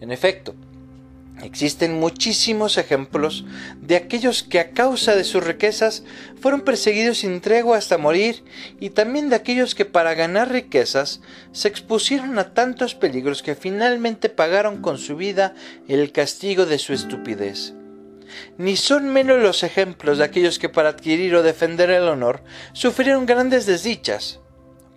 [0.00, 0.54] En efecto,
[1.42, 3.44] Existen muchísimos ejemplos
[3.80, 6.04] de aquellos que a causa de sus riquezas
[6.40, 8.44] fueron perseguidos sin tregua hasta morir
[8.78, 11.20] y también de aquellos que para ganar riquezas
[11.50, 15.56] se expusieron a tantos peligros que finalmente pagaron con su vida
[15.88, 17.74] el castigo de su estupidez.
[18.58, 22.42] Ni son menos los ejemplos de aquellos que para adquirir o defender el honor
[22.72, 24.40] sufrieron grandes desdichas,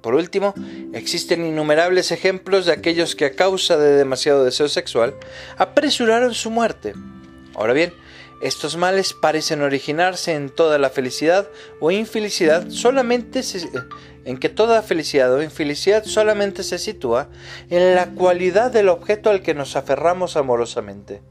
[0.06, 0.54] por último,
[0.94, 5.16] existen innumerables ejemplos de aquellos que a causa de demasiado deseo sexual
[5.58, 6.94] apresuraron su muerte.
[7.56, 7.92] Ahora bien,
[8.40, 11.50] estos males parecen originarse en toda la felicidad
[11.80, 13.42] o infelicidad solamente
[14.26, 17.30] en que toda felicidad o infelicidad solamente se sitúa
[17.72, 21.24] en la cualidad del objeto al que nos aferramos amorosamente.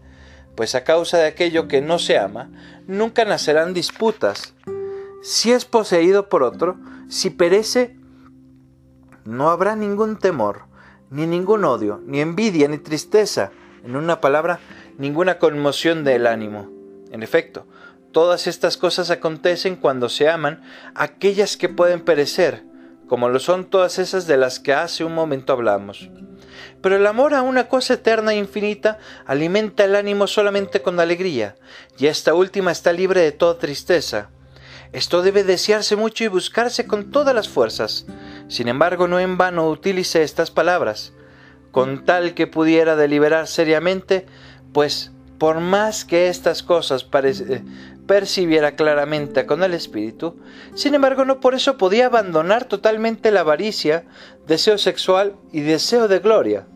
[0.57, 2.51] Pues a causa de aquello que no se ama,
[2.87, 4.55] nunca nacerán disputas.
[5.23, 6.77] Si es poseído por otro,
[7.09, 7.97] si perece,
[9.25, 10.67] no habrá ningún temor,
[11.11, 13.51] ni ningún odio, ni envidia, ni tristeza,
[13.85, 14.61] en una palabra,
[14.99, 16.71] ninguna conmoción del ánimo.
[17.11, 17.67] En efecto,
[18.13, 20.63] todas estas cosas acontecen cuando se aman
[20.95, 22.65] aquellas que pueden perecer,
[23.09, 26.11] como lo son todas esas de las que hace un momento hablamos.
[26.85, 31.57] Pero el amor a una cosa eterna e infinita alimenta el ánimo solamente con alegría,
[31.97, 34.29] y esta última está libre de toda tristeza.
[34.93, 38.05] Esto debe desearse mucho y buscarse con todas las fuerzas,
[38.49, 41.15] sin embargo, no en vano utilicé estas palabras,
[41.71, 44.27] con tal que pudiera deliberar seriamente,
[44.75, 47.09] pues por más que estas cosas
[48.07, 50.39] percibiera claramente con el espíritu,
[50.75, 54.05] sin embargo no por eso podía abandonar totalmente la avaricia,
[54.47, 56.67] deseo sexual y deseo de gloria.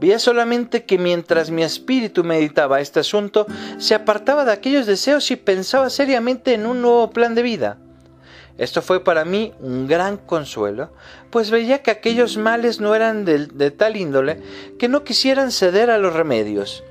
[0.00, 3.46] Veía solamente que mientras mi espíritu meditaba este asunto,
[3.78, 7.78] se apartaba de aquellos deseos y pensaba seriamente en un nuevo plan de vida.
[8.56, 10.90] Esto fue para mí un gran consuelo,
[11.30, 14.40] pues veía que aquellos males no eran de, tal índole
[14.78, 16.84] que no quisieran ceder a los remedios.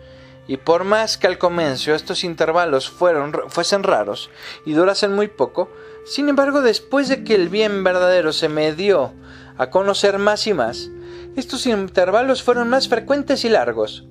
[0.45, 4.29] Y por más que al comienzo estos intervalos fueron, fuesen raros
[4.65, 5.71] y durasen muy poco,
[6.05, 9.13] sin embargo después de que el bien verdadero se me dio
[9.57, 10.89] a conocer más y más,
[11.35, 14.05] estos intervalos fueron más frecuentes y largos.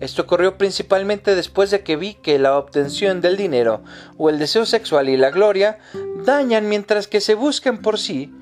[0.00, 3.82] Esto ocurrió principalmente después de que vi que la obtención del dinero
[4.16, 5.78] o el deseo sexual y la gloria
[6.24, 8.32] dañan mientras que se buscan por sí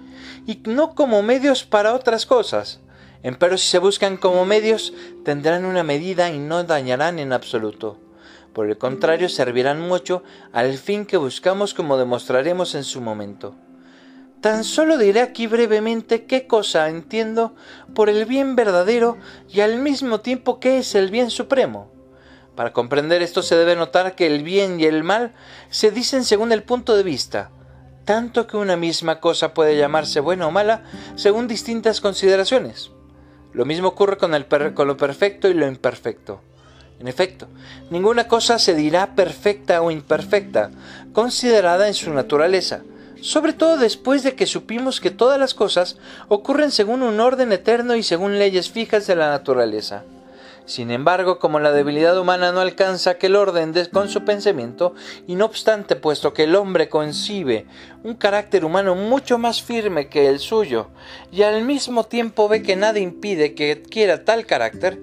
[0.47, 2.81] y no como medios para otras cosas.
[3.23, 4.93] Empero si se buscan como medios
[5.25, 7.99] tendrán una medida y no dañarán en absoluto.
[8.53, 10.23] Por el contrario, servirán mucho
[10.53, 13.55] al fin que buscamos como demostraremos en su momento.
[14.47, 17.57] Tan solo diré aquí brevemente qué cosa entiendo
[17.97, 19.19] por el bien verdadero
[19.53, 21.91] y al mismo tiempo qué es el bien supremo.
[22.55, 25.35] Para comprender esto se debe notar que el bien y el mal
[25.69, 27.51] se dicen según el punto de vista,
[28.05, 30.85] tanto que una misma cosa puede llamarse buena o mala
[31.17, 32.93] según distintas consideraciones.
[33.53, 36.41] Lo mismo ocurre con, el con lo perfecto y lo imperfecto.
[37.01, 37.49] En efecto,
[37.91, 40.71] ninguna cosa se dirá perfecta o imperfecta,
[41.13, 42.85] considerada en su naturaleza,
[43.27, 45.97] sobre todo después de que supimos que todas las cosas
[46.29, 50.05] ocurren según un orden eterno y según leyes fijas de la naturaleza.
[50.67, 54.95] Sin embargo, como la debilidad humana no alcanza aquel orden con su pensamiento,
[55.29, 57.67] y no obstante, puesto que el hombre concibe
[58.03, 60.89] un carácter humano mucho más firme que el suyo,
[61.31, 65.01] y al mismo tiempo ve que nada impide que adquiera tal carácter,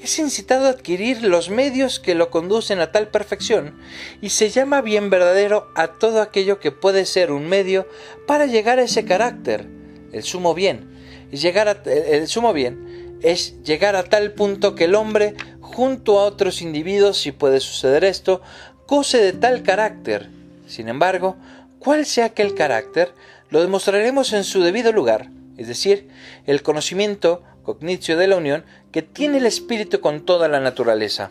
[0.00, 3.78] es incitado a adquirir los medios que lo conducen a tal perfección,
[4.20, 7.86] y se llama bien verdadero a todo aquello que puede ser un medio
[8.26, 9.68] para llegar a ese carácter,
[10.10, 10.92] el sumo bien,
[11.30, 12.93] y llegar a el sumo bien
[13.24, 18.04] es llegar a tal punto que el hombre, junto a otros individuos, si puede suceder
[18.04, 18.42] esto,
[18.86, 20.28] goce de tal carácter.
[20.66, 21.36] Sin embargo,
[21.78, 23.14] cuál sea aquel carácter,
[23.48, 26.06] lo demostraremos en su debido lugar, es decir,
[26.46, 31.30] el conocimiento, cognicio de la unión, que tiene el espíritu con toda la naturaleza.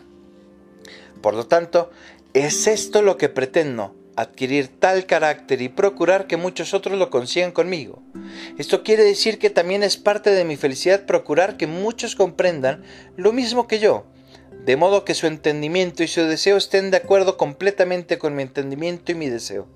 [1.22, 1.92] Por lo tanto,
[2.32, 7.52] es esto lo que pretendo, adquirir tal carácter y procurar que muchos otros lo consigan
[7.52, 8.02] conmigo.
[8.58, 12.82] Esto quiere decir que también es parte de mi felicidad procurar que muchos comprendan
[13.16, 14.06] lo mismo que yo,
[14.64, 19.12] de modo que su entendimiento y su deseo estén de acuerdo completamente con mi entendimiento
[19.12, 19.68] y mi deseo.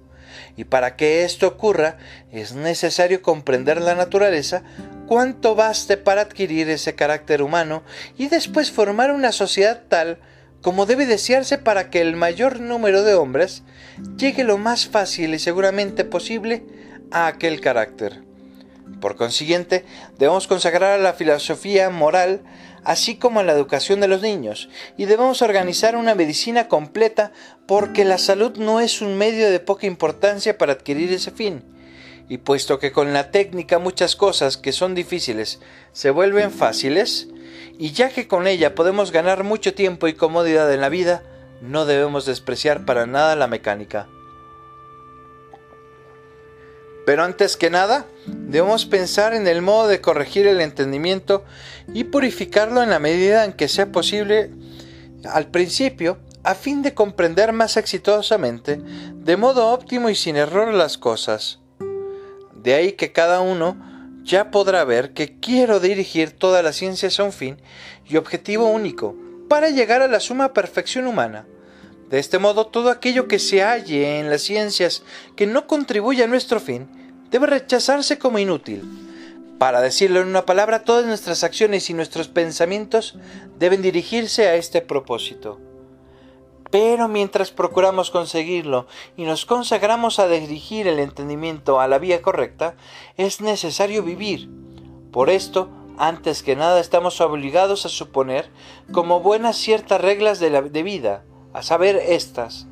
[0.56, 1.98] Y para que esto ocurra,
[2.32, 4.62] es necesario comprender la naturaleza,
[5.06, 7.82] cuánto baste para adquirir ese carácter humano
[8.16, 10.18] y después formar una sociedad tal
[10.62, 13.62] como debe desearse para que el mayor número de hombres
[14.16, 16.64] llegue lo más fácil y seguramente posible
[17.10, 18.22] a aquel carácter.
[19.00, 19.84] Por consiguiente,
[20.18, 22.40] debemos consagrar a la filosofía moral,
[22.82, 27.32] así como a la educación de los niños, y debemos organizar una medicina completa
[27.66, 31.62] porque la salud no es un medio de poca importancia para adquirir ese fin.
[32.28, 35.60] Y puesto que con la técnica muchas cosas que son difíciles
[35.92, 37.28] se vuelven fáciles,
[37.78, 41.22] y ya que con ella podemos ganar mucho tiempo y comodidad en la vida,
[41.62, 44.08] no debemos despreciar para nada la mecánica.
[47.06, 51.44] Pero antes que nada, debemos pensar en el modo de corregir el entendimiento
[51.94, 54.50] y purificarlo en la medida en que sea posible
[55.24, 58.80] al principio, a fin de comprender más exitosamente,
[59.14, 61.60] de modo óptimo y sin error las cosas.
[62.54, 63.87] De ahí que cada uno
[64.28, 67.56] ya podrá ver que quiero dirigir toda la ciencia a un fin
[68.06, 69.16] y objetivo único,
[69.48, 71.46] para llegar a la suma perfección humana.
[72.10, 75.02] De este modo, todo aquello que se halle en las ciencias
[75.34, 76.86] que no contribuye a nuestro fin,
[77.30, 78.82] debe rechazarse como inútil.
[79.58, 83.16] Para decirlo en una palabra, todas nuestras acciones y nuestros pensamientos
[83.58, 85.67] deben dirigirse a este propósito.
[86.70, 88.86] Pero mientras procuramos conseguirlo
[89.16, 92.76] y nos consagramos a dirigir el entendimiento a la vía correcta,
[93.16, 94.50] es necesario vivir.
[95.10, 98.50] Por esto, antes que nada estamos obligados a suponer
[98.92, 101.24] como buenas ciertas reglas de, la, vida,
[101.54, 102.66] a saber estas.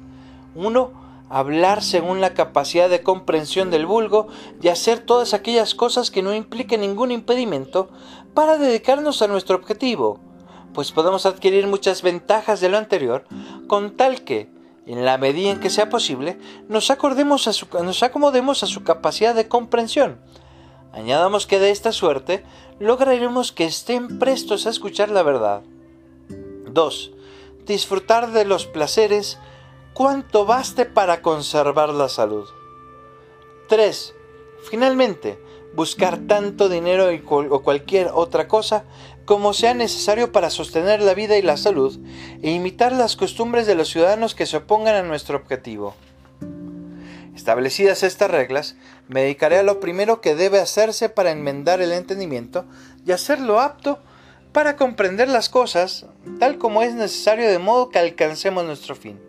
[0.54, 1.06] 1.
[1.28, 4.28] Hablar según la capacidad de comprensión del vulgo
[4.62, 7.88] y hacer todas aquellas cosas que no impliquen ningún impedimento
[8.32, 10.20] para dedicarnos a nuestro objetivo
[10.76, 13.24] pues podemos adquirir muchas ventajas de lo anterior,
[13.66, 14.50] con tal que,
[14.84, 16.38] en la medida en que sea posible,
[16.68, 20.20] nos, acordemos a su, nos acomodemos a su capacidad de comprensión.
[20.92, 22.44] Añadamos que de esta suerte
[22.78, 25.62] lograremos que estén prestos a escuchar la verdad.
[26.28, 27.10] 2.
[27.64, 29.38] Disfrutar de los placeres
[29.94, 32.46] cuanto baste para conservar la salud.
[33.70, 34.14] 3.
[34.68, 35.42] Finalmente,
[35.74, 37.06] buscar tanto dinero
[37.48, 38.84] o cualquier otra cosa
[39.26, 41.98] como sea necesario para sostener la vida y la salud
[42.42, 45.94] e imitar las costumbres de los ciudadanos que se opongan a nuestro objetivo.
[47.34, 48.76] Establecidas estas reglas,
[49.08, 52.64] me dedicaré a lo primero que debe hacerse para enmendar el entendimiento
[53.04, 53.98] y hacerlo apto
[54.52, 56.06] para comprender las cosas
[56.38, 59.20] tal como es necesario de modo que alcancemos nuestro fin.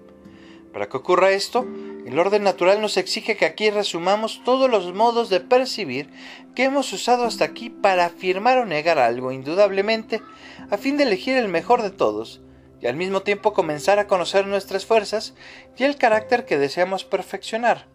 [0.71, 1.67] Para que ocurra esto,
[2.07, 6.09] el orden natural nos exige que aquí resumamos todos los modos de percibir
[6.55, 10.21] que hemos usado hasta aquí para afirmar o negar algo indudablemente,
[10.71, 12.39] a fin de elegir el mejor de todos,
[12.79, 15.33] y al mismo tiempo comenzar a conocer nuestras fuerzas
[15.75, 17.87] y el carácter que deseamos perfeccionar.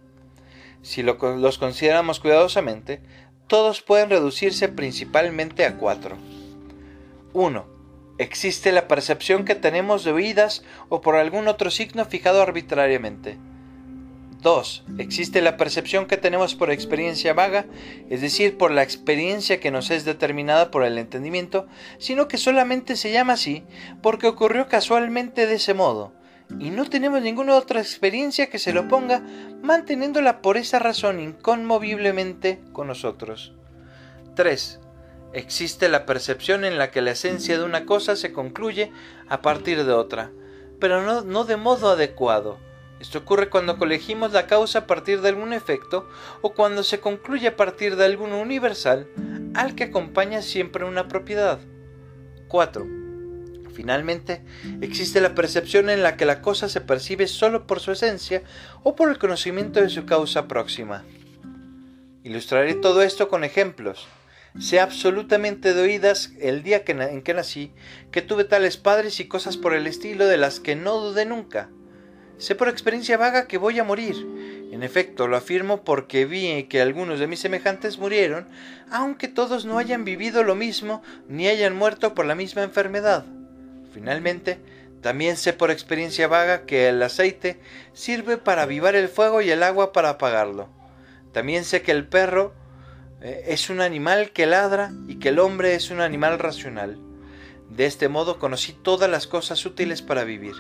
[0.83, 3.01] Si los consideramos cuidadosamente,
[3.47, 6.19] todos pueden reducirse principalmente a cuatro.
[7.33, 7.67] 1.
[8.19, 13.39] Existe la percepción que tenemos de oídas o por algún otro signo fijado arbitrariamente.
[14.43, 14.85] 2.
[14.99, 17.65] Existe la percepción que tenemos por experiencia vaga,
[18.11, 21.67] es decir, por la experiencia que nos es determinada por el entendimiento,
[21.99, 23.65] sino que solamente se llama así
[24.03, 26.13] porque ocurrió casualmente de ese modo,
[26.59, 29.23] y no tenemos ninguna otra experiencia que se lo ponga,
[29.63, 33.55] manteniéndola por esa razón inconmoviblemente con nosotros.
[34.35, 34.81] 3.
[35.35, 38.91] Existe la percepción en la que la esencia de una cosa se concluye
[39.29, 40.33] a partir de otra,
[40.81, 42.59] pero no, no de modo adecuado
[43.03, 46.09] esto ocurre cuando colegimos la causa a partir de algún efecto
[46.41, 49.09] o cuando se concluye a partir de algún universal
[49.55, 51.59] al que acompaña siempre una propiedad.
[52.47, 52.87] 4.
[53.75, 54.45] Finalmente,
[54.81, 58.45] existe la percepción en la que la cosa se percibe solo por su esencia
[58.85, 61.03] o por el conocimiento de su causa próxima.
[62.23, 64.07] Ilustraré todo esto con ejemplos.
[64.61, 67.73] Sé absolutamente de oídas el día en que nací
[68.13, 71.69] que tuve tales padres y cosas por el estilo de las que no dudé nunca.
[72.43, 74.17] Sé por experiencia vaga que voy a morir.
[74.73, 78.49] En efecto, lo afirmo porque vi que algunos de mis semejantes murieron,
[78.91, 83.25] aunque todos no hayan vivido lo mismo ni hayan muerto por la misma enfermedad.
[83.95, 84.59] Finalmente,
[85.03, 87.61] también sé por experiencia vaga que el aceite
[87.93, 90.69] sirve para avivar el fuego y el agua para apagarlo.
[91.31, 92.55] También sé que el perro
[93.21, 96.99] eh, es un animal que ladra y que el hombre es un animal racional.
[97.71, 100.57] De este modo conocí todas las cosas útiles para vivir.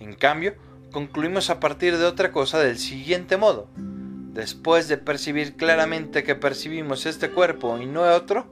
[0.00, 0.54] En cambio,
[0.92, 3.68] concluimos a partir de otra cosa del siguiente modo.
[3.76, 8.46] Después de percibir claramente que percibimos este cuerpo y no otro,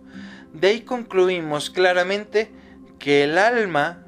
[0.52, 2.50] de ahí concluimos claramente
[2.98, 4.04] que el alma,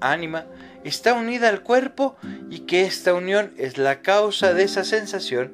[0.00, 0.46] ánima,
[0.84, 2.16] está unida al cuerpo
[2.50, 5.52] y que esta unión es la causa de esa sensación,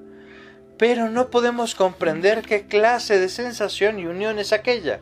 [0.78, 5.00] pero no podemos comprender qué clase de sensación y unión es aquella.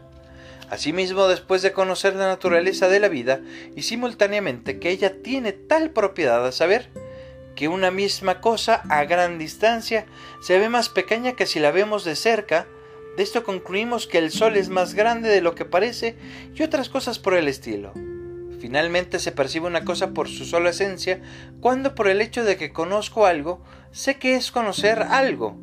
[0.69, 3.41] Asimismo, después de conocer la naturaleza de la vida
[3.77, 6.91] y simultáneamente que ella tiene tal propiedad a saber,
[7.57, 10.07] que una misma cosa a gran distancia
[10.41, 12.69] se ve más pequeña que si la vemos de cerca,
[13.17, 16.17] de esto concluimos que el Sol es más grande de lo que parece
[16.55, 17.95] y otras cosas por el estilo.
[18.61, 21.21] Finalmente se percibe una cosa por su sola esencia,
[21.61, 25.59] cuando por el hecho de que conozco algo, sé que es conocer algo.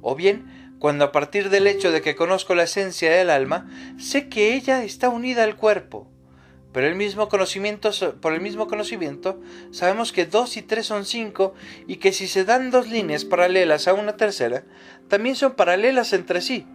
[0.00, 3.68] O bien, cuando a partir del hecho de que conozco la esencia del alma,
[3.98, 6.10] sé que ella está unida al cuerpo.
[6.72, 7.90] Pero el mismo conocimiento,
[8.20, 9.40] por el mismo conocimiento
[9.70, 11.54] sabemos que dos y tres son cinco
[11.86, 14.64] y que si se dan dos líneas paralelas a una tercera,
[15.08, 16.66] también son paralelas entre sí.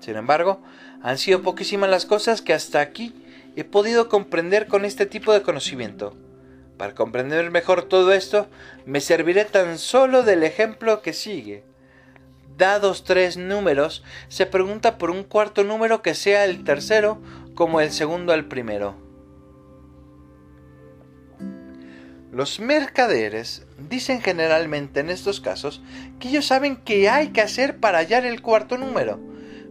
[0.00, 0.60] Sin embargo,
[1.02, 3.14] han sido poquísimas las cosas que hasta aquí
[3.56, 6.16] he podido comprender con este tipo de conocimiento.
[6.76, 8.48] Para comprender mejor todo esto,
[8.86, 11.64] me serviré tan solo del ejemplo que sigue.
[12.56, 17.20] Dados tres números, se pregunta por un cuarto número que sea el tercero
[17.54, 19.09] como el segundo al primero.
[22.32, 25.82] Los mercaderes dicen generalmente en estos casos
[26.20, 29.18] que ellos saben qué hay que hacer para hallar el cuarto número,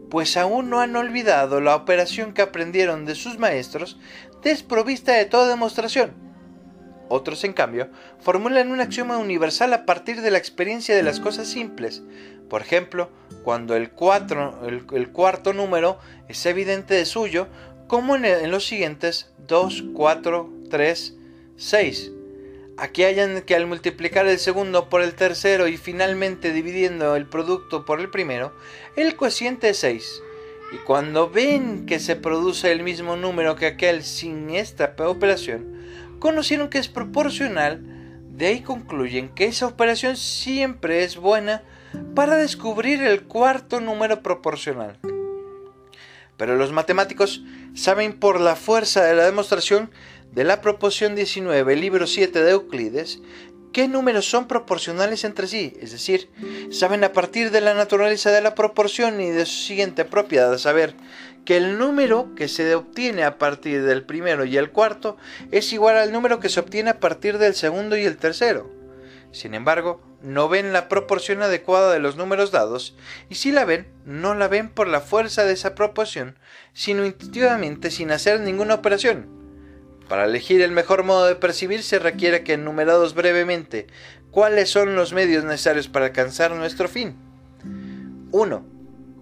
[0.09, 3.97] pues aún no han olvidado la operación que aprendieron de sus maestros
[4.43, 6.11] desprovista de toda demostración.
[7.07, 11.47] Otros, en cambio, formulan un axioma universal a partir de la experiencia de las cosas
[11.47, 12.03] simples.
[12.49, 13.09] Por ejemplo,
[13.43, 17.47] cuando el, cuarto número es evidente de suyo,
[17.87, 21.15] como en, en los siguientes 2, 4, 3,
[21.55, 22.11] 6
[22.81, 27.83] Aquí hayan que al multiplicar el segundo por el tercero y finalmente dividiendo el producto
[27.83, 28.53] por el primero,
[28.95, 30.23] el cociente es 6.
[30.71, 35.75] Y cuando ven que se produce el mismo número que aquel sin esta operación,
[36.19, 37.81] conocieron que es proporcional,
[38.29, 41.63] de ahí concluyen que esa operación siempre es buena
[42.15, 44.97] para descubrir el cuarto número proporcional.
[46.37, 47.43] Pero los matemáticos
[47.73, 49.91] saben por la fuerza de la demostración
[50.31, 53.19] de la proporción 19, libro 7 de Euclides,
[53.73, 56.29] qué números son proporcionales entre sí, es decir,
[56.71, 60.95] saben a partir de la naturaleza de la proporción y de su siguiente propiedad, saber
[61.45, 65.17] que el número que se obtiene a partir del primero y el cuarto
[65.51, 68.69] es igual al número que se obtiene a partir del segundo y el tercero.
[69.31, 72.95] Sin embargo, no ven la proporción adecuada de los números dados,
[73.29, 76.37] y si la ven, no la ven por la fuerza de esa proporción,
[76.73, 79.38] sino intuitivamente sin hacer ninguna operación.
[80.09, 83.85] Para elegir el mejor modo de percibir se requiere que enumerados brevemente
[84.31, 87.15] cuáles son los medios necesarios para alcanzar nuestro fin.
[88.31, 88.65] 1.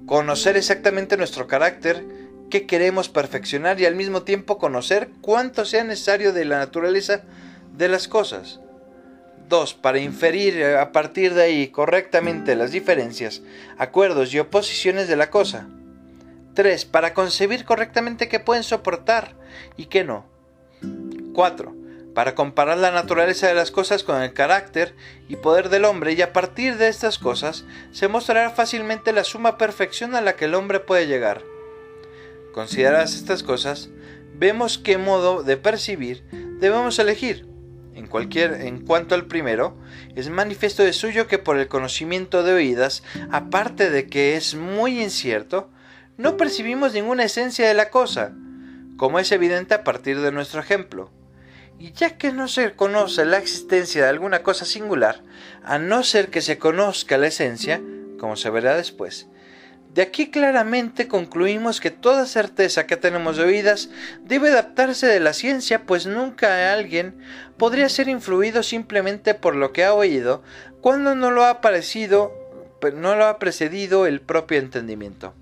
[0.05, 2.05] Conocer exactamente nuestro carácter,
[2.49, 7.23] qué queremos perfeccionar y al mismo tiempo conocer cuánto sea necesario de la naturaleza
[7.75, 8.61] de las cosas.
[9.49, 9.73] 2.
[9.73, 13.41] Para inferir a partir de ahí correctamente las diferencias,
[13.77, 15.67] acuerdos y oposiciones de la cosa.
[16.53, 16.85] 3.
[16.85, 19.35] Para concebir correctamente qué pueden soportar
[19.75, 20.36] y qué no.
[21.33, 21.75] 4.
[22.13, 24.95] Para comparar la naturaleza de las cosas con el carácter
[25.29, 29.57] y poder del hombre y a partir de estas cosas se mostrará fácilmente la suma
[29.57, 31.43] perfección a la que el hombre puede llegar.
[32.53, 33.89] Consideradas estas cosas,
[34.33, 36.23] vemos qué modo de percibir
[36.59, 37.45] debemos elegir.
[37.93, 39.75] En, cualquier, en cuanto al primero,
[40.15, 45.01] es manifiesto de suyo que por el conocimiento de oídas, aparte de que es muy
[45.01, 45.69] incierto,
[46.17, 48.33] no percibimos ninguna esencia de la cosa,
[48.97, 51.11] como es evidente a partir de nuestro ejemplo.
[51.79, 55.23] Y ya que no se conoce la existencia de alguna cosa singular,
[55.63, 57.81] a no ser que se conozca la esencia,
[58.19, 59.27] como se verá después,
[59.97, 63.89] de aquí claramente concluimos que toda certeza que tenemos de oídas
[64.21, 67.17] debe adaptarse de la ciencia, pues nunca alguien
[67.57, 70.43] podría ser influido simplemente por lo que ha oído
[70.81, 72.31] cuando no lo ha parecido,
[72.93, 75.33] no lo ha precedido el propio entendimiento.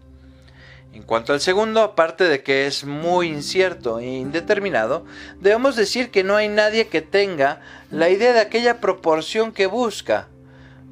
[0.96, 5.04] En cuanto al segundo, aparte de que es muy incierto e indeterminado,
[5.42, 7.60] debemos decir que no hay nadie que tenga
[7.92, 10.30] la idea de aquella proporción que busca.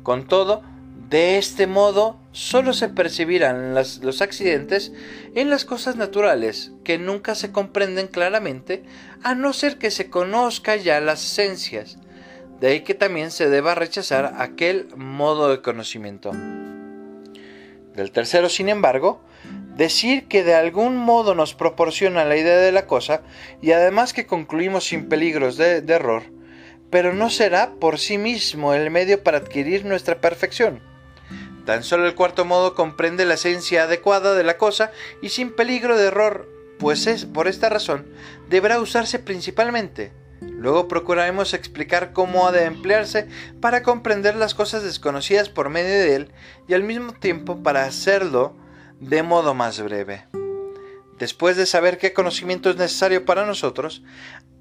[0.04, 0.62] Con todo,
[1.10, 4.92] de este modo solo se percibirán los accidentes
[5.36, 8.84] en las cosas naturales, que nunca se comprenden claramente,
[9.24, 11.98] a no ser que se conozca ya las esencias.
[12.60, 16.32] De ahí que también se deba rechazar aquel modo de conocimiento.
[17.96, 19.22] Del tercero, sin embargo,
[19.78, 23.22] Decir que de algún modo nos proporciona la idea de la cosa
[23.62, 26.24] y además que concluimos sin peligros de, error,
[26.92, 30.82] pero no será por sí mismo el medio para adquirir nuestra perfección.
[31.66, 34.92] Tan solo el cuarto modo comprende la esencia adecuada de la cosa
[35.22, 36.48] y sin peligro de error,
[36.78, 38.06] pues es por esta razón
[38.50, 40.12] deberá usarse principalmente.
[40.42, 43.28] Luego procuraremos explicar cómo ha de emplearse
[43.60, 46.32] para comprender las cosas desconocidas por medio de él
[46.68, 48.56] y al mismo tiempo para hacerlo
[49.00, 50.26] de modo más breve.
[51.20, 54.04] Después de saber qué conocimiento es necesario para nosotros,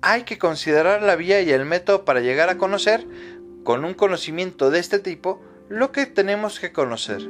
[0.01, 3.07] hay que considerar la vía y el método para llegar a conocer,
[3.65, 7.23] con un conocimiento de este tipo, lo que tenemos que conocer.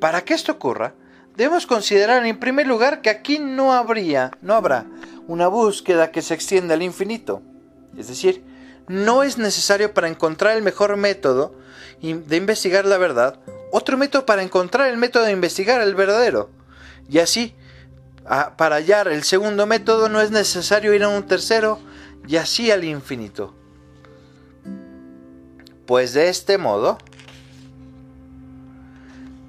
[0.00, 0.94] Para que esto ocurra,
[1.36, 4.86] debemos considerar en primer lugar que aquí no habría, no habrá
[5.26, 7.42] una búsqueda que se extienda al infinito.
[7.96, 8.44] Es decir,
[8.88, 11.54] no es necesario para encontrar el mejor método
[12.00, 13.40] de investigar la verdad,
[13.70, 16.50] otro método para encontrar el método de investigar el verdadero.
[17.08, 17.54] Y así,
[18.56, 21.78] para hallar el segundo método no es necesario ir a un tercero
[22.26, 23.54] y así al infinito.
[25.86, 26.98] Pues de este modo,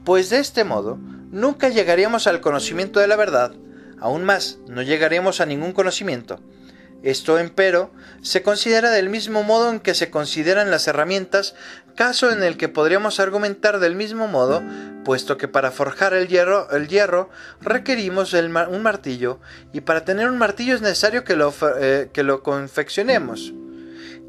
[0.06, 0.98] pues de este modo,
[1.32, 3.54] nunca llegaríamos al conocimiento de la verdad,
[4.00, 6.40] aún más, no llegaríamos a ningún conocimiento.
[7.04, 7.92] Esto, empero,
[8.22, 11.56] se considera del mismo modo en que se consideran las herramientas,
[11.98, 14.64] caso en el que podríamos argumentar del mismo modo,
[15.04, 17.30] puesto que para forjar el hierro, el hierro
[17.60, 19.40] requerimos un martillo,
[19.74, 23.52] y para tener un martillo es necesario que lo, eh, que lo confeccionemos.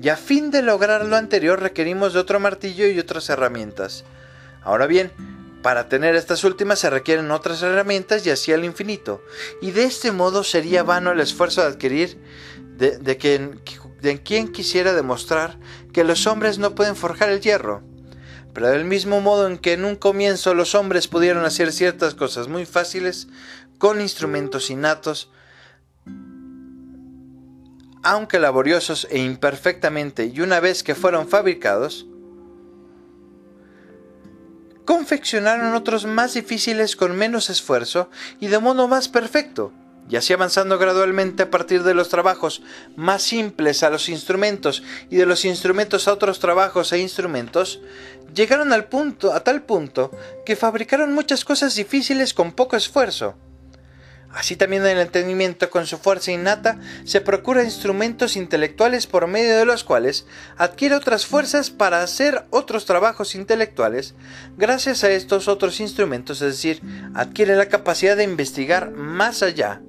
[0.01, 4.05] Y a fin de lograr lo anterior requerimos de otro martillo y otras herramientas.
[4.63, 5.13] Ahora bien,
[5.63, 9.23] para tener estas últimas se requieren otras herramientas y así al infinito,
[9.61, 12.19] y de este modo sería vano el esfuerzo de adquirir
[12.79, 13.19] de, de,
[14.23, 15.59] quien, quisiera demostrar
[15.93, 17.83] que los hombres no pueden forjar el hierro.
[18.55, 22.49] Pero del mismo modo en que en un comienzo los hombres pudieron hacer ciertas cosas
[22.49, 23.29] muy fáciles
[23.79, 25.31] con instrumentos innatos,
[28.03, 32.07] aunque laboriosos e imperfectamente, y una vez que fueron fabricados,
[34.85, 38.09] confeccionaron otros más difíciles con menos esfuerzo
[38.41, 39.73] y de modo más perfecto,
[40.09, 42.63] y así avanzando gradualmente a partir de los trabajos
[42.97, 47.81] más simples a los instrumentos y de los instrumentos a otros trabajos e instrumentos,
[48.35, 50.11] llegaron al punto, a tal punto,
[50.47, 53.35] que fabricaron muchas cosas difíciles con poco esfuerzo.
[54.31, 59.65] Así también el entendimiento con su fuerza innata se procura instrumentos intelectuales por medio de
[59.65, 60.27] los cuales
[60.59, 64.15] adquiere otras fuerzas para hacer otros trabajos intelectuales.
[64.59, 66.83] Gracias a estos otros instrumentos, es decir,
[67.15, 69.81] adquiere la capacidad de investigar más allá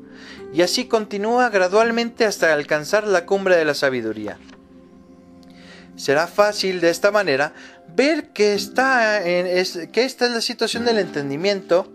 [0.54, 4.38] y así continúa gradualmente hasta alcanzar la cumbre de la sabiduría.
[5.96, 7.54] Será fácil de esta manera
[7.96, 11.92] ver que, está en, que esta es la situación del entendimiento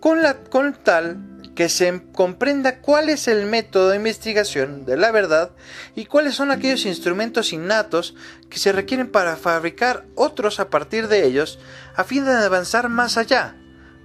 [0.00, 1.18] con, la, con tal
[1.56, 5.50] que se comprenda cuál es el método de investigación de la verdad
[5.96, 8.14] y cuáles son aquellos instrumentos innatos
[8.48, 11.58] que se requieren para fabricar otros a partir de ellos
[11.96, 13.56] a fin de avanzar más allá.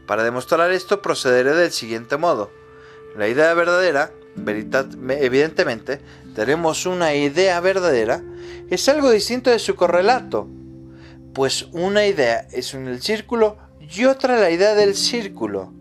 [0.08, 2.63] Para demostrar esto procederé del siguiente modo.
[3.16, 6.02] La idea verdadera, evidentemente,
[6.36, 8.24] tenemos una idea verdadera,
[8.70, 10.48] es algo distinto de su correlato,
[11.34, 15.72] pues una idea es en el círculo y otra la idea del círculo.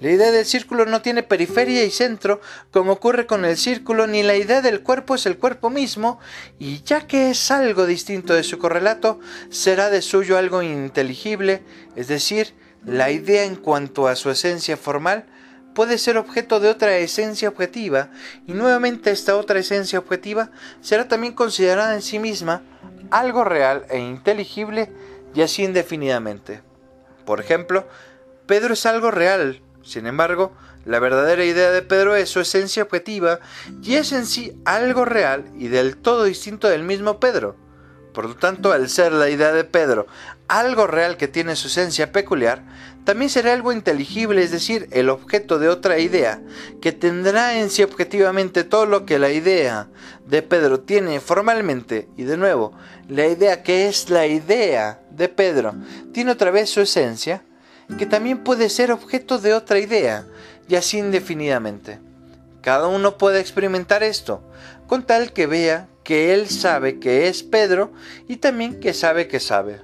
[0.00, 2.40] La idea del círculo no tiene periferia y centro,
[2.72, 6.18] como ocurre con el círculo, ni la idea del cuerpo es el cuerpo mismo,
[6.58, 9.20] y ya que es algo distinto de su correlato,
[9.50, 11.62] será de suyo algo ininteligible,
[11.94, 12.54] es decir,
[12.84, 15.26] la idea en cuanto a su esencia formal
[15.74, 18.10] puede ser objeto de otra esencia objetiva,
[18.46, 20.50] y nuevamente esta otra esencia objetiva
[20.80, 22.62] será también considerada en sí misma
[23.10, 24.90] algo real e inteligible
[25.34, 26.62] y así indefinidamente.
[27.24, 27.86] Por ejemplo,
[28.46, 30.52] Pedro es algo real, sin embargo,
[30.84, 33.38] la verdadera idea de Pedro es su esencia objetiva
[33.82, 37.56] y es en sí algo real y del todo distinto del mismo Pedro.
[38.12, 40.06] Por lo tanto, al ser la idea de Pedro
[40.48, 42.62] algo real que tiene su esencia peculiar,
[43.04, 46.40] también será algo inteligible, es decir, el objeto de otra idea,
[46.80, 49.88] que tendrá en sí objetivamente todo lo que la idea
[50.26, 52.72] de Pedro tiene formalmente, y de nuevo,
[53.08, 55.74] la idea que es la idea de Pedro
[56.12, 57.42] tiene otra vez su esencia,
[57.98, 60.26] que también puede ser objeto de otra idea,
[60.68, 61.98] y así indefinidamente.
[62.62, 64.42] Cada uno puede experimentar esto,
[64.86, 67.92] con tal que vea que él sabe que es Pedro
[68.28, 69.80] y también que sabe que sabe.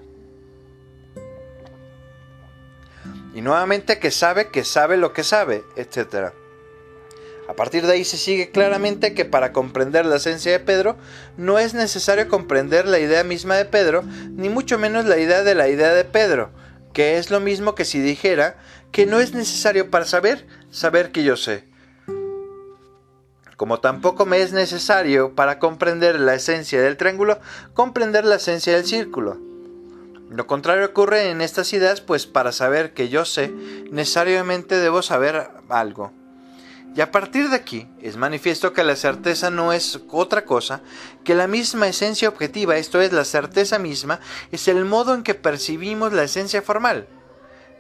[3.39, 6.32] Y nuevamente que sabe que sabe lo que sabe, etc.
[7.48, 10.97] A partir de ahí se sigue claramente que para comprender la esencia de Pedro
[11.36, 15.55] no es necesario comprender la idea misma de Pedro, ni mucho menos la idea de
[15.55, 16.51] la idea de Pedro,
[16.93, 18.56] que es lo mismo que si dijera
[18.90, 21.62] que no es necesario para saber saber que yo sé.
[23.56, 27.39] como tampoco me es necesario para comprender la esencia del triángulo,
[27.73, 29.48] comprender la esencia del círculo.
[30.31, 33.49] Lo contrario ocurre en estas ideas, pues para saber que yo sé,
[33.91, 36.13] necesariamente debo saber algo.
[36.95, 40.81] Y a partir de aquí es manifiesto que la certeza no es otra cosa
[41.25, 45.35] que la misma esencia objetiva, esto es, la certeza misma, es el modo en que
[45.35, 47.07] percibimos la esencia formal.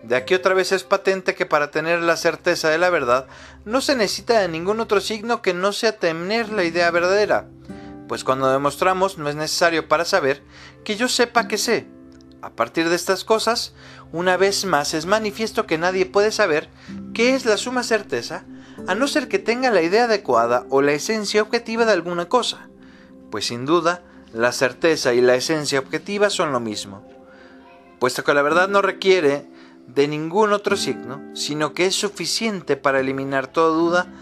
[0.02, 3.26] De aquí otra vez es patente que para tener la certeza de la verdad
[3.64, 7.48] no se necesita de ningún otro signo que no sea tener la idea verdadera,
[8.06, 10.42] pues cuando demostramos no es necesario para saber
[10.84, 11.97] que yo sepa que sé.
[12.40, 13.72] A partir de estas cosas,
[14.12, 16.68] una vez más es manifiesto que nadie puede saber
[17.12, 18.44] qué es la suma certeza,
[18.86, 22.68] a no ser que tenga la idea adecuada o la esencia objetiva de alguna cosa,
[23.30, 24.02] pues sin duda
[24.32, 27.04] la certeza y la esencia objetiva son lo mismo.
[27.98, 29.46] Puesto que la verdad no requiere
[29.88, 34.12] de ningún otro signo, sino que es suficiente para eliminar toda duda,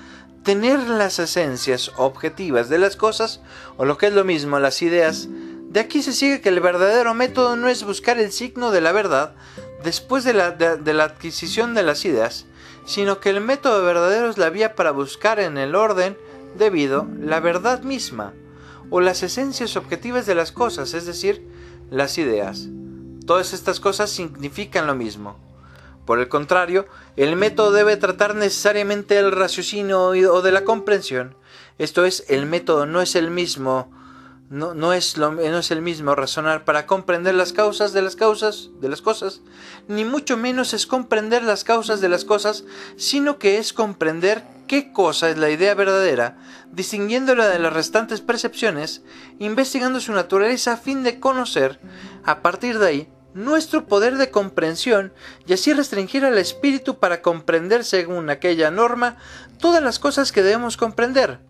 [0.42, 3.40] tener las esencias objetivas de las cosas,
[3.76, 5.28] o lo que es lo mismo, las ideas,
[5.76, 8.92] de aquí se sigue que el verdadero método no es buscar el signo de la
[8.92, 9.34] verdad
[9.84, 12.46] después de la, de la adquisición de las ideas,
[12.86, 16.16] sino que el método verdadero es la vía para buscar en el orden
[16.56, 18.32] debido la verdad misma,
[18.88, 21.46] o las esencias objetivas de las cosas, es decir,
[21.90, 22.68] las ideas.
[23.26, 25.36] Todas estas cosas significan lo mismo.
[26.06, 26.86] Por el contrario,
[27.16, 31.36] el método debe tratar necesariamente del raciocinio o de la comprensión.
[31.76, 33.94] Esto es, el método no es el mismo,
[34.48, 38.14] no, no, es lo, no es el mismo razonar para comprender las causas de las
[38.14, 39.40] causas de las cosas,
[39.88, 42.64] ni mucho menos es comprender las causas de las cosas,
[42.96, 46.38] sino que es comprender qué cosa es la idea verdadera,
[46.70, 49.02] distinguiéndola de las restantes percepciones,
[49.38, 51.80] investigando su naturaleza a fin de conocer,
[52.24, 55.12] a partir de ahí, nuestro poder de comprensión
[55.46, 59.16] y así restringir al espíritu para comprender según aquella norma
[59.58, 61.40] todas las cosas que debemos comprender,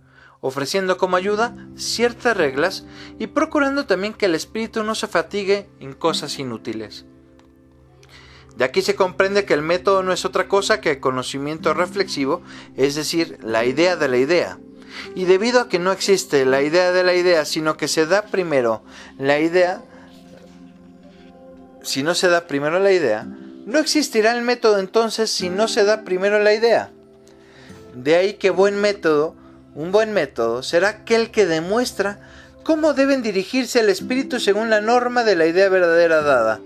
[0.41, 2.85] ofreciendo como ayuda ciertas reglas
[3.19, 7.07] y procurando también que el espíritu no se fatigue en cosas inútiles.
[8.57, 12.43] De aquí se comprende que el método no es otra cosa que el conocimiento reflexivo,
[12.77, 14.59] es decir, la idea de la idea.
[15.15, 18.23] Y debido a que no existe la idea de la idea, sino que se da
[18.23, 18.83] primero
[19.19, 19.83] la idea,
[21.83, 23.27] si no se da primero la idea,
[23.67, 26.91] no existirá el método entonces si no se da primero la idea.
[27.95, 29.35] De ahí que buen método,
[29.77, 32.19] un buen método, será aquel que demuestra
[32.65, 36.61] cómo deben dirigirse el espíritu según la norma de la idea verdadera dada.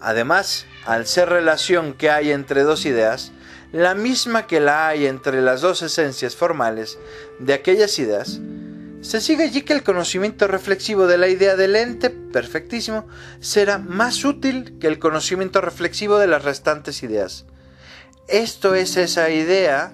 [0.00, 3.32] Además, al ser relación que hay entre dos ideas,
[3.72, 6.98] la misma que la hay entre las dos esencias formales
[7.40, 8.40] de aquellas ideas,
[9.00, 13.06] se sigue allí que el conocimiento reflexivo de la idea del ente perfectísimo
[13.40, 17.44] será más útil que el conocimiento reflexivo de las restantes ideas.
[18.28, 19.92] Esto es esa idea,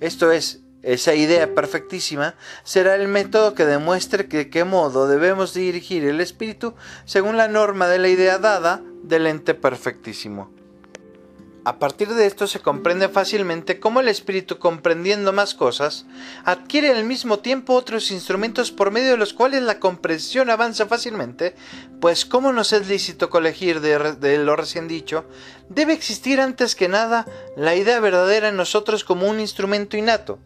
[0.00, 2.34] esto es esa idea perfectísima,
[2.64, 6.74] será el método que demuestre de qué modo debemos dirigir el espíritu
[7.04, 10.50] según la norma de la idea dada del ente perfectísimo.
[11.62, 16.06] A partir de esto se comprende fácilmente cómo el espíritu, comprendiendo más cosas,
[16.46, 21.54] adquiere al mismo tiempo otros instrumentos por medio de los cuales la comprensión avanza fácilmente,
[22.00, 25.26] pues como nos es lícito colegir de, de, lo recién dicho,
[25.68, 27.26] debe existir antes que nada
[27.58, 30.38] la idea verdadera en nosotros como un instrumento innato.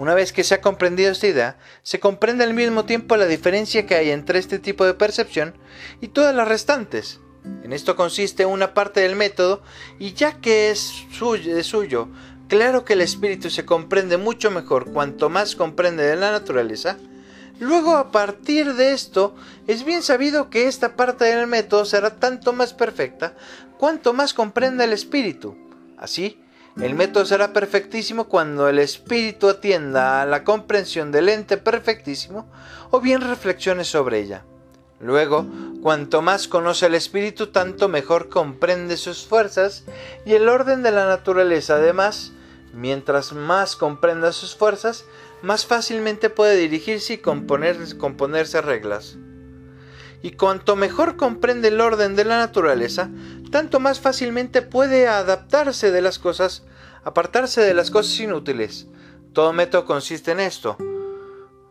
[0.00, 3.84] Una vez que se ha comprendido esta idea, se comprende al mismo tiempo la diferencia
[3.84, 5.52] que hay entre este tipo de percepción
[6.00, 7.20] y todas las restantes,
[7.62, 9.62] en esto consiste una parte del método
[9.98, 12.08] y ya que es suyo, suyo,
[12.48, 16.96] claro que el espíritu se comprende mucho mejor cuanto más comprende de la naturaleza,
[17.58, 19.34] luego a partir de esto
[19.66, 23.36] es bien sabido que esta parte del método será tanto más perfecta
[23.76, 25.58] cuanto más comprenda el espíritu.
[25.98, 26.40] Así,
[26.80, 32.50] el método será perfectísimo cuando el espíritu atienda a la comprensión del ente perfectísimo
[32.90, 34.44] o bien reflexione sobre ella.
[35.00, 35.46] Luego,
[35.82, 39.84] cuanto más conoce el espíritu, tanto mejor comprende sus fuerzas
[40.26, 41.76] y el orden de la naturaleza.
[41.76, 42.32] Además,
[42.74, 45.04] mientras más comprenda sus fuerzas,
[45.42, 49.16] más fácilmente puede dirigirse y componerse reglas.
[50.22, 53.10] Y cuanto mejor comprende el orden de la naturaleza,
[53.50, 56.64] tanto más fácilmente puede adaptarse de las cosas,
[57.04, 58.86] apartarse de las cosas inútiles.
[59.32, 60.76] Todo método consiste en esto,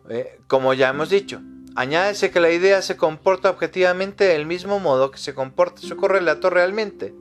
[0.09, 1.41] eh, como ya hemos dicho.
[1.75, 6.49] Añádese que la idea se comporta objetivamente del mismo modo que se comporta su correlato
[6.49, 7.13] realmente.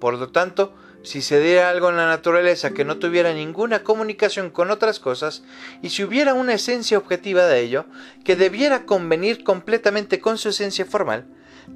[0.00, 4.50] Por lo tanto, si se diera algo en la naturaleza que no tuviera ninguna comunicación
[4.50, 5.42] con otras cosas,
[5.82, 7.86] y si hubiera una esencia objetiva de ello,
[8.24, 11.26] que debiera convenir completamente con su esencia formal,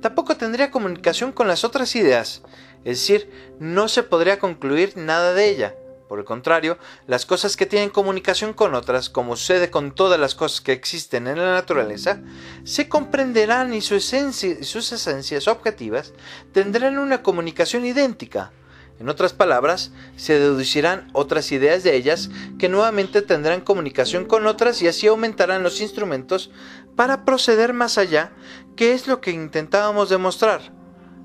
[0.01, 2.43] tampoco tendría comunicación con las otras ideas,
[2.85, 5.75] es decir, no se podría concluir nada de ella.
[6.09, 6.79] Por el contrario,
[7.09, 11.27] las cosas que tienen comunicación con otras, como sucede con todas las cosas que existen
[11.27, 12.21] en la naturaleza,
[12.63, 16.13] se comprenderán y, sus esencias objetivas
[16.53, 18.53] tendrán una comunicación idéntica.
[18.99, 24.81] En otras palabras, se deducirán otras ideas de ellas que nuevamente tendrán comunicación con otras
[24.81, 26.51] y así aumentarán los instrumentos
[26.97, 28.33] para proceder más allá,
[28.75, 30.73] que es lo que intentábamos demostrar.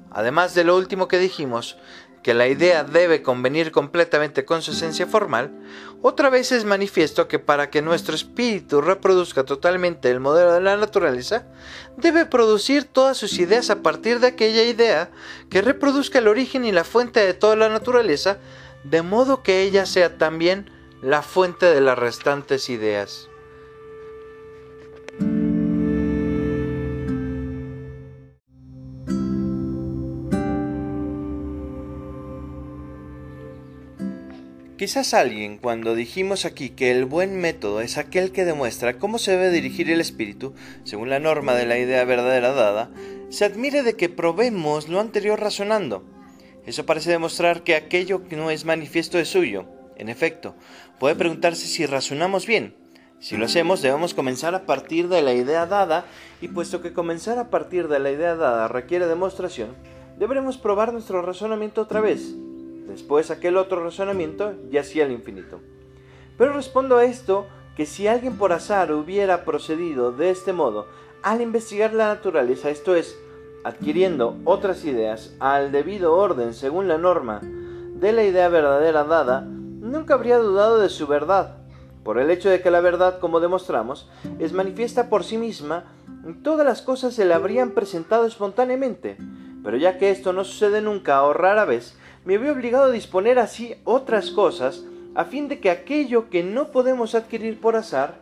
[0.10, 1.78] Además de lo último que dijimos,
[2.24, 5.52] que la idea debe convenir completamente con su esencia formal,
[6.04, 10.76] otra vez es manifiesto que para que nuestro espíritu reproduzca totalmente el modelo de la
[10.76, 11.46] naturaleza,
[11.96, 15.12] debe producir todas sus ideas a partir de aquella idea
[15.50, 18.38] que reproduzca el origen y la fuente de toda la naturaleza,
[18.84, 20.72] de modo que ella sea también
[21.02, 23.31] la fuente de las restantes ideas.
[34.82, 39.34] Quizás alguien, cuando dijimos aquí que el buen método es aquel que demuestra cómo se
[39.34, 40.56] debe dirigir el espíritu,
[40.86, 42.90] según la norma de la idea verdadera dada,
[43.30, 46.04] se admire de que probemos lo anterior razonando.
[46.66, 49.68] Eso parece demostrar que aquello que no es manifiesto es suyo.
[49.98, 50.56] En efecto,
[51.00, 52.76] puede preguntarse si razonamos bien.
[53.20, 56.08] Si lo hacemos, debemos comenzar a partir de la idea dada,
[56.42, 59.76] y puesto que comenzar a partir de la idea dada requiere demostración,
[60.18, 62.34] deberemos probar nuestro razonamiento otra vez,
[62.88, 65.60] Después aquel otro razonamiento yacía al infinito.
[66.38, 70.88] Pero respondo a esto que si alguien por azar hubiera procedido de este modo
[71.24, 73.18] al investigar la naturaleza, esto es,
[73.64, 80.16] adquiriendo otras ideas al debido orden según la norma de la idea verdadera dada, nunca
[80.16, 81.58] habría dudado de su verdad.
[82.04, 84.10] Por el hecho de que la verdad, como demostramos,
[84.40, 85.86] es manifiesta por sí misma,
[86.42, 89.18] todas las cosas se le habrían presentado espontáneamente.
[89.64, 91.96] Pero ya que esto no sucede nunca o rara vez,
[92.26, 94.84] me veo obligado a disponer así otras cosas
[95.16, 98.16] a fin de que aquello que no podemos adquirir por azar,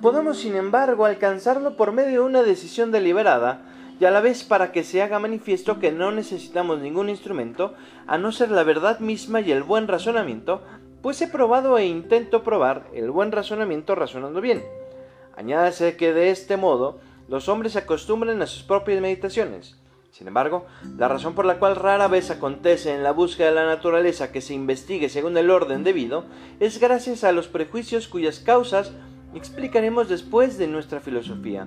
[0.00, 3.62] podamos sin embargo alcanzarlo por medio de una decisión deliberada,
[4.00, 7.74] y a la vez para que se haga manifiesto que no necesitamos ningún instrumento,
[8.08, 10.62] a no ser la verdad misma y el buen razonamiento,
[11.02, 14.64] pues he probado e intento probar el buen razonamiento razonando bien.
[15.36, 16.98] Añádase que de este modo
[17.28, 19.76] los hombres se acostumbran a sus propias meditaciones,
[20.12, 20.66] sin embargo,
[20.98, 24.42] la razón por la cual rara vez acontece en la búsqueda de la naturaleza que
[24.42, 26.26] se investigue según el orden debido
[26.60, 28.92] es gracias a los prejuicios cuyas causas
[29.34, 31.66] explicaremos después de nuestra filosofía.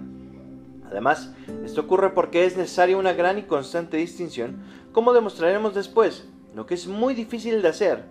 [0.88, 1.34] Además,
[1.66, 4.58] esto ocurre porque es necesaria una gran y constante distinción,
[4.92, 8.04] como demostraremos después, lo que es muy difícil de hacer.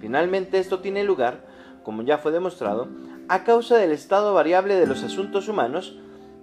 [0.00, 1.44] Finalmente, esto tiene lugar,
[1.82, 2.86] como ya fue demostrado,
[3.28, 5.98] a causa del estado variable de los asuntos humanos.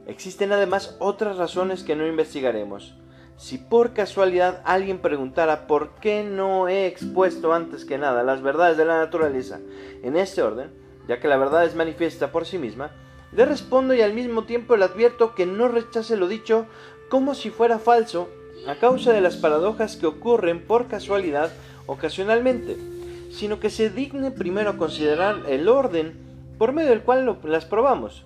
[0.06, 2.98] Existen además otras razones que no investigaremos.
[3.38, 8.78] Si por casualidad alguien preguntara por qué no he expuesto antes que nada las verdades
[8.78, 9.60] de la naturaleza
[10.02, 10.72] en este orden,
[11.08, 12.92] ya que la verdad es manifiesta por sí misma,
[13.32, 16.66] le respondo y al mismo tiempo le advierto que no rechace lo dicho
[17.10, 18.28] como si fuera falso
[18.68, 21.52] a causa de las paradojas que ocurren por casualidad
[21.86, 22.76] ocasionalmente,
[23.32, 26.18] sino que se digne primero considerar el orden
[26.58, 28.26] por medio del cual las probamos.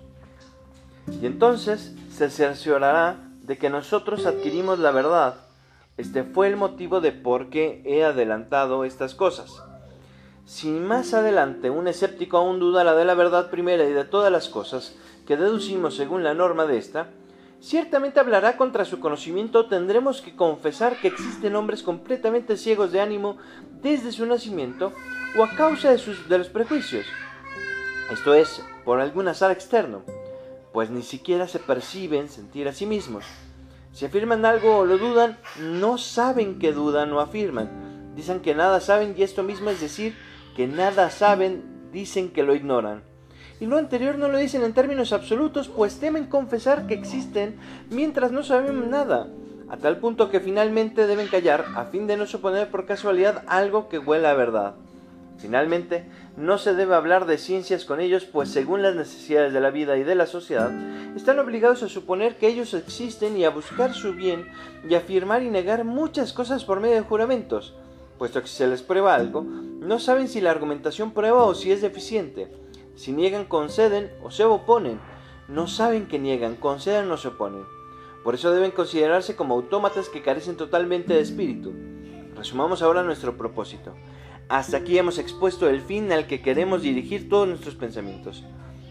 [1.22, 5.36] Y entonces se cerciorará de que nosotros adquirimos la verdad.
[5.98, 9.62] Este fue el motivo de por qué he adelantado estas cosas.
[10.46, 14.50] Si más adelante un escéptico aún dudara de la verdad primera y de todas las
[14.50, 14.96] cosas
[15.28, 17.10] que deducimos según la norma de esta,
[17.60, 23.38] ciertamente hablará contra su conocimiento, tendremos que confesar que existen hombres completamente ciegos de ánimo
[23.82, 24.92] desde su nacimiento
[25.38, 27.06] o a causa de, sus, de los prejuicios.
[28.12, 30.04] Esto es, por algún azar externo
[30.74, 33.26] pues ni siquiera se perciben sentir a sí mismos.
[33.94, 38.14] Si afirman algo o lo dudan, no saben que dudan o afirman.
[38.16, 40.16] Dicen que nada saben y esto mismo es decir
[40.56, 43.04] que nada saben, dicen que lo ignoran.
[43.60, 47.58] Y lo anterior no lo dicen en términos absolutos, pues temen confesar que existen
[47.90, 49.28] mientras no saben nada,
[49.70, 53.88] a tal punto que finalmente deben callar a fin de no suponer por casualidad algo
[53.88, 54.76] que huela a verdad.
[55.42, 56.06] Finalmente,
[56.38, 59.98] no se debe hablar de ciencias con ellos, pues según las necesidades de la vida
[59.98, 60.72] y de la sociedad,
[61.16, 64.48] están obligados a suponer que ellos existen y a buscar su bien
[64.88, 67.74] y afirmar y negar muchas cosas por medio de juramentos,
[68.20, 71.72] puesto que si se les prueba algo, no saben si la argumentación prueba o si
[71.72, 72.52] es deficiente.
[72.94, 75.00] Si niegan, conceden o se oponen.
[75.48, 77.64] No saben que niegan, conceden o se oponen.
[78.24, 81.74] Por eso deben considerarse como autómatas que carecen totalmente de espíritu.
[82.36, 83.96] Resumamos ahora nuestro propósito.
[84.50, 88.44] Hasta aquí hemos expuesto el fin al que queremos dirigir todos nuestros pensamientos.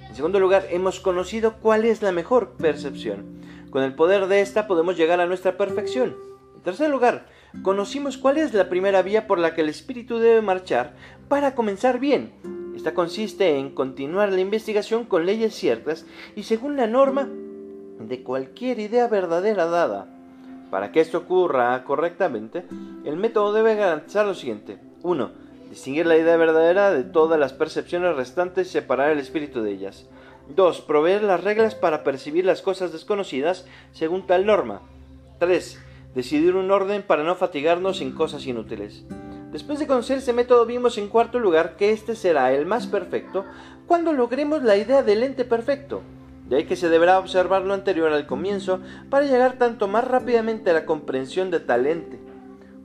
[0.09, 3.41] En segundo lugar, hemos conocido cuál es la mejor percepción.
[3.71, 6.17] Con el poder de esta podemos llegar a nuestra perfección.
[6.57, 7.27] En tercer lugar,
[7.63, 10.95] conocimos cuál es la primera vía por la que el espíritu debe marchar
[11.29, 12.33] para comenzar bien.
[12.75, 17.29] Esta consiste en continuar la investigación con leyes ciertas y según la norma
[18.01, 20.09] de cualquier idea verdadera dada.
[20.71, 22.65] Para que esto ocurra correctamente,
[23.05, 24.79] el método debe garantizar lo siguiente.
[25.03, 25.31] 1.
[25.71, 30.07] Distinguir la idea verdadera de todas las percepciones restantes y separar el espíritu de ellas.
[30.55, 30.81] 2.
[30.83, 34.83] Proveer las reglas para percibir las cosas desconocidas según tal norma.
[35.39, 35.81] 3.
[36.15, 39.05] Decidir un orden para no fatigarnos en cosas inútiles.
[39.53, 43.45] Después de conocer este método vimos en cuarto lugar que este será el más perfecto
[43.87, 46.03] cuando logremos la idea del ente perfecto.
[46.49, 50.71] De ahí que se deberá observar lo anterior al comienzo para llegar tanto más rápidamente
[50.71, 52.30] a la comprensión de tal ente.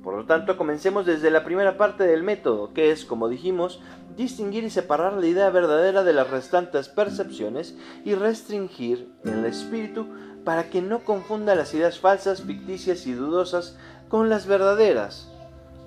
[0.06, 3.82] Por lo tanto, comencemos desde la primera parte del método, que es, como dijimos,
[4.16, 7.76] distinguir y separar la idea verdadera de las restantes percepciones
[8.06, 10.06] y restringir el espíritu
[10.44, 15.28] para que no confunda las ideas falsas, ficticias y dudosas con las verdaderas.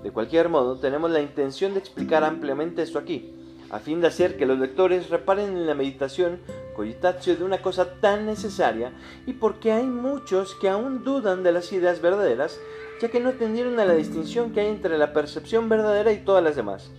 [0.03, 3.38] De cualquier modo, tenemos la intención de explicar ampliamente esto aquí,
[3.71, 6.41] a fin de hacer que los lectores reparen en la meditación
[6.75, 8.93] cogitatio de una cosa tan necesaria
[9.27, 12.59] y porque hay muchos que aún dudan de las ideas verdaderas,
[13.01, 16.43] ya que no atendieron a la distinción que hay entre la percepción verdadera y todas
[16.43, 16.91] las demás,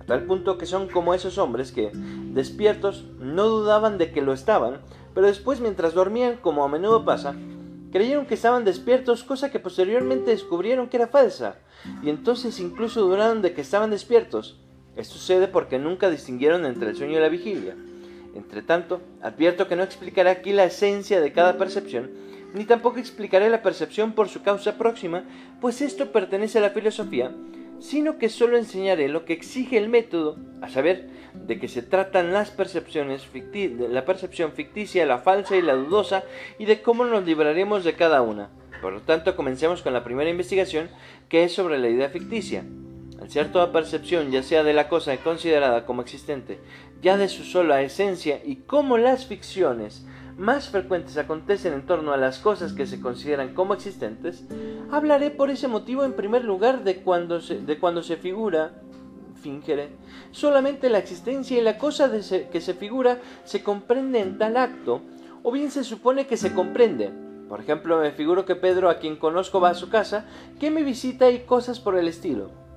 [0.00, 4.32] a tal punto que son como esos hombres que, despiertos, no dudaban de que lo
[4.32, 4.80] estaban,
[5.14, 7.34] pero después mientras dormían, como a menudo pasa,
[7.90, 11.56] Creyeron que estaban despiertos, cosa que posteriormente descubrieron que era falsa,
[12.02, 14.60] y entonces incluso dudaron de que estaban despiertos.
[14.98, 17.76] Esto sucede porque nunca distinguieron entre el sueño y la vigilia.
[18.34, 22.10] Entre tanto, advierto que no explicaré aquí la esencia de cada percepción,
[22.52, 25.22] ni tampoco explicaré la percepción por su causa próxima,
[25.60, 27.30] pues esto pertenece a la filosofía,
[27.78, 32.32] sino que solo enseñaré lo que exige el método, a saber, de que se tratan
[32.32, 36.24] las percepciones de la percepción ficticia, la falsa y la dudosa,
[36.58, 38.50] y de cómo nos libraremos de cada una.
[38.82, 40.88] Por lo tanto, comencemos con la primera investigación,
[41.28, 42.64] que es sobre la idea ficticia.
[43.26, 46.60] Ser toda percepción, ya sea de la cosa considerada como existente,
[47.02, 50.06] ya de su sola esencia, y cómo las ficciones
[50.38, 54.44] más frecuentes acontecen en torno a las cosas que se consideran como existentes,
[54.90, 58.80] hablaré por ese motivo en primer lugar de cuando se, de cuando se figura,
[59.42, 59.90] fingere,
[60.30, 65.02] solamente la existencia y la cosa que se figura se comprende en tal acto,
[65.42, 67.10] o bien se supone que se comprende.
[67.48, 70.26] Por ejemplo, me figuro que Pedro, a quien conozco, va a su casa,
[70.60, 72.67] que me visita y cosas por el estilo.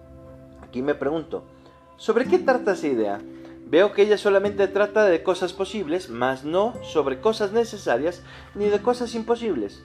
[0.72, 1.44] Aquí me pregunto,
[1.98, 3.20] ¿sobre qué trata esa idea?
[3.66, 8.24] Veo que ella solamente trata de cosas posibles, mas no sobre cosas necesarias
[8.56, 9.84] ni de cosas imposibles.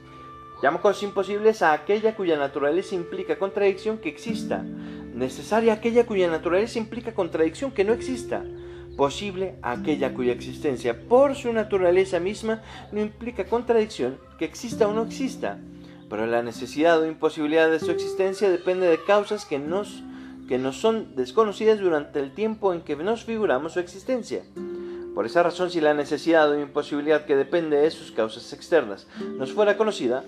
[0.63, 6.79] Llamo cosas imposibles a aquella cuya naturaleza implica contradicción que exista, necesaria aquella cuya naturaleza
[6.79, 8.45] implica contradicción que no exista,
[8.97, 15.03] posible aquella cuya existencia por su naturaleza misma no implica contradicción que exista o no
[15.03, 15.59] exista,
[16.09, 20.05] pero la necesidad o imposibilidad de su existencia depende de causas que nos
[20.49, 24.43] que nos son desconocidas durante el tiempo en que nos figuramos su existencia.
[25.15, 29.07] Por esa razón, si la necesidad o imposibilidad que depende de sus causas externas
[29.39, 30.25] nos fuera conocida,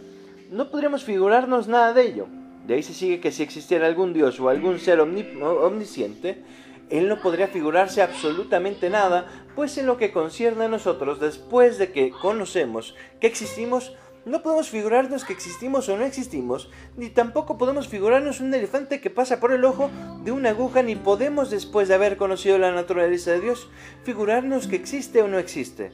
[0.51, 2.27] no podríamos figurarnos nada de ello.
[2.67, 6.43] De ahí se sigue que si existiera algún Dios o algún ser omnisciente,
[6.91, 11.93] Él no podría figurarse absolutamente nada, pues en lo que concierne a nosotros, después de
[11.93, 13.93] que conocemos que existimos,
[14.29, 19.11] no podemos figurarnos que existimos o no existimos, ni tampoco podemos figurarnos un elefante que
[19.11, 19.91] pasa por el ojo
[20.23, 23.69] de una aguja, ni podemos, después de haber conocido la naturaleza de Dios,
[24.05, 25.93] figurarnos que existe o no existe.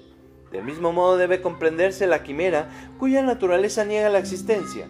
[0.50, 4.88] Del mismo modo debe comprenderse la quimera, cuya naturaleza niega la existencia.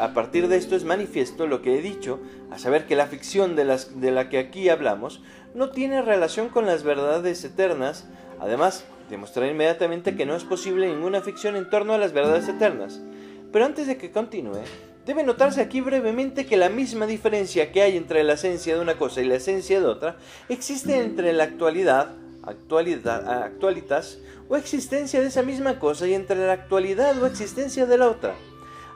[0.00, 2.20] A partir de esto es manifiesto lo que he dicho,
[2.50, 5.22] a saber que la ficción de, las, de la que aquí hablamos
[5.54, 8.08] no tiene relación con las verdades eternas,
[8.40, 13.00] además demostrará inmediatamente que no es posible ninguna ficción en torno a las verdades eternas.
[13.52, 14.62] Pero antes de que continúe,
[15.06, 18.98] debe notarse aquí brevemente que la misma diferencia que hay entre la esencia de una
[18.98, 20.16] cosa y la esencia de otra
[20.48, 24.18] existe entre la actualidad, actualidad actualitas
[24.48, 28.34] o existencia de esa misma cosa y entre la actualidad o existencia de la otra.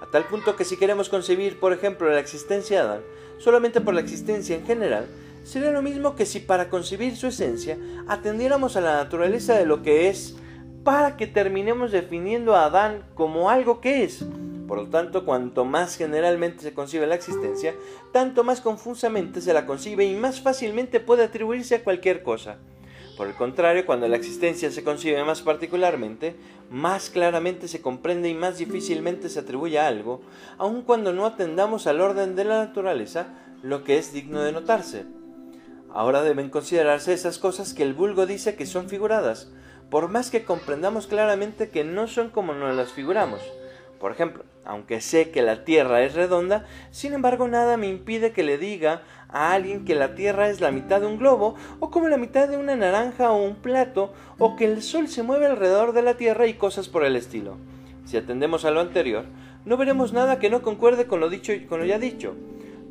[0.02, 3.00] A tal punto que si queremos concebir, por ejemplo, la existencia de Adán
[3.42, 5.06] solamente por la existencia en general,
[5.44, 9.82] sería lo mismo que si para concebir su esencia atendiéramos a la naturaleza de lo
[9.82, 10.36] que es
[10.84, 14.24] para que terminemos definiendo a Adán como algo que es.
[14.66, 17.74] Por lo tanto, cuanto más generalmente se concibe la existencia,
[18.12, 22.56] tanto más confusamente se la concibe y más fácilmente puede atribuirse a cualquier cosa.
[23.16, 26.34] Por el contrario, cuando la existencia se concibe más particularmente,
[26.70, 30.22] más claramente se comprende y más difícilmente se atribuye a algo,
[30.56, 35.04] aun cuando no atendamos al orden de la naturaleza, lo que es digno de notarse.
[35.94, 39.50] Ahora deben considerarse esas cosas que el vulgo dice que son figuradas,
[39.90, 43.42] por más que comprendamos claramente que no son como nos las figuramos.
[44.00, 48.42] Por ejemplo, aunque sé que la Tierra es redonda, sin embargo nada me impide que
[48.42, 52.08] le diga a alguien que la Tierra es la mitad de un globo, o como
[52.08, 55.92] la mitad de una naranja o un plato, o que el Sol se mueve alrededor
[55.92, 57.58] de la Tierra y cosas por el estilo.
[58.06, 59.26] Si atendemos a lo anterior,
[59.66, 62.34] no veremos nada que no concuerde con lo dicho y con lo ya dicho,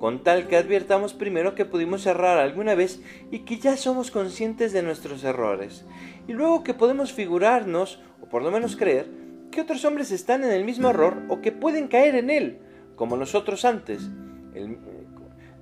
[0.01, 2.99] con tal que advirtamos primero que pudimos errar alguna vez
[3.29, 5.85] y que ya somos conscientes de nuestros errores,
[6.27, 9.05] y luego que podemos figurarnos, o por lo menos creer,
[9.51, 12.57] que otros hombres están en el mismo error o que pueden caer en él,
[12.95, 14.09] como nosotros antes.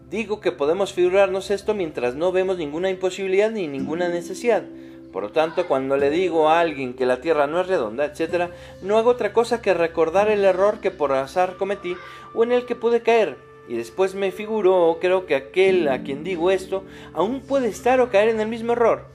[0.10, 4.64] digo que podemos figurarnos esto mientras no vemos ninguna imposibilidad ni ninguna necesidad.
[5.12, 8.52] Por lo tanto, cuando le digo a alguien que la Tierra no es redonda, etc.,
[8.84, 11.98] no hago otra cosa que recordar el error que por azar cometí
[12.34, 16.24] o en el que pude caer, y después me figuro creo que aquel a quien
[16.24, 16.84] digo esto
[17.14, 19.06] aún puede estar o caer en el mismo error.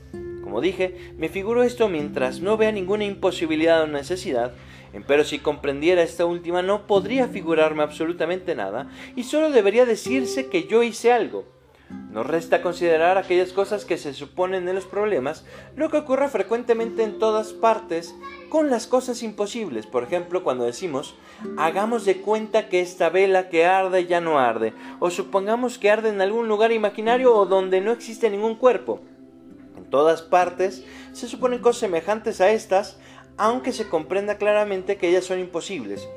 [0.42, 4.54] Como dije, me figuro esto mientras no vea ninguna imposibilidad o necesidad,
[5.08, 10.68] pero si comprendiera esta última no podría figurarme absolutamente nada y solo debería decirse que
[10.68, 11.53] yo hice algo.
[11.90, 15.44] Nos resta considerar aquellas cosas que se suponen en los problemas,
[15.76, 18.14] lo que ocurre frecuentemente en todas partes
[18.48, 19.86] con las cosas imposibles.
[19.86, 21.16] Por ejemplo, cuando decimos,
[21.58, 26.08] hagamos de cuenta que esta vela que arde ya no arde, o supongamos que arde
[26.08, 29.00] en algún lugar imaginario o donde no existe ningún cuerpo.
[29.76, 32.98] En todas partes se suponen cosas semejantes a estas,
[33.36, 36.08] aunque se comprenda claramente que ellas son imposibles.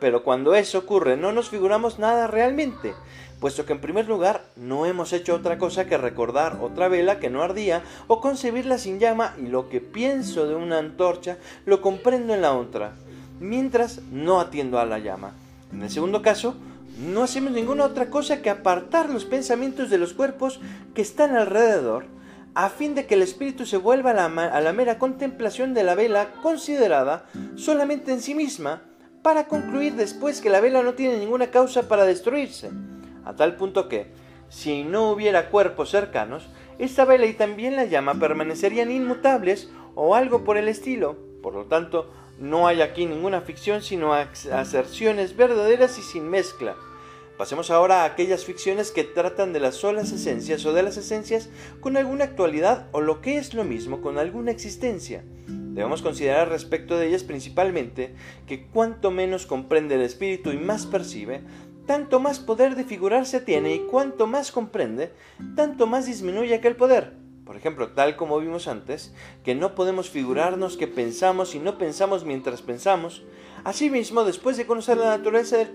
[0.00, 2.94] pero cuando eso ocurre no nos figuramos nada realmente,
[3.40, 7.30] puesto que en primer lugar no hemos hecho otra cosa que recordar otra vela que
[7.30, 12.34] no ardía o concebirla sin llama y lo que pienso de una antorcha lo comprendo
[12.34, 12.92] en la otra,
[13.40, 15.32] mientras no atiendo a la llama.
[15.72, 16.54] En el segundo caso,
[16.98, 20.60] no hacemos ninguna otra cosa que apartar los pensamientos de los cuerpos
[20.94, 22.04] que están alrededor,
[22.54, 25.84] a fin de que el espíritu se vuelva a la, a la mera contemplación de
[25.84, 27.24] la vela considerada
[27.56, 28.82] solamente en sí misma,
[29.22, 32.70] para concluir después que la vela no tiene ninguna causa para destruirse
[33.30, 34.06] a tal punto que,
[34.48, 36.48] si no hubiera cuerpos cercanos,
[36.78, 41.16] esta vela y también la llama permanecerían inmutables o algo por el estilo.
[41.42, 46.74] Por lo tanto, no hay aquí ninguna ficción sino aserciones verdaderas y sin mezcla.
[47.38, 51.48] Pasemos ahora a aquellas ficciones que tratan de las solas esencias o de las esencias
[51.80, 55.24] con alguna actualidad o lo que es lo mismo con alguna existencia.
[55.46, 58.14] Debemos considerar respecto de ellas principalmente
[58.46, 61.42] que cuanto menos comprende el espíritu y más percibe,
[61.90, 65.12] tanto más poder de figurarse tiene y cuanto más comprende,
[65.56, 67.14] tanto más disminuye aquel poder.
[67.44, 69.12] Por ejemplo, tal como vimos antes,
[69.42, 73.24] que no podemos figurarnos que pensamos y no pensamos mientras pensamos,
[73.64, 75.72] asimismo, después de conocer la naturaleza del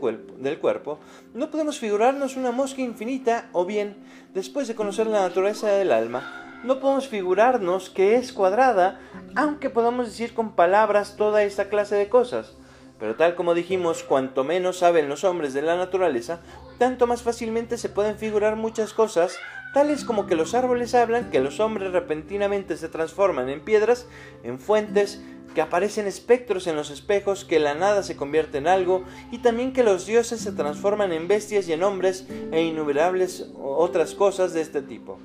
[0.60, 1.00] cuerpo,
[1.34, 3.98] no podemos figurarnos una mosca infinita o bien,
[4.34, 9.02] después de conocer la naturaleza del alma, no podemos figurarnos que es cuadrada,
[9.36, 12.56] aunque podamos decir con palabras toda esta clase de cosas.
[13.00, 16.40] Pero tal como dijimos, cuanto menos saben los hombres de la naturaleza,
[16.78, 19.38] tanto más fácilmente se pueden figurar muchas cosas,
[19.74, 24.08] tales como que los árboles hablan, que los hombres repentinamente se transforman en piedras,
[24.44, 25.22] en fuentes,
[25.54, 29.74] que aparecen espectros en los espejos, que la nada se convierte en algo, y también
[29.74, 34.62] que los dioses se transforman en bestias y en hombres, e innumerables otras cosas de
[34.62, 35.18] este tipo.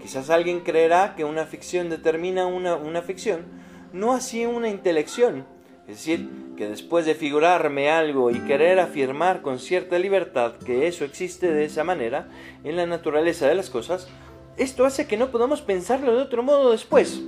[0.00, 3.44] Quizás alguien creerá que una ficción determina una, una ficción,
[3.92, 5.46] no así una intelección,
[5.88, 11.04] es decir, que después de figurarme algo y querer afirmar con cierta libertad que eso
[11.04, 12.28] existe de esa manera
[12.64, 14.08] en la naturaleza de las cosas,
[14.56, 17.20] esto hace que no podamos pensarlo de otro modo después.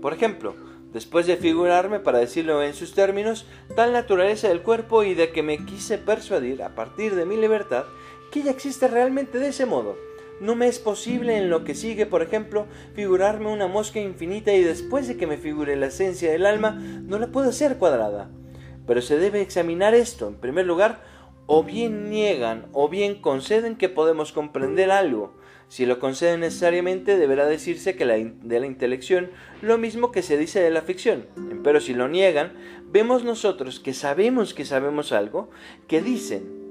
[0.00, 0.54] Por ejemplo,
[0.92, 5.42] después de figurarme, para decirlo en sus términos, tal naturaleza del cuerpo y de que
[5.42, 7.84] me quise persuadir a partir de mi libertad
[8.30, 9.96] que ella existe realmente de ese modo
[10.40, 14.62] no me es posible en lo que sigue, por ejemplo, figurarme una mosca infinita y
[14.62, 18.30] después de que me figure la esencia del alma, no la puedo hacer cuadrada.
[18.86, 21.02] Pero se debe examinar esto, en primer lugar,
[21.46, 25.34] o bien niegan o bien conceden que podemos comprender algo.
[25.68, 29.30] Si lo conceden necesariamente, deberá decirse que de la intelección
[29.62, 31.26] lo mismo que se dice de la ficción.
[31.62, 32.52] Pero si lo niegan,
[32.90, 35.50] vemos nosotros que sabemos que sabemos algo,
[35.88, 36.63] que dicen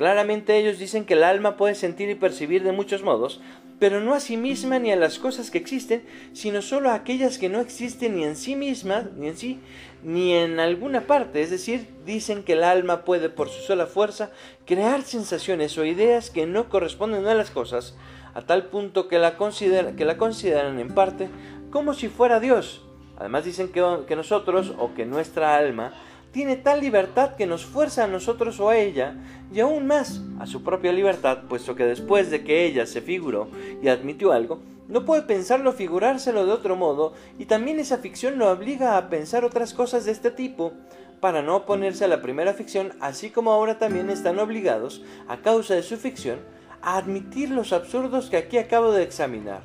[0.00, 3.42] Claramente ellos dicen que el alma puede sentir y percibir de muchos modos,
[3.78, 6.02] pero no a sí misma ni a las cosas que existen,
[6.32, 9.60] sino solo a aquellas que no existen ni en sí misma, ni en sí,
[10.02, 11.42] ni en alguna parte.
[11.42, 14.30] Es decir, dicen que el alma puede por su sola fuerza
[14.64, 17.94] crear sensaciones o ideas que no corresponden a las cosas,
[18.32, 21.28] a tal punto que la, que la consideran en parte
[21.70, 22.86] como si fuera Dios.
[23.18, 25.92] Además dicen que, que nosotros o que nuestra alma
[26.32, 29.16] tiene tal libertad que nos fuerza a nosotros o a ella,
[29.52, 33.48] y aún más a su propia libertad, puesto que después de que ella se figuró
[33.82, 38.50] y admitió algo, no puede pensarlo figurárselo de otro modo, y también esa ficción lo
[38.50, 40.72] obliga a pensar otras cosas de este tipo,
[41.20, 45.74] para no oponerse a la primera ficción, así como ahora también están obligados, a causa
[45.74, 46.38] de su ficción,
[46.82, 49.62] a admitir los absurdos que aquí acabo de examinar.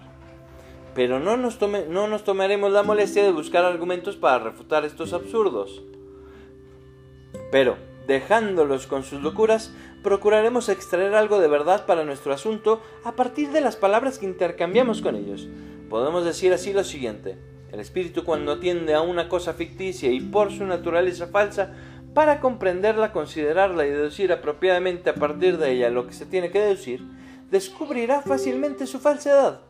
[0.93, 5.81] Pero no nos, no nos tomaremos la molestia de buscar argumentos para refutar estos absurdos.
[7.51, 7.77] Pero,
[8.07, 9.73] dejándolos con sus locuras,
[10.03, 15.01] procuraremos extraer algo de verdad para nuestro asunto a partir de las palabras que intercambiamos
[15.01, 15.47] con ellos.
[15.89, 17.37] Podemos decir así lo siguiente.
[17.71, 21.73] El espíritu cuando atiende a una cosa ficticia y por su naturaleza falsa,
[22.13, 26.61] para comprenderla, considerarla y deducir apropiadamente a partir de ella lo que se tiene que
[26.61, 27.03] deducir,
[27.51, 29.61] descubrirá fácilmente su falsedad.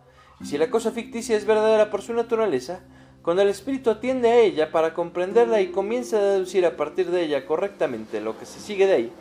[0.44, 2.82] Si la cosa ficticia es verdadera por su naturaleza,
[3.26, 7.24] cuando el espíritu atiende a ella para comprenderla y comienza a deducir a partir de
[7.24, 9.12] ella correctamente lo que se sigue de ahí,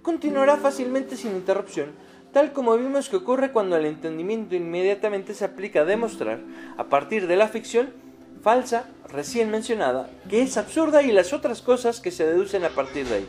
[0.00, 1.90] continuará fácilmente sin interrupción,
[2.32, 6.40] tal como vimos que ocurre cuando el entendimiento inmediatamente se aplica a demostrar,
[6.78, 7.90] a partir de la ficción,
[8.42, 13.06] falsa, recién mencionada, que es absurda y las otras cosas que se deducen a partir
[13.08, 13.28] de ahí.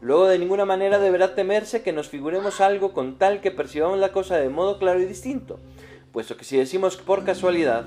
[0.00, 4.10] Luego de ninguna manera deberá temerse que nos figuremos algo con tal que percibamos la
[4.10, 5.60] cosa de modo claro y distinto,
[6.10, 7.84] puesto que si decimos por casualidad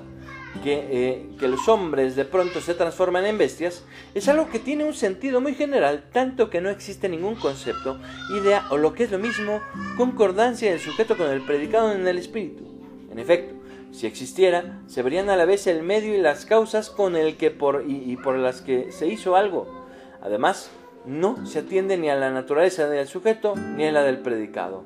[0.61, 4.83] que, eh, que, los hombres de pronto se transforman en bestias, es algo que tiene
[4.83, 7.97] un sentido muy general, tanto que no existe ningún concepto,
[8.39, 9.61] idea o lo que es lo mismo,
[9.97, 12.63] concordancia del sujeto con el predicado en el espíritu.
[13.11, 13.55] En efecto,
[13.93, 17.51] si existiera, se verían a la vez el medio y las causas con el que
[17.51, 19.85] por y, por las que se hizo algo.
[20.19, 20.71] Además,
[21.05, 24.83] no se atiende ni a la naturaleza del sujeto ni a la del predicado.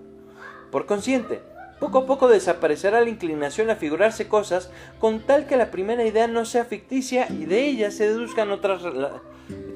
[0.71, 1.41] Por consiguiente,
[1.79, 6.27] poco a poco desaparecerá la inclinación a figurarse cosas con tal que la primera idea
[6.27, 8.81] no sea ficticia y de ella se deduzcan otras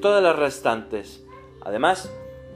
[0.00, 1.22] todas las restantes.
[1.60, 2.10] Además,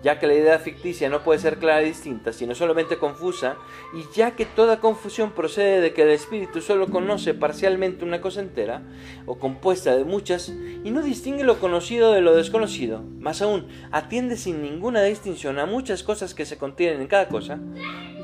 [0.07, 3.57] ya que la idea ficticia no puede ser clara y distinta, sino solamente confusa,
[3.93, 8.41] y ya que toda confusión procede de que el espíritu solo conoce parcialmente una cosa
[8.41, 8.83] entera,
[9.27, 10.51] o compuesta de muchas,
[10.85, 15.67] y no distingue lo conocido de lo desconocido, más aún, atiende sin ninguna distinción a
[15.67, 17.59] muchas cosas que se contienen en cada cosa,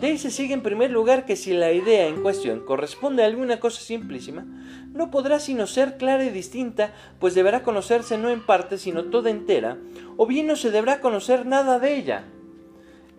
[0.00, 3.26] de ahí se sigue en primer lugar que si la idea en cuestión corresponde a
[3.26, 4.46] alguna cosa simplísima,
[4.92, 9.30] no podrá sino ser clara y distinta, pues deberá conocerse no en parte, sino toda
[9.30, 9.78] entera,
[10.16, 12.24] o bien no se deberá conocer nada de ella.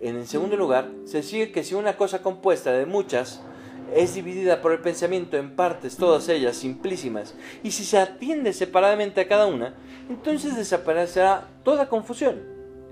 [0.02, 3.41] En el segundo lugar, se sigue que si una cosa compuesta de muchas
[3.95, 9.22] es dividida por el pensamiento en partes, todas ellas simplísimas, y si se atiende separadamente
[9.22, 9.76] a cada una,
[10.10, 12.41] entonces desaparecerá toda confusión.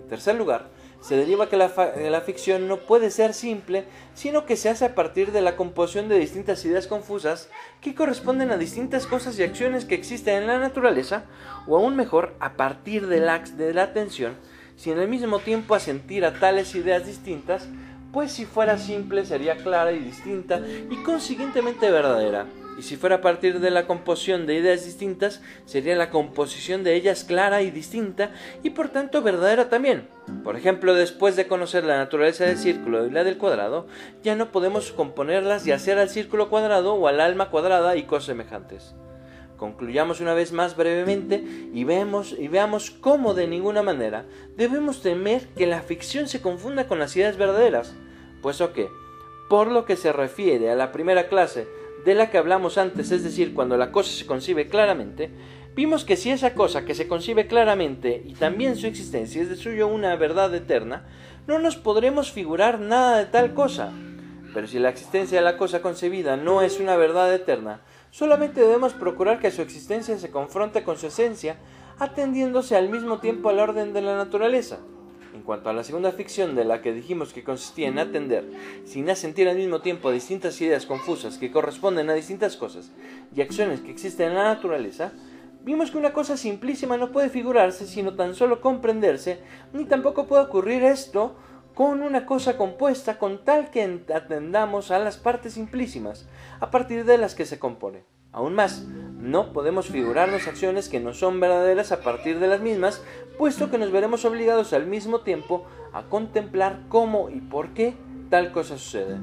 [0.03, 0.69] En tercer lugar,
[1.01, 5.31] se deriva que la, ficción no puede ser simple, sino que se hace a partir
[5.31, 7.49] de la composición de distintas ideas confusas
[7.81, 11.23] que corresponden a distintas cosas y acciones que existen en la naturaleza,
[11.67, 14.35] o aún mejor, a partir de la, de la atención,
[14.75, 17.67] sin al mismo tiempo asentir a tales ideas distintas,
[18.13, 20.59] pues si fuera simple sería clara y distinta
[20.89, 22.45] y consiguientemente verdadera
[22.81, 26.95] y si fuera a partir de la composición de ideas distintas, sería la composición de
[26.95, 28.31] ellas clara y distinta
[28.63, 30.07] y por tanto verdadera también.
[30.43, 33.85] Por ejemplo, después de conocer la naturaleza del círculo y la del cuadrado,
[34.23, 38.25] ya no podemos componerlas y hacer al círculo cuadrado o al alma cuadrada y cosas
[38.25, 38.95] semejantes.
[39.57, 44.25] Concluyamos una vez más brevemente y, vemos, y veamos cómo de ninguna manera
[44.57, 47.93] debemos temer que la ficción se confunda con las ideas verdaderas,
[48.41, 48.89] puesto que,
[49.51, 51.67] por lo que se refiere a la primera clase
[52.05, 55.29] de la que hablamos antes, es decir, cuando la cosa se concibe claramente,
[55.75, 59.55] vimos que si esa cosa que se concibe claramente y también su existencia es de
[59.55, 61.05] suyo una verdad eterna,
[61.47, 63.91] no nos podremos figurar nada de tal cosa.
[64.53, 68.93] Pero si la existencia de la cosa concebida no es una verdad eterna, solamente debemos
[68.93, 71.57] procurar que su existencia se confronte con su esencia,
[71.99, 74.79] atendiéndose al mismo tiempo al orden de la naturaleza.
[75.33, 78.43] En cuanto a la segunda ficción de la que dijimos que consistía en atender,
[78.85, 82.91] sin asentir al mismo tiempo distintas ideas confusas que corresponden a distintas cosas
[83.33, 85.13] y acciones que existen en la naturaleza,
[85.63, 89.39] vimos que una cosa simplísima no puede figurarse sino tan solo comprenderse,
[89.71, 91.35] ni tampoco puede ocurrir esto
[91.73, 96.27] con una cosa compuesta con tal que atendamos a las partes simplísimas,
[96.59, 98.03] a partir de las que se compone.
[98.31, 98.85] Aún más,
[99.19, 103.03] no podemos figurarnos acciones que no son verdaderas a partir de las mismas,
[103.37, 107.95] puesto que nos veremos obligados al mismo tiempo a contemplar cómo y por qué
[108.29, 109.17] tal cosa sucede.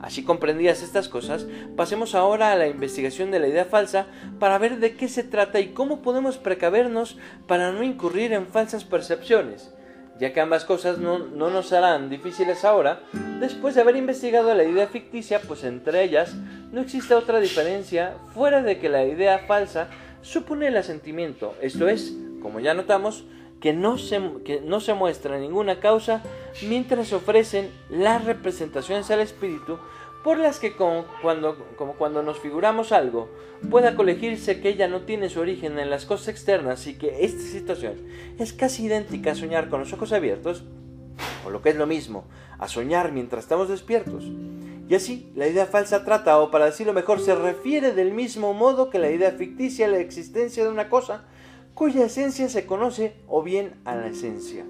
[0.00, 1.46] Así comprendidas estas cosas,
[1.76, 4.06] pasemos ahora a la investigación de la idea falsa
[4.38, 8.84] para ver de qué se trata y cómo podemos precavernos para no incurrir en falsas
[8.84, 9.75] percepciones
[10.18, 13.00] ya que ambas cosas no, nos harán difíciles ahora,
[13.40, 16.34] después de haber investigado la idea ficticia, pues entre ellas
[16.72, 19.88] no existe otra diferencia fuera de que la idea falsa
[20.22, 23.24] supone el asentimiento, esto es, como ya notamos,
[23.60, 26.22] que no se, que no se muestra ninguna causa
[26.68, 29.78] mientras ofrecen las representaciones al espíritu
[30.26, 33.30] por las que como cuando, nos figuramos algo,
[33.70, 37.42] pueda colegirse que ella no tiene su origen en las cosas externas y que esta
[37.42, 37.94] situación
[38.36, 40.64] es casi idéntica a soñar con los ojos abiertos,
[41.46, 42.24] o lo que es lo mismo,
[42.58, 44.24] a soñar mientras estamos despiertos.
[44.88, 48.90] Y así, la idea falsa trata, o para decirlo mejor, se refiere del mismo modo
[48.90, 51.24] que la idea ficticia a la existencia de una cosa
[51.74, 54.66] cuya esencia se conoce o bien a la esencia.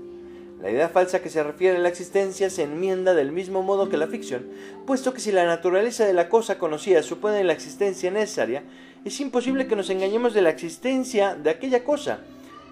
[0.60, 3.98] La idea falsa que se refiere a la existencia se enmienda del mismo modo que
[3.98, 4.46] la ficción,
[4.86, 8.62] puesto que si la naturaleza de la cosa conocida supone la existencia necesaria,
[9.04, 12.20] es imposible que nos engañemos de la existencia de aquella cosa.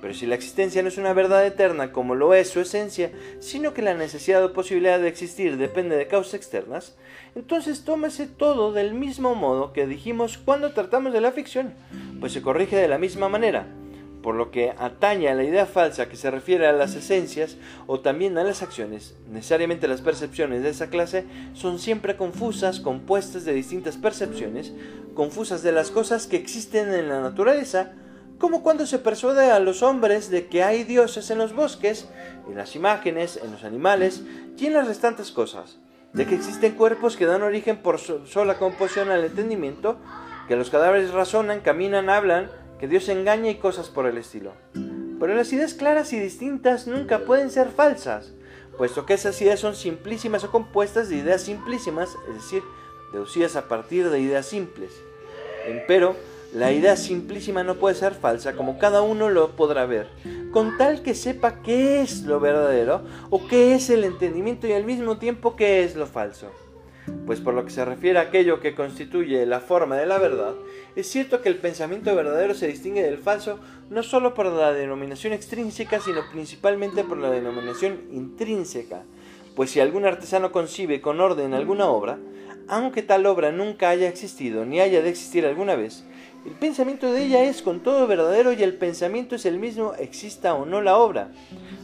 [0.01, 3.75] Pero si la existencia no es una verdad eterna como lo es su esencia, sino
[3.75, 6.97] que la necesidad o posibilidad de existir depende de causas externas,
[7.35, 11.75] entonces tómese todo del mismo modo que dijimos cuando tratamos de la ficción,
[12.19, 13.67] pues se corrige de la misma manera
[14.25, 18.01] por lo que atañe a la idea falsa que se refiere a las esencias o
[18.01, 19.15] también a las acciones.
[19.29, 24.73] Necesariamente las percepciones de esa clase son siempre confusas, compuestas de distintas percepciones,
[25.13, 27.93] confusas de las cosas que existen en la naturaleza,
[28.39, 32.09] como cuando se persuade a los hombres de que hay dioses en los bosques,
[32.49, 34.23] en las imágenes, en los animales
[34.57, 35.81] y en las restantes cosas,
[36.15, 39.99] de que existen cuerpos que dan origen por sola composición al entendimiento,
[40.49, 44.53] que los cadáveres razonan, caminan, hablan, que Dios engaña y cosas por el estilo.
[45.21, 48.33] Pero las ideas claras y distintas nunca pueden ser falsas,
[48.77, 52.63] puesto que esas ideas son simplísimas o compuestas de ideas simplísimas, es decir,
[53.13, 54.91] deducidas a partir de ideas simples.
[55.67, 56.17] Empero,
[56.53, 60.09] la idea simplísima no puede ser falsa, como cada uno lo podrá ver,
[60.53, 64.85] con tal que sepa qué es lo verdadero o qué es el entendimiento y al
[64.85, 66.51] mismo tiempo qué es lo falso
[67.27, 70.55] pues por lo que se refiere a aquello que constituye la forma de la verdad,
[70.97, 73.59] es cierto que el pensamiento verdadero se distingue del falso
[73.91, 79.03] no sólo por la denominación extrínseca, sino principalmente por la denominación intrínseca,
[79.55, 82.19] pues si algún artesano concibe con orden alguna obra,
[82.69, 86.05] aunque tal obra nunca haya existido ni haya de existir alguna vez,
[86.47, 90.55] el pensamiento de ella es con todo verdadero y el pensamiento es el mismo exista
[90.55, 91.29] o no la obra.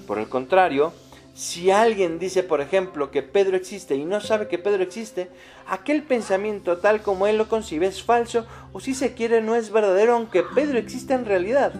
[0.06, 0.92] Por el contrario,
[1.34, 5.28] si alguien dice, por ejemplo, que Pedro existe y no sabe que Pedro existe,
[5.66, 9.70] aquel pensamiento tal como él lo concibe es falso o si se quiere no es
[9.70, 11.72] verdadero aunque Pedro exista en realidad.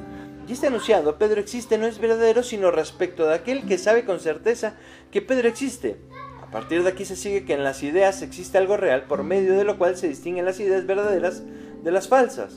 [0.47, 4.20] Y este anunciado, Pedro existe, no es verdadero sino respecto de aquel que sabe con
[4.20, 4.74] certeza
[5.10, 5.97] que Pedro existe.
[6.43, 9.56] A partir de aquí se sigue que en las ideas existe algo real por medio
[9.56, 11.43] de lo cual se distinguen las ideas verdaderas
[11.85, 12.56] de las falsas.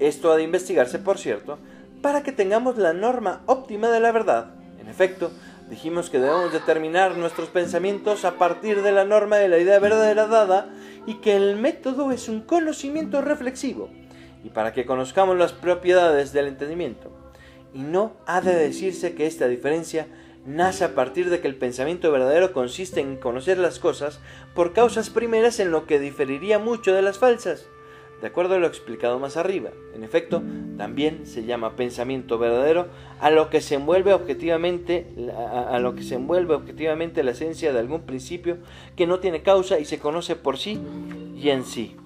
[0.00, 1.58] Esto ha de investigarse, por cierto,
[2.02, 4.54] para que tengamos la norma óptima de la verdad.
[4.80, 5.30] En efecto,
[5.68, 10.26] Dijimos que debemos determinar nuestros pensamientos a partir de la norma de la idea verdadera
[10.26, 10.70] dada
[11.06, 13.90] y que el método es un conocimiento reflexivo
[14.42, 17.10] y para que conozcamos las propiedades del entendimiento.
[17.74, 20.06] Y no ha de decirse que esta diferencia
[20.46, 24.20] nace a partir de que el pensamiento verdadero consiste en conocer las cosas
[24.54, 27.66] por causas primeras en lo que diferiría mucho de las falsas
[28.20, 29.70] de acuerdo a lo explicado más arriba.
[29.94, 30.42] En efecto,
[30.76, 32.88] también se llama pensamiento verdadero
[33.20, 35.06] a lo que se envuelve objetivamente
[35.36, 38.58] a lo que se envuelve objetivamente la esencia de algún principio
[38.96, 40.80] que no tiene causa y se conoce por sí
[41.36, 41.96] y en sí.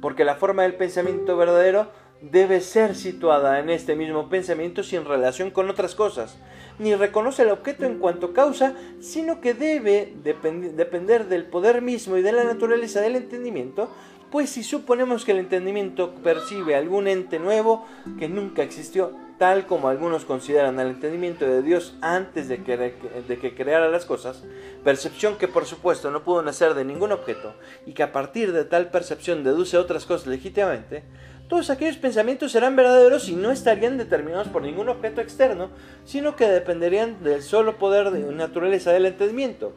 [0.00, 1.88] Porque la forma del pensamiento verdadero
[2.20, 6.36] debe ser situada en este mismo pensamiento sin relación con otras cosas,
[6.78, 12.22] ni reconoce el objeto en cuanto causa, sino que debe depender del poder mismo y
[12.22, 13.88] de la naturaleza del entendimiento
[14.30, 17.86] pues si suponemos que el entendimiento percibe algún ente nuevo
[18.18, 23.38] que nunca existió, tal como algunos consideran el entendimiento de Dios antes de que, de
[23.38, 24.42] que creara las cosas,
[24.84, 27.54] percepción que por supuesto no pudo nacer de ningún objeto
[27.86, 31.04] y que a partir de tal percepción deduce otras cosas legítimamente,
[31.48, 35.70] todos aquellos pensamientos serán verdaderos y no estarían determinados por ningún objeto externo,
[36.04, 39.72] sino que dependerían del solo poder de naturaleza del entendimiento.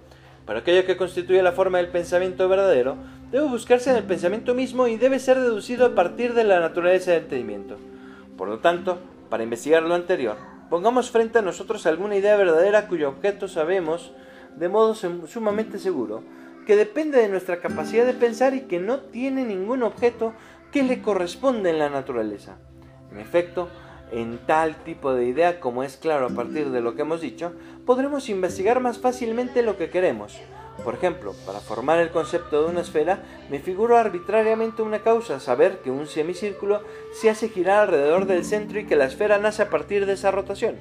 [0.45, 2.97] Para aquello que constituye la forma del pensamiento verdadero,
[3.31, 7.11] debe buscarse en el pensamiento mismo y debe ser deducido a partir de la naturaleza
[7.11, 7.77] del entendimiento.
[8.37, 10.35] Por lo tanto, para investigar lo anterior,
[10.69, 14.11] pongamos frente a nosotros alguna idea verdadera cuyo objeto sabemos,
[14.57, 16.23] de modo sumamente seguro,
[16.67, 20.33] que depende de nuestra capacidad de pensar y que no tiene ningún objeto
[20.71, 22.57] que le corresponde en la naturaleza.
[23.11, 23.69] En efecto,
[24.11, 27.53] en tal tipo de idea como es claro a partir de lo que hemos dicho,
[27.85, 30.39] podremos investigar más fácilmente lo que queremos.
[30.83, 35.80] Por ejemplo, para formar el concepto de una esfera, me figuro arbitrariamente una causa, saber
[35.80, 36.82] que un semicírculo
[37.14, 40.32] se hace girar alrededor del centro y que la esfera nace a partir de esa
[40.32, 40.77] rotación.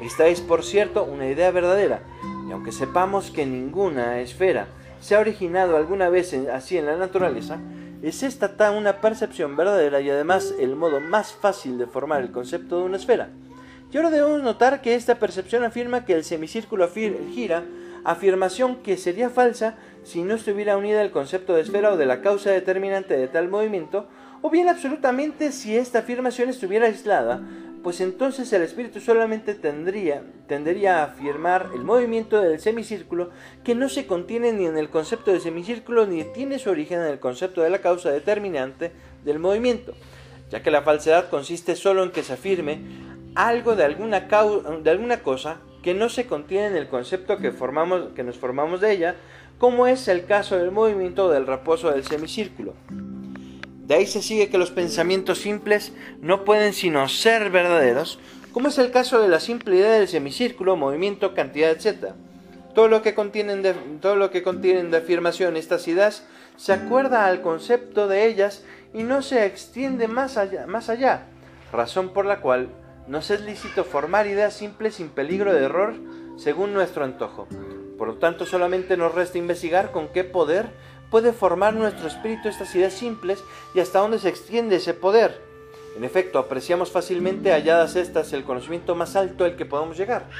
[0.00, 2.02] Esta es, por cierto, una idea verdadera,
[2.48, 4.66] y aunque sepamos que ninguna esfera
[5.00, 7.58] se ha originado alguna vez así en la naturaleza,
[8.02, 12.78] es esta una percepción verdadera y además el modo más fácil de formar el concepto
[12.78, 13.28] de una esfera.
[13.92, 17.64] Y ahora debemos notar que esta percepción afirma que el semicírculo gira,
[18.04, 22.22] afirmación que sería falsa si no estuviera unida al concepto de esfera o de la
[22.22, 24.06] causa determinante de tal movimiento,
[24.42, 27.42] o bien absolutamente si esta afirmación estuviera aislada,
[27.82, 33.30] pues entonces el espíritu solamente tendría, tendería a afirmar el movimiento del semicírculo
[33.64, 37.06] que no se contiene ni en el concepto de semicírculo ni tiene su origen en
[37.06, 38.92] el concepto de la causa determinante
[39.24, 39.94] del movimiento,
[40.50, 42.80] ya que la falsedad consiste solo en que se afirme
[43.34, 44.20] algo de alguna,
[44.82, 48.80] de alguna cosa que no se contiene en el concepto que, formamos, que nos formamos
[48.80, 49.16] de ella,
[49.58, 52.74] como es el caso del movimiento del reposo del semicírculo.
[53.86, 58.18] De ahí se sigue que los pensamientos simples no pueden sino ser verdaderos,
[58.52, 62.14] como es el caso de la simple idea del semicírculo, movimiento, cantidad, etc.
[62.74, 66.24] Todo lo que contienen de, todo lo que contienen de afirmación estas ideas
[66.56, 71.26] se acuerda al concepto de ellas y no se extiende más allá, más allá,
[71.72, 72.68] razón por la cual
[73.10, 75.94] nos es lícito formar ideas simples sin peligro de error
[76.36, 77.48] según nuestro antojo.
[77.98, 80.70] Por lo tanto, solamente nos resta investigar con qué poder
[81.10, 83.42] puede formar nuestro espíritu estas ideas simples
[83.74, 85.49] y hasta dónde se extiende ese poder.
[86.00, 90.30] En efecto, apreciamos fácilmente halladas estas el conocimiento más alto al que podamos llegar.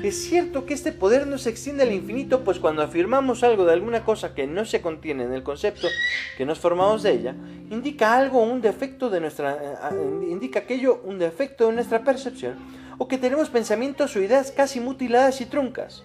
[0.00, 3.72] Es cierto que este poder no se extiende al infinito, pues cuando afirmamos algo de
[3.72, 5.88] alguna cosa que no se contiene en el concepto
[6.36, 7.34] que nos formamos de ella,
[7.68, 9.54] indica algo, un defecto de nuestra,
[9.90, 12.54] eh, indica aquello un defecto de nuestra percepción,
[12.96, 16.04] o que tenemos pensamientos o ideas casi mutiladas y truncas.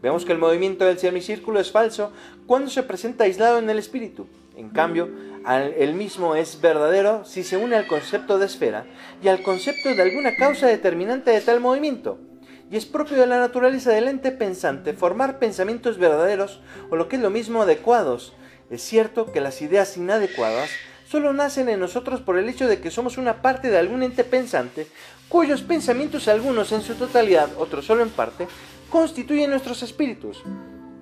[0.00, 2.12] Vemos que el movimiento del semicírculo es falso
[2.46, 4.26] cuando se presenta aislado en el espíritu.
[4.56, 5.10] En cambio,
[5.46, 8.86] el mismo es verdadero si se une al concepto de esfera
[9.22, 12.18] y al concepto de alguna causa determinante de tal movimiento.
[12.70, 17.16] Y es propio de la naturaleza del ente pensante formar pensamientos verdaderos o lo que
[17.16, 18.32] es lo mismo adecuados.
[18.70, 20.70] Es cierto que las ideas inadecuadas
[21.06, 24.24] solo nacen en nosotros por el hecho de que somos una parte de algún ente
[24.24, 24.86] pensante
[25.28, 28.46] cuyos pensamientos algunos en su totalidad, otros solo en parte,
[28.88, 30.42] constituyen nuestros espíritus.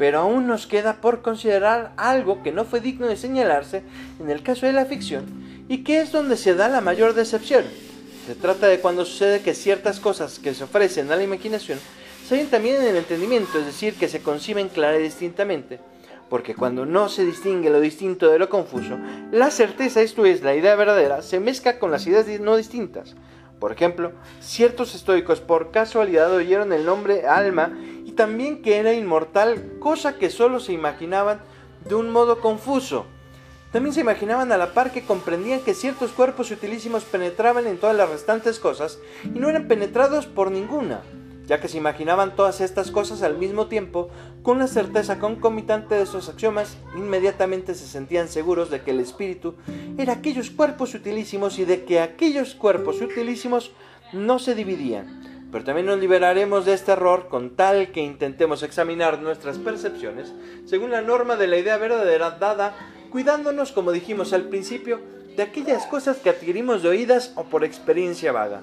[0.03, 3.85] Pero aún nos queda por considerar algo que no fue digno de señalarse
[4.19, 5.25] en el caso de la ficción
[5.69, 7.63] y que es donde se da la mayor decepción.
[8.27, 11.79] Se trata de cuando sucede que ciertas cosas que se ofrecen a la imaginación
[12.27, 15.79] se ven también en el entendimiento, es decir, que se conciben clara y distintamente.
[16.29, 18.99] Porque cuando no se distingue lo distinto de lo confuso,
[19.31, 23.15] la certeza, esto es, la idea verdadera, se mezcla con las ideas no distintas.
[23.61, 27.73] Por ejemplo, ciertos estoicos por casualidad oyeron el nombre alma
[28.15, 31.41] también que era inmortal, cosa que solo se imaginaban
[31.89, 33.07] de un modo confuso.
[33.73, 37.97] También se imaginaban a la par que comprendían que ciertos cuerpos utilísimos penetraban en todas
[37.97, 41.01] las restantes cosas y no eran penetrados por ninguna
[41.47, 44.09] ya que se imaginaban todas estas cosas al mismo tiempo,
[44.43, 49.55] con la certeza concomitante de esos axiomas, inmediatamente se sentían seguros de que el espíritu
[49.99, 53.73] era aquellos cuerpos utilísimos y de que aquellos cuerpos utilísimos
[54.13, 55.32] no se dividían.
[55.53, 60.33] Pero también nos liberaremos de este error con tal que intentemos examinar nuestras percepciones
[60.65, 62.75] según la norma de la idea verdadera dada,
[63.11, 64.99] cuidándonos, como dijimos al principio,
[65.37, 68.63] de aquellas cosas que adquirimos de oídas o por experiencia vaga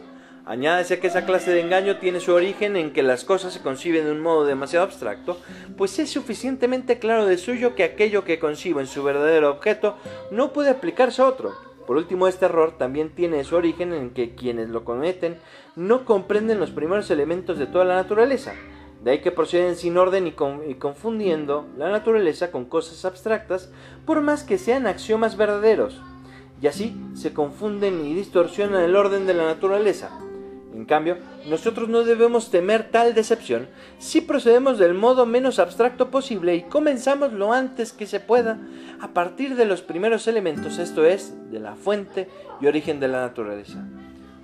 [0.50, 4.06] Añádese que esa clase de engaño tiene su origen en que las cosas se conciben
[4.06, 5.38] de un modo demasiado abstracto,
[5.78, 9.96] pues es suficientemente claro de suyo que aquello que concibo en su verdadero objeto
[10.32, 11.54] no puede aplicarse a otro.
[11.86, 15.38] Por último, este error también tiene su origen en que quienes lo cometen
[15.76, 18.54] no comprenden los primeros elementos de toda la naturaleza.
[19.04, 20.36] De ahí que proceden sin orden y,
[20.70, 23.72] y, confundiendo la naturaleza con cosas abstractas,
[24.06, 26.02] por más que sean axiomas verdaderos.
[26.62, 30.10] Y así se confunden y distorsionan el orden de la naturaleza.
[30.74, 31.18] En cambio,
[31.50, 33.68] nosotros no debemos temer tal decepción
[33.98, 38.60] si procedemos del modo menos abstracto posible y comenzamos lo antes que se pueda
[39.02, 42.30] a partir de los primeros elementos, esto es, de la fuente
[42.62, 43.84] y origen de la naturaleza.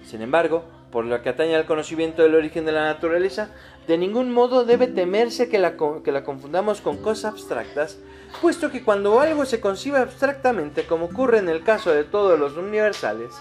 [0.04, 3.50] Sin embargo, por lo que atañe al conocimiento del origen de la naturaleza,
[3.88, 7.98] de ningún modo debe temerse que la, que la confundamos con cosas abstractas,
[8.42, 12.58] puesto que cuando algo se concibe abstractamente, como ocurre en el caso de todos los
[12.58, 13.34] universales,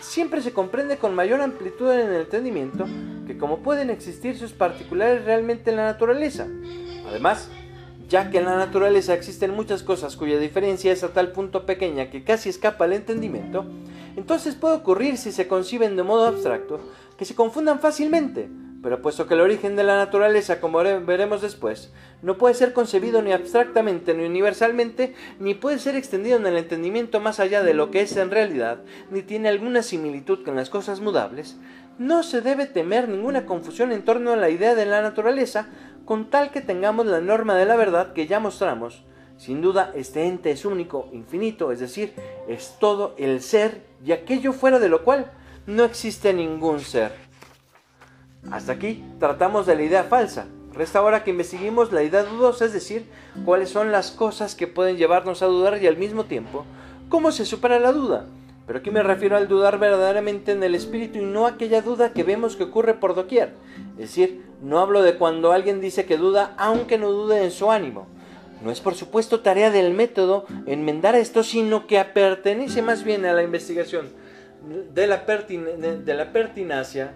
[0.00, 2.86] siempre se comprende con mayor amplitud en el entendimiento
[3.26, 6.46] que como pueden existir sus particulares realmente en la naturaleza.
[7.08, 7.50] Además,
[8.08, 12.10] ya que en la naturaleza existen muchas cosas cuya diferencia es a tal punto pequeña
[12.10, 13.66] que casi escapa al entendimiento,
[14.16, 16.80] entonces puede ocurrir si se conciben de modo abstracto
[17.18, 18.48] que se confundan fácilmente,
[18.82, 23.22] pero puesto que el origen de la naturaleza, como veremos después, no puede ser concebido
[23.22, 27.90] ni abstractamente ni universalmente, ni puede ser extendido en el entendimiento más allá de lo
[27.90, 28.80] que es en realidad,
[29.10, 31.58] ni tiene alguna similitud con las cosas mudables,
[31.98, 35.68] no se debe temer ninguna confusión en torno a la idea de la naturaleza,
[36.08, 39.04] con tal que tengamos la norma de la verdad que ya mostramos.
[39.36, 42.14] Sin duda, este ente es único, infinito, es decir,
[42.48, 45.30] es todo el ser y aquello fuera de lo cual
[45.66, 47.12] no existe ningún ser.
[48.50, 50.46] Hasta aquí tratamos de la idea falsa.
[50.72, 53.04] Resta ahora que investiguemos la idea dudosa, es decir,
[53.44, 56.64] cuáles son las cosas que pueden llevarnos a dudar y al mismo tiempo,
[57.10, 58.24] cómo se supera la duda.
[58.68, 62.22] Pero aquí me refiero al dudar verdaderamente en el espíritu y no aquella duda que
[62.22, 63.54] vemos que ocurre por doquier.
[63.92, 67.70] Es decir, no hablo de cuando alguien dice que duda aunque no dude en su
[67.70, 68.06] ánimo.
[68.62, 73.32] No es por supuesto tarea del método enmendar esto, sino que pertenece más bien a
[73.32, 74.10] la investigación
[74.92, 77.14] de la, de la pertinacia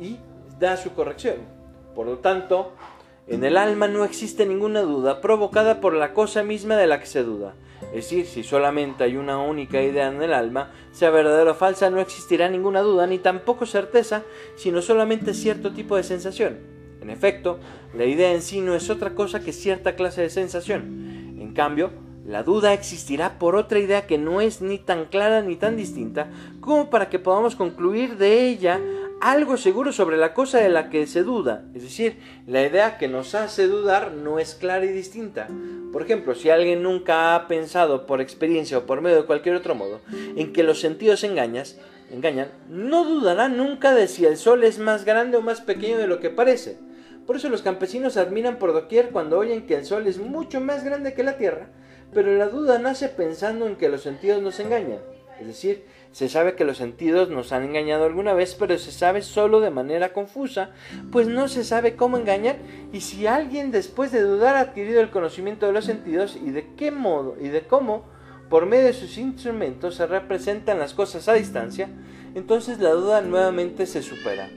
[0.00, 0.16] y
[0.58, 1.36] da su corrección.
[1.94, 2.72] Por lo tanto,
[3.26, 7.06] en el alma no existe ninguna duda provocada por la cosa misma de la que
[7.06, 7.56] se duda.
[7.92, 11.90] Es decir, si solamente hay una única idea en el alma, sea verdadera o falsa,
[11.90, 14.22] no existirá ninguna duda ni tampoco certeza,
[14.56, 16.58] sino solamente cierto tipo de sensación.
[17.02, 17.58] En efecto,
[17.94, 21.36] la idea en sí no es otra cosa que cierta clase de sensación.
[21.38, 21.90] En cambio,
[22.24, 26.30] la duda existirá por otra idea que no es ni tan clara ni tan distinta
[26.60, 28.80] como para que podamos concluir de ella
[29.22, 31.64] algo seguro sobre la cosa de la que se duda.
[31.74, 32.18] Es decir,
[32.48, 35.46] la idea que nos hace dudar no es clara y distinta.
[35.92, 39.76] Por ejemplo, si alguien nunca ha pensado por experiencia o por medio de cualquier otro
[39.76, 41.78] modo en que los sentidos engañas,
[42.10, 46.08] engañan, no dudará nunca de si el sol es más grande o más pequeño de
[46.08, 46.80] lo que parece.
[47.24, 50.82] Por eso los campesinos admiran por doquier cuando oyen que el sol es mucho más
[50.82, 51.68] grande que la tierra,
[52.12, 54.98] pero la duda nace pensando en que los sentidos nos engañan.
[55.40, 59.22] Es decir, se sabe que los sentidos nos han engañado alguna vez, pero se sabe
[59.22, 60.70] solo de manera confusa,
[61.10, 62.56] pues no se sabe cómo engañar
[62.92, 66.74] y si alguien después de dudar ha adquirido el conocimiento de los sentidos y de
[66.76, 68.04] qué modo y de cómo
[68.50, 71.88] por medio de sus instrumentos se representan las cosas a distancia,
[72.34, 74.50] entonces la duda nuevamente se supera.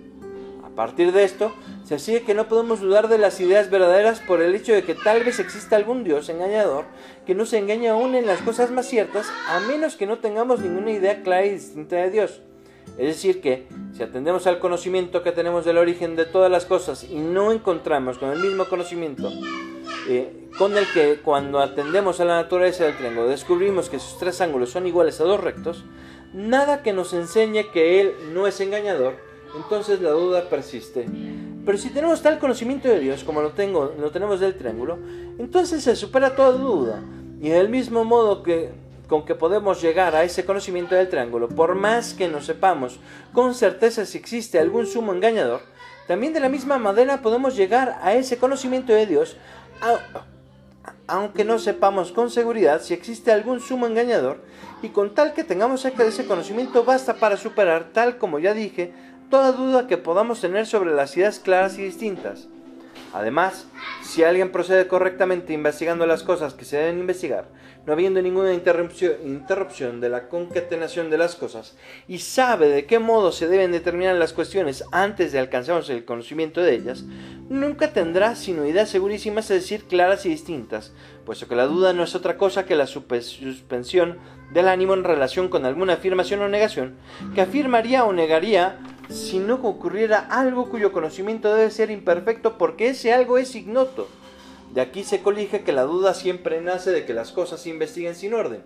[0.75, 1.53] A partir de esto,
[1.85, 4.93] se sigue que no podemos dudar de las ideas verdaderas por el hecho de que
[4.93, 6.83] tal vez exista algún Dios engañador
[7.25, 10.91] que nos engaña aún en las cosas más ciertas, a menos que no tengamos ninguna
[10.91, 12.41] idea clara y distinta de Dios.
[12.97, 17.05] Es decir, que si atendemos al conocimiento que tenemos del origen de todas las cosas
[17.05, 19.31] y no encontramos con el mismo conocimiento
[20.09, 24.41] eh, con el que cuando atendemos a la naturaleza del triángulo descubrimos que sus tres
[24.41, 25.85] ángulos son iguales a dos rectos,
[26.33, 29.24] nada que nos enseñe que Él no es engañador
[29.55, 31.05] entonces la duda persiste.
[31.65, 34.99] Pero si tenemos tal conocimiento de Dios como lo, tengo, lo tenemos del triángulo,
[35.39, 37.01] entonces se supera toda duda.
[37.41, 38.71] Y del mismo modo que
[39.07, 42.99] con que podemos llegar a ese conocimiento del triángulo, por más que no sepamos
[43.33, 45.61] con certeza si existe algún sumo engañador,
[46.07, 49.37] también de la misma manera podemos llegar a ese conocimiento de Dios,
[51.07, 54.43] aunque no sepamos con seguridad si existe algún sumo engañador,
[54.81, 58.93] y con tal que tengamos ese conocimiento basta para superar, tal como ya dije,
[59.29, 62.47] toda duda que podamos tener sobre las ideas claras y distintas.
[63.13, 63.67] Además,
[64.03, 67.47] si alguien procede correctamente investigando las cosas que se deben investigar,
[67.85, 73.31] no habiendo ninguna interrupción, de la concatenación de las cosas, y sabe de qué modo
[73.31, 77.05] se deben determinar las cuestiones antes de alcanzar el conocimiento de ellas,
[77.47, 80.91] nunca tendrá sino ideas segurísimas, es decir, claras y distintas,
[81.25, 84.17] puesto que la duda no es otra cosa que la suspensión
[84.51, 86.95] del ánimo en relación con alguna afirmación o negación,
[87.33, 88.77] que afirmaría o negaría
[89.09, 94.07] si no ocurriera algo cuyo conocimiento debe ser imperfecto porque ese algo es ignoto.
[94.73, 98.15] De aquí se colige que la duda siempre nace de que las cosas se investiguen
[98.15, 98.63] sin orden.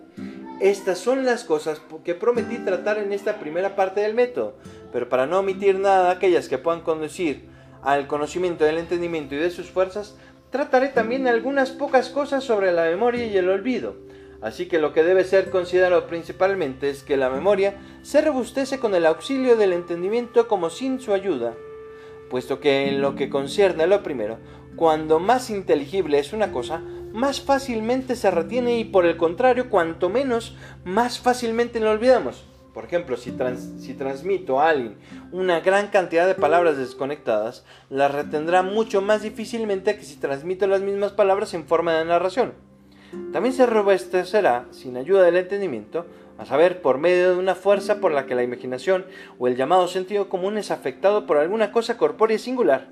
[0.60, 4.56] Estas son las cosas que prometí tratar en esta primera parte del método,
[4.92, 7.48] pero para no omitir nada aquellas que puedan conducir
[7.82, 10.16] al conocimiento del entendimiento y de sus fuerzas,
[10.50, 14.09] trataré también algunas pocas cosas sobre la memoria y el olvido
[14.42, 18.94] Así que lo que debe ser considerado principalmente es que la memoria se robustece con
[18.94, 21.54] el auxilio del entendimiento como sin su ayuda,
[22.30, 24.38] puesto que en lo que concierne a lo primero,
[24.76, 26.80] cuando más inteligible es una cosa,
[27.12, 32.46] más fácilmente se retiene y por el contrario, cuanto menos, más fácilmente la olvidamos.
[32.72, 33.34] Por ejemplo, si,
[33.78, 34.96] si, transmito a alguien
[35.32, 40.80] una gran cantidad de palabras desconectadas, la retendrá mucho más difícilmente que si transmito las
[40.80, 42.69] mismas palabras en forma de narración.
[43.32, 46.06] También se robustecerá, sin ayuda del entendimiento,
[46.38, 49.04] a saber, por medio de una fuerza por la que la imaginación
[49.38, 52.88] o el llamado sentido común es afectado por alguna cosa corpórea singular.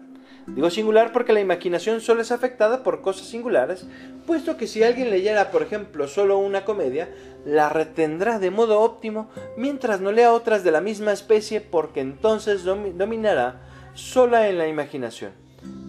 [0.55, 3.87] Digo singular porque la imaginación solo es afectada por cosas singulares,
[4.27, 7.11] puesto que si alguien leyera, por ejemplo, solo una comedia,
[7.45, 12.65] la retendrá de modo óptimo, mientras no lea otras de la misma especie, porque entonces
[12.65, 13.61] dominará
[13.95, 15.33] sola en la imaginación.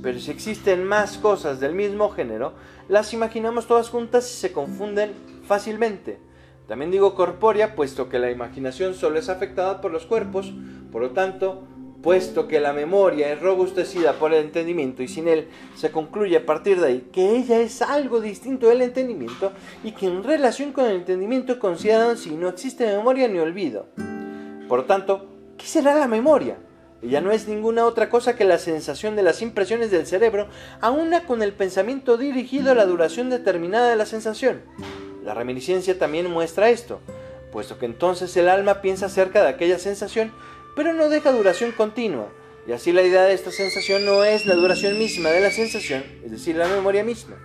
[0.02, 2.54] Pero si existen más cosas del mismo género,
[2.88, 5.12] las imaginamos todas juntas y se confunden
[5.46, 6.20] fácilmente.
[6.68, 10.54] También digo corpórea, puesto que la imaginación solo es afectada por los cuerpos,
[10.92, 11.64] por lo tanto,
[12.02, 16.46] puesto que la memoria es robustecida por el entendimiento y sin él se concluye a
[16.46, 19.52] partir de ahí que ella es algo distinto del entendimiento
[19.84, 23.88] y que en relación con el entendimiento consideran si no existe memoria ni olvido.
[24.68, 25.26] Por lo tanto,
[25.58, 26.58] ¿qué será la memoria?
[27.02, 30.48] Ella no es ninguna otra cosa que la sensación de las impresiones del cerebro,
[30.82, 34.62] aúna con el pensamiento dirigido a la duración determinada de la sensación.
[35.24, 37.00] La reminiscencia también muestra esto.
[37.52, 40.32] puesto que entonces el alma piensa acerca de aquella sensación,
[40.76, 42.28] pero no deja duración continua,
[42.68, 46.04] y así la idea de esta sensación no es la duración misma de la sensación,
[46.24, 47.38] es decir, la memoria misma.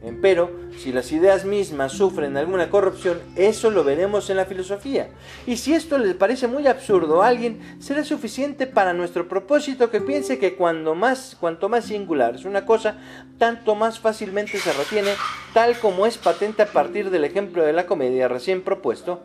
[0.00, 5.08] Empero, si las ideas mismas sufren alguna corrupción, eso lo veremos en la filosofía.
[5.44, 10.00] Y si esto le parece muy absurdo a alguien, será suficiente para nuestro propósito que
[10.00, 12.96] piense que cuando más, cuanto más singular es una cosa,
[13.38, 15.14] tanto más fácilmente se retiene,
[15.52, 19.20] tal como es patente a partir del ejemplo de la comedia recién propuesto.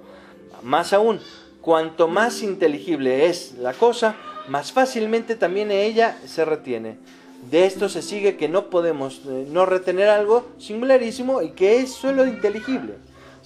[0.63, 1.19] Más aún,
[1.61, 4.15] cuanto más inteligible es la cosa,
[4.47, 6.97] más fácilmente también ella se retiene.
[7.49, 11.91] De esto se sigue que no podemos eh, no retener algo singularísimo y que es
[11.91, 12.95] solo inteligible.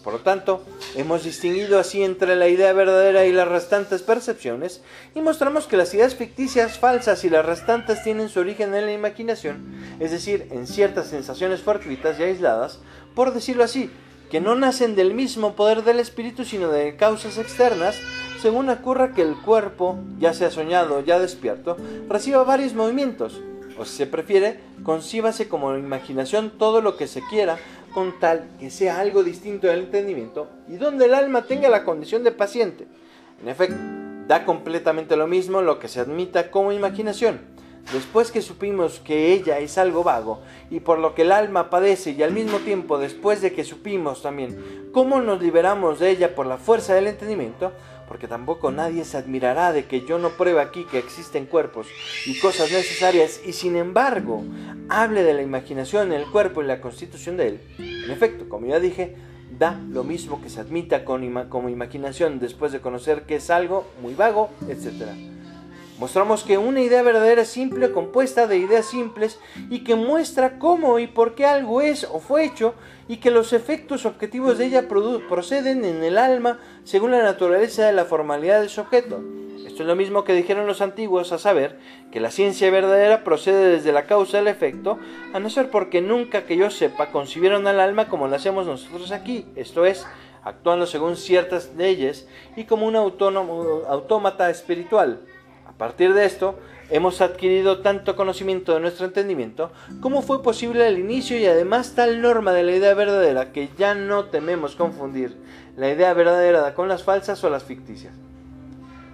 [0.04, 0.64] Por lo tanto,
[0.96, 4.82] hemos distinguido así entre la idea verdadera y las restantes percepciones
[5.14, 8.94] y mostramos que las ideas ficticias falsas y las restantes tienen su origen en la
[8.94, 12.80] imaginación, es decir, en ciertas sensaciones fortuitas y aisladas,
[13.16, 13.92] por decirlo así,
[14.32, 18.00] que no nacen del mismo poder del espíritu sino de causas externas,
[18.42, 21.76] según ocurra que el cuerpo, ya sea soñado o ya despierto,
[22.08, 23.42] reciba varios movimientos,
[23.78, 27.58] o si se prefiere, concíbase como imaginación todo lo que se quiera,
[27.94, 32.24] con tal que sea algo distinto del entendimiento y donde el alma tenga la condición
[32.24, 32.88] de paciente.
[33.42, 33.78] En efecto,
[34.28, 37.40] da completamente lo mismo lo que se admita como imaginación.
[37.94, 42.12] Después que supimos que ella es algo vago y por lo que el alma padece
[42.12, 46.48] y al mismo tiempo después de que supimos también cómo nos liberamos de ella por
[46.48, 47.72] la fuerza del entendimiento,
[48.08, 51.88] porque tampoco nadie se admirará de que yo no pruebe aquí que existen cuerpos
[52.26, 54.44] y cosas necesarias y sin embargo
[54.90, 57.62] hable de la imaginación el cuerpo y la constitución de él.
[57.78, 59.16] En efecto, como ya dije,
[59.58, 64.14] da lo mismo que se admita como imaginación después de conocer que es algo muy
[64.14, 65.12] vago, etc.
[66.00, 69.40] Mostramos que una idea verdadera es simple, compuesta de ideas simples
[69.72, 72.76] y que muestra cómo y por qué algo es o fue hecho
[73.08, 77.94] y que los efectos objetivos de ella proceden en el alma según la naturaleza de
[77.94, 79.24] la formalidad de su objeto.
[79.66, 81.80] Esto es lo mismo que dijeron los antiguos, a saber,
[82.12, 85.00] que la ciencia verdadera procede desde la causa del efecto,
[85.34, 89.12] a no ser porque nunca que yo sepa concibieron al alma como lo hacemos nosotros
[89.12, 90.06] aquí, esto es,
[90.44, 95.22] actuando según ciertas leyes y como un autónomo, autómata espiritual.
[95.78, 96.58] A partir de esto,
[96.90, 102.20] hemos adquirido tanto conocimiento de nuestro entendimiento como fue posible al inicio y además tal
[102.20, 105.38] norma de la idea verdadera que ya no tememos confundir
[105.76, 108.12] la idea verdadera con las falsas o las ficticias.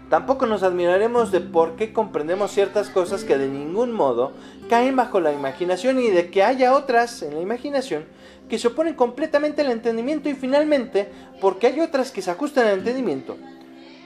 [0.10, 4.32] Tampoco nos admiraremos de por qué comprendemos ciertas cosas que de ningún modo
[4.70, 8.06] caen bajo la imaginación y de que haya otras en la imaginación
[8.48, 11.12] que se oponen completamente al entendimiento y finalmente
[11.42, 13.36] porque hay otras que se ajustan al entendimiento.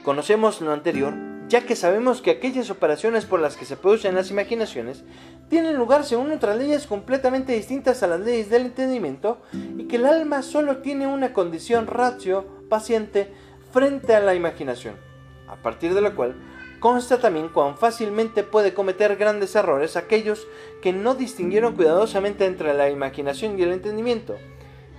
[0.02, 4.30] Conocemos lo anterior ya que sabemos que aquellas operaciones por las que se producen las
[4.30, 5.04] imaginaciones
[5.48, 10.06] tienen lugar según otras leyes completamente distintas a las leyes del entendimiento y que el
[10.06, 13.32] alma solo tiene una condición ratio paciente
[13.72, 14.96] frente a la imaginación,
[15.48, 16.36] a partir de lo cual
[16.80, 20.46] consta también cuán fácilmente puede cometer grandes errores aquellos
[20.82, 24.36] que no distinguieron cuidadosamente entre la imaginación y el entendimiento.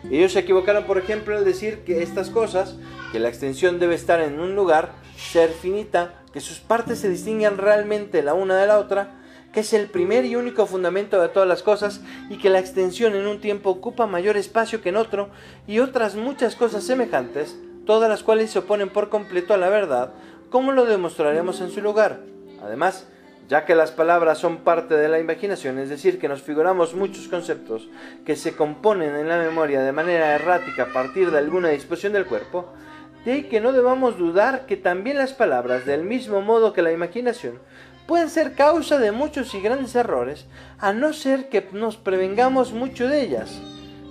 [0.10, 2.78] Ellos se equivocaron, por ejemplo, al decir que estas cosas,
[3.12, 7.58] que la extensión debe estar en un lugar, ser finita, que sus partes se distinguen
[7.58, 9.16] realmente la una de la otra,
[9.52, 13.16] que es el primer y único fundamento de todas las cosas y que la extensión
[13.16, 15.30] en un tiempo ocupa mayor espacio que en otro
[15.68, 20.14] y otras muchas cosas semejantes, todas las cuales se oponen por completo a la verdad,
[20.52, 22.20] como lo demostraremos en su lugar.
[22.64, 23.08] Además,
[23.48, 27.28] ya que las palabras son parte de la imaginación, es decir, que nos figuramos muchos
[27.28, 27.90] conceptos
[28.24, 32.28] que se componen en la memoria de manera errática a partir de alguna disposición del
[32.28, 32.72] cuerpo,
[33.30, 36.92] de ahí que no debamos dudar que también las palabras, del mismo modo que la
[36.92, 37.60] imaginación,
[38.08, 40.48] pueden ser causa de muchos y grandes errores,
[40.80, 43.62] a no ser que nos prevengamos mucho de ellas.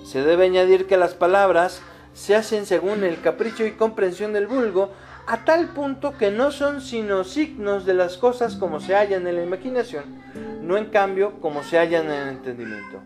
[0.05, 1.83] Se debe añadir que las palabras
[2.15, 4.93] se hacen según el capricho y comprensión del vulgo,
[5.27, 9.35] a tal punto que no son sino signos de las cosas como se hallan en
[9.35, 10.05] la imaginación,
[10.63, 13.01] no en cambio como se hallan en el entendimiento.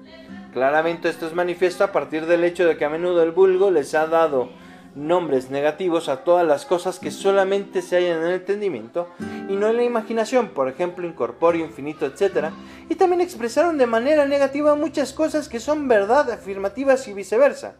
[0.52, 3.94] Claramente esto es manifiesto a partir del hecho de que a menudo el vulgo les
[3.94, 4.50] ha dado
[4.94, 9.08] nombres negativos a todas las cosas que solamente se hallan en el entendimiento
[9.48, 12.50] y no en la imaginación, por ejemplo, incorpóreo, infinito, etc.
[12.88, 17.74] Y también expresaron de manera negativa muchas cosas que son verdad afirmativas y viceversa.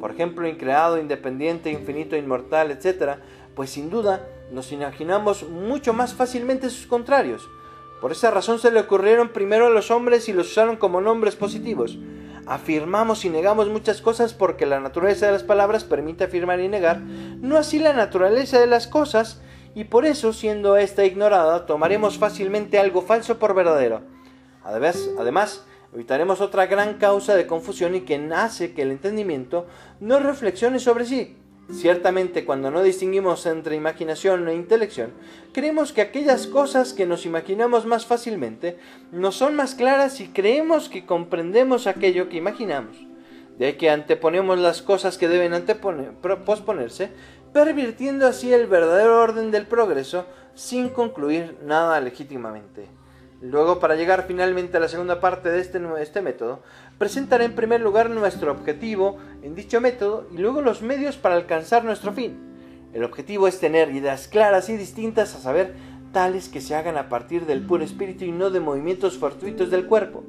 [0.00, 3.18] Por ejemplo, increado, independiente, infinito, inmortal, etc.
[3.54, 7.48] Pues sin duda nos imaginamos mucho más fácilmente sus contrarios.
[8.00, 11.36] Por esa razón se le ocurrieron primero a los hombres y los usaron como nombres
[11.36, 11.98] positivos
[12.46, 17.00] afirmamos y negamos muchas cosas porque la naturaleza de las palabras permite afirmar y negar,
[17.00, 19.40] no así la naturaleza de las cosas,
[19.74, 24.02] y por eso, siendo esta ignorada, tomaremos fácilmente algo falso por verdadero.
[24.62, 29.66] Además, además, evitaremos otra gran causa de confusión y que hace que el entendimiento
[30.00, 31.36] no reflexione sobre sí,
[31.70, 35.12] Ciertamente, cuando no distinguimos entre imaginación e intelección,
[35.52, 38.76] creemos que aquellas cosas que nos imaginamos más fácilmente
[39.12, 42.96] nos son más claras y creemos que comprendemos aquello que imaginamos.
[43.58, 45.54] De que anteponemos las cosas que deben
[46.44, 47.10] posponerse,
[47.52, 52.88] pervirtiendo así el verdadero orden del progreso sin concluir nada legítimamente.
[53.44, 56.62] Luego, para llegar finalmente a la segunda parte de este, este método,
[56.96, 61.84] presentaré en primer lugar nuestro objetivo en dicho método y luego los medios para alcanzar
[61.84, 62.38] nuestro fin.
[62.94, 65.74] El objetivo es tener ideas claras y distintas a saber
[66.10, 69.84] tales que se hagan a partir del puro espíritu y no de movimientos fortuitos del
[69.84, 70.24] cuerpo.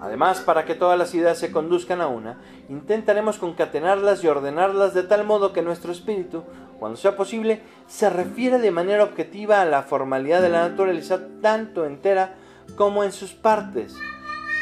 [0.00, 2.38] Además, para que todas las ideas se conduzcan a una,
[2.70, 6.44] intentaremos concatenarlas y ordenarlas de tal modo que nuestro espíritu,
[6.78, 11.84] cuando sea posible, se refiera de manera objetiva a la formalidad de la naturaleza tanto
[11.84, 12.36] entera
[12.76, 13.96] como en sus partes.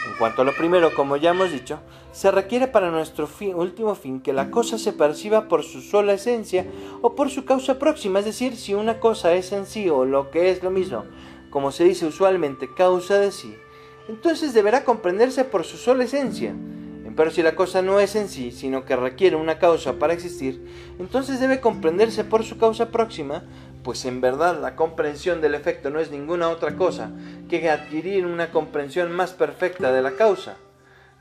[0.06, 1.80] En cuanto a lo primero, como ya hemos dicho,
[2.12, 6.64] se requiere para nuestro último fin que la cosa se perciba por su sola esencia
[7.02, 10.30] o por su causa próxima, es decir, si una cosa es en sí o lo
[10.30, 11.04] que es lo mismo,
[11.50, 13.54] como se dice usualmente, causa de sí,
[14.08, 16.54] entonces deberá comprenderse por su sola esencia.
[17.16, 20.94] Pero si la cosa no es en sí, sino que requiere una causa para existir,
[20.98, 23.42] entonces debe comprenderse por su causa próxima,
[23.82, 27.10] pues en verdad la comprensión del efecto no es ninguna otra cosa
[27.48, 30.56] que adquirir una comprensión más perfecta de la causa.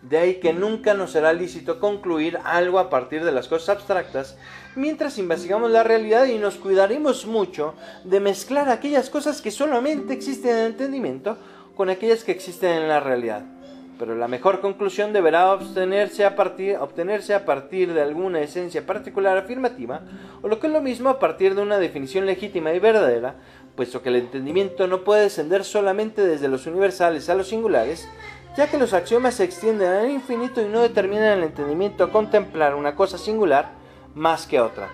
[0.01, 4.37] De ahí que nunca nos será lícito concluir algo a partir de las cosas abstractas,
[4.75, 10.51] mientras investigamos la realidad y nos cuidaremos mucho de mezclar aquellas cosas que solamente existen
[10.51, 11.37] en el entendimiento
[11.75, 13.54] con aquellas que existen en la realidad.
[13.97, 19.37] Pero la mejor conclusión deberá obtenerse a, partir, obtenerse a partir de alguna esencia particular
[19.37, 20.01] afirmativa,
[20.41, 23.35] o lo que es lo mismo a partir de una definición legítima y verdadera,
[23.75, 28.07] puesto que el entendimiento no puede descender solamente desde los universales a los singulares,
[28.57, 32.75] ya que los axiomas se extienden al infinito y no determinan el entendimiento a contemplar
[32.75, 33.71] una cosa singular
[34.13, 34.89] más que otra.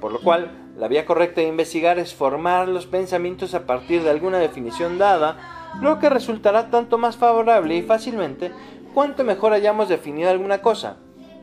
[0.00, 4.10] Por lo cual, la vía correcta de investigar es formar los pensamientos a partir de
[4.10, 8.52] alguna definición dada, lo que resultará tanto más favorable y fácilmente
[8.94, 10.96] cuanto mejor hayamos definido alguna cosa.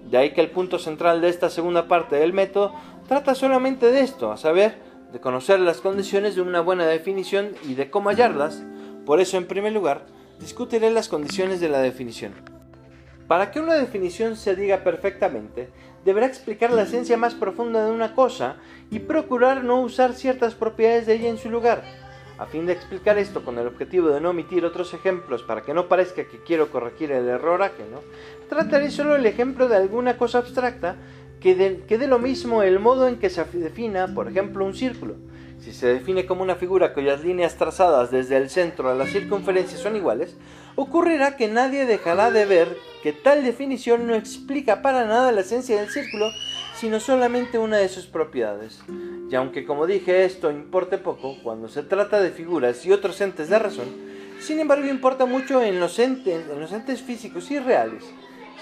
[0.10, 2.74] De ahí que el punto central de esta segunda parte del método
[3.08, 4.78] trata solamente de esto, a saber,
[5.12, 8.64] de conocer las condiciones de una buena definición y de cómo hallarlas.
[9.06, 10.06] Por eso, en primer lugar,
[10.40, 12.34] discutiré las condiciones de la definición.
[13.28, 15.70] Para que una definición se diga perfectamente,
[16.06, 18.56] deberá explicar la esencia más profunda de una cosa
[18.90, 21.84] y procurar no usar ciertas propiedades de ella en su lugar.
[22.38, 25.74] A fin de explicar esto con el objetivo de no omitir otros ejemplos para que
[25.74, 28.02] no parezca que quiero corregir el error ajeno,
[28.48, 30.98] trataré solo el ejemplo de alguna cosa abstracta
[31.40, 35.16] que dé lo mismo el modo en que se defina, por ejemplo, un círculo.
[35.60, 39.78] Si se define como una figura cuyas líneas trazadas desde el centro a la circunferencia
[39.78, 40.36] son iguales,
[40.76, 45.80] ocurrirá que nadie dejará de ver que tal definición no explica para nada la esencia
[45.80, 46.30] del círculo,
[46.78, 48.80] sino solamente una de sus propiedades.
[49.30, 53.50] Y aunque como dije esto importe poco cuando se trata de figuras y otros entes
[53.50, 53.88] de razón,
[54.40, 58.04] sin embargo importa mucho en los entes, en los entes físicos y reales,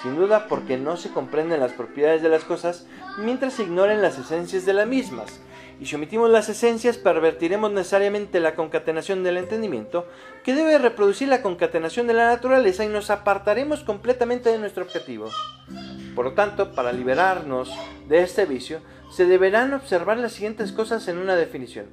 [0.01, 2.87] sin duda porque no se comprenden las propiedades de las cosas
[3.19, 5.41] mientras se ignoren las esencias de las mismas,
[5.79, 10.07] y si omitimos las esencias pervertiremos necesariamente la concatenación del entendimiento,
[10.43, 15.29] que debe reproducir la concatenación de la naturaleza y nos apartaremos completamente de nuestro objetivo.
[16.15, 17.73] Por lo tanto, para liberarnos
[18.07, 18.79] de este vicio,
[19.11, 21.87] se deberán observar las siguientes cosas en una definición.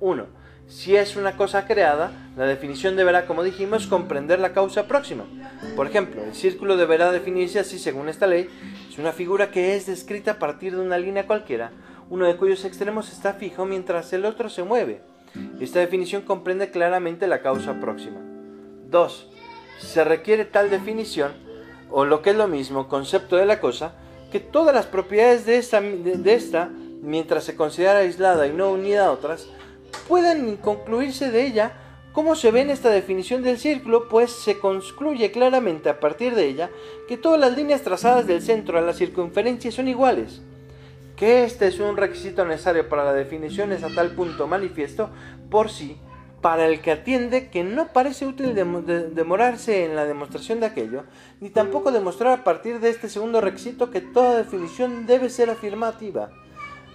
[0.00, 0.26] 1.
[0.68, 5.24] Si es una cosa creada, la definición deberá, como dijimos, comprender la causa próxima.
[5.76, 8.48] Por ejemplo, el círculo deberá definirse así según esta ley,
[8.90, 11.70] es una figura que es descrita a partir de una línea cualquiera,
[12.10, 15.00] uno de cuyos extremos está fijo mientras el otro se mueve.
[15.60, 18.20] Esta definición comprende claramente la causa próxima.
[18.90, 19.30] 2.
[19.80, 21.32] Se requiere tal definición
[21.90, 23.94] o lo que es lo mismo, concepto de la cosa,
[24.30, 26.68] que todas las propiedades de esta,
[27.02, 29.48] mientras se considera aislada y no unida a otras,
[30.08, 31.72] puedan concluirse de ella
[32.12, 36.46] como se ve en esta definición del círculo, pues se concluye claramente a partir de
[36.46, 36.70] ella
[37.08, 40.40] que todas las líneas trazadas del centro a la circunferencia son iguales.
[41.16, 45.10] Que este es un requisito necesario para la definición es a tal punto manifiesto
[45.50, 45.98] por sí
[46.40, 51.02] para el que atiende que no parece útil demorarse en la demostración de aquello,
[51.40, 56.30] ni tampoco demostrar a partir de este segundo requisito que toda definición debe ser afirmativa.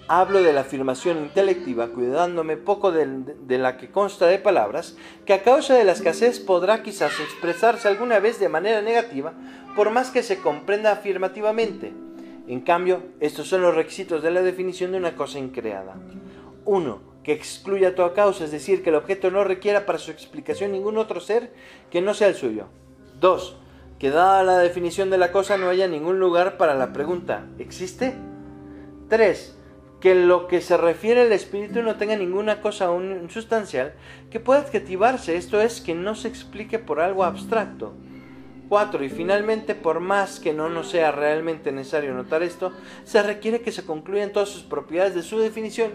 [0.08, 5.34] Hablo de la afirmación intelectiva, cuidándome poco de, de, la que consta de palabras, que
[5.34, 9.34] a causa de la escasez podrá quizás expresarse alguna vez de manera negativa,
[9.76, 11.94] por más que se comprenda afirmativamente.
[12.48, 15.96] En cambio, estos son los requisitos de la definición de una cosa increada.
[16.66, 20.72] 1 que excluya toda causa, es decir, que el objeto no requiera para su explicación
[20.72, 21.54] ningún otro ser
[21.90, 22.68] que no sea el suyo.
[23.20, 23.58] 2.
[24.00, 28.16] Que dada la definición de la cosa no haya ningún lugar para la pregunta ¿existe?
[29.10, 29.58] 3.
[30.00, 32.90] que lo que se refiere al espíritu no tenga ninguna cosa
[33.30, 33.94] sustancial
[34.32, 37.94] que pueda adjetivarse, esto es, que no se explique por algo abstracto.
[38.72, 39.04] 4.
[39.04, 42.72] Y finalmente, por más que no nos sea realmente necesario notar esto,
[43.04, 45.92] se requiere que se concluyan todas sus propiedades de su definición.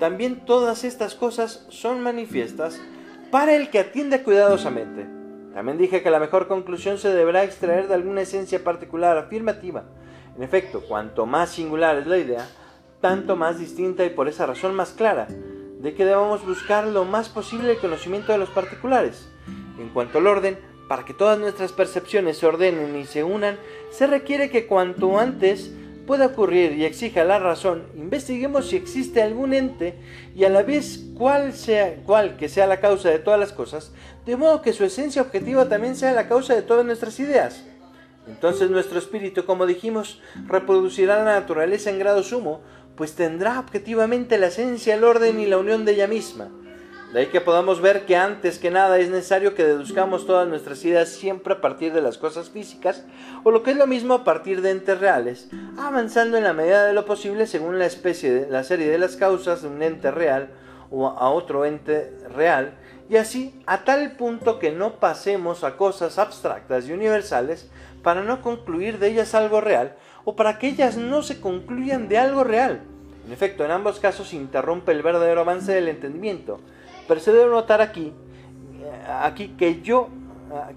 [0.00, 2.80] También todas estas cosas son manifiestas
[3.30, 5.06] para el que atiende cuidadosamente.
[5.54, 9.84] También dije que la mejor conclusión se deberá extraer de alguna esencia particular afirmativa.
[10.36, 12.48] En efecto, cuanto más singular es la idea,
[13.00, 17.28] tanto más distinta y por esa razón más clara, de que debamos buscar lo más
[17.28, 19.30] posible el conocimiento de los particulares.
[19.78, 20.58] En cuanto al orden,
[20.88, 23.58] para que todas nuestras percepciones se ordenen y se unan,
[23.90, 25.70] se requiere que cuanto antes
[26.06, 29.94] pueda ocurrir y exija la razón, investiguemos si existe algún ente
[30.34, 33.92] y a la vez cuál, sea, cuál que sea la causa de todas las cosas,
[34.24, 37.62] de modo que su esencia objetiva también sea la causa de todas nuestras ideas.
[38.26, 42.62] Entonces nuestro espíritu, como dijimos, reproducirá la naturaleza en grado sumo,
[42.96, 46.48] pues tendrá objetivamente la esencia, el orden y la unión de ella misma.
[47.12, 50.84] De ahí que podamos ver que antes que nada es necesario que deduzcamos todas nuestras
[50.84, 53.02] ideas siempre a partir de las cosas físicas,
[53.44, 56.84] o lo que es lo mismo a partir de entes reales, avanzando en la medida
[56.84, 60.50] de lo posible según la especie la serie de las causas de un ente real
[60.90, 62.74] o a otro ente real,
[63.08, 67.70] y así a tal punto que no pasemos a cosas abstractas y universales
[68.02, 69.96] para no concluir de ellas algo real,
[70.26, 72.82] o para que ellas no se concluyan de algo real.
[73.26, 76.60] En efecto, en ambos casos interrumpe el verdadero avance del entendimiento.
[77.08, 78.12] Pero se debe notar aquí,
[79.20, 80.08] aquí que yo,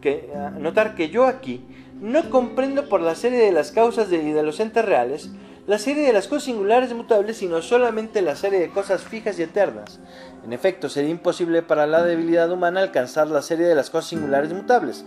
[0.01, 1.63] que, notar que yo aquí
[1.99, 5.29] no comprendo por la serie de las causas de, de los entes reales,
[5.67, 9.43] la serie de las cosas singulares mutables, sino solamente la serie de cosas fijas y
[9.43, 9.99] eternas.
[10.43, 14.51] En efecto, sería imposible para la debilidad humana alcanzar la serie de las cosas singulares
[14.51, 15.05] mutables.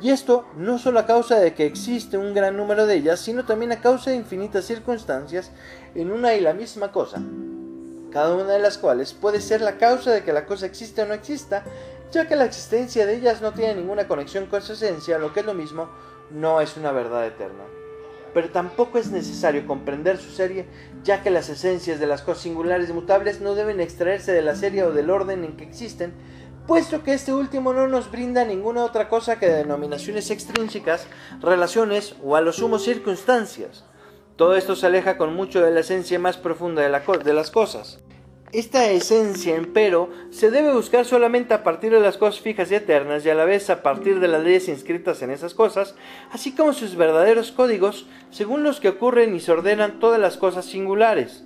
[0.00, 3.44] Y esto no solo a causa de que existe un gran número de ellas, sino
[3.44, 5.52] también a causa de infinitas circunstancias
[5.94, 7.22] en una y la misma cosa,
[8.12, 11.06] cada una de las cuales puede ser la causa de que la cosa exista o
[11.06, 11.64] no exista,
[12.12, 15.40] ya que la existencia de ellas no tiene ninguna conexión con su esencia, lo que
[15.40, 15.88] es lo mismo,
[16.30, 17.64] no es una verdad eterna.
[18.34, 20.66] Pero tampoco es necesario comprender su serie,
[21.04, 24.54] ya que las esencias de las cosas singulares y mutables no deben extraerse de la
[24.54, 26.12] serie o del orden en que existen,
[26.66, 31.06] puesto que este último no nos brinda ninguna otra cosa que denominaciones extrínsecas,
[31.40, 33.84] relaciones o a lo sumo circunstancias.
[34.36, 38.00] Todo esto se aleja con mucho de la esencia más profunda de, las cosas.
[38.50, 43.24] Esta esencia, empero, se debe buscar solamente a partir de las cosas fijas y eternas
[43.24, 45.94] y a la vez a partir de las leyes inscritas en esas cosas,
[46.30, 50.64] así como sus verdaderos códigos, según los que ocurren y se ordenan todas las cosas
[50.64, 51.44] singulares.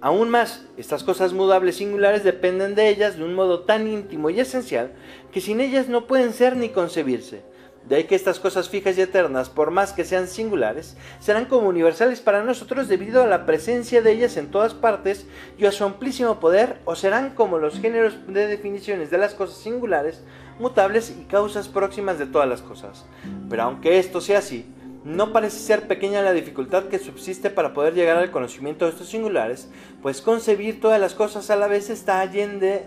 [0.00, 4.38] Aún más, estas cosas mudables singulares dependen de ellas de un modo tan íntimo y
[4.38, 4.92] esencial
[5.32, 7.42] que sin ellas no pueden ser ni concebirse.
[7.88, 11.68] De ahí que estas cosas fijas y eternas, por más que sean singulares, serán como
[11.68, 15.26] universales para nosotros debido a la presencia de ellas en todas partes
[15.56, 19.56] y a su amplísimo poder, o serán como los géneros de definiciones de las cosas
[19.56, 20.22] singulares,
[20.58, 23.06] mutables y causas próximas de todas las cosas.
[23.48, 24.66] Pero aunque esto sea así,
[25.04, 29.08] no parece ser pequeña la dificultad que subsiste para poder llegar al conocimiento de estos
[29.08, 29.70] singulares,
[30.02, 32.84] pues concebir todas las cosas a la vez está allende,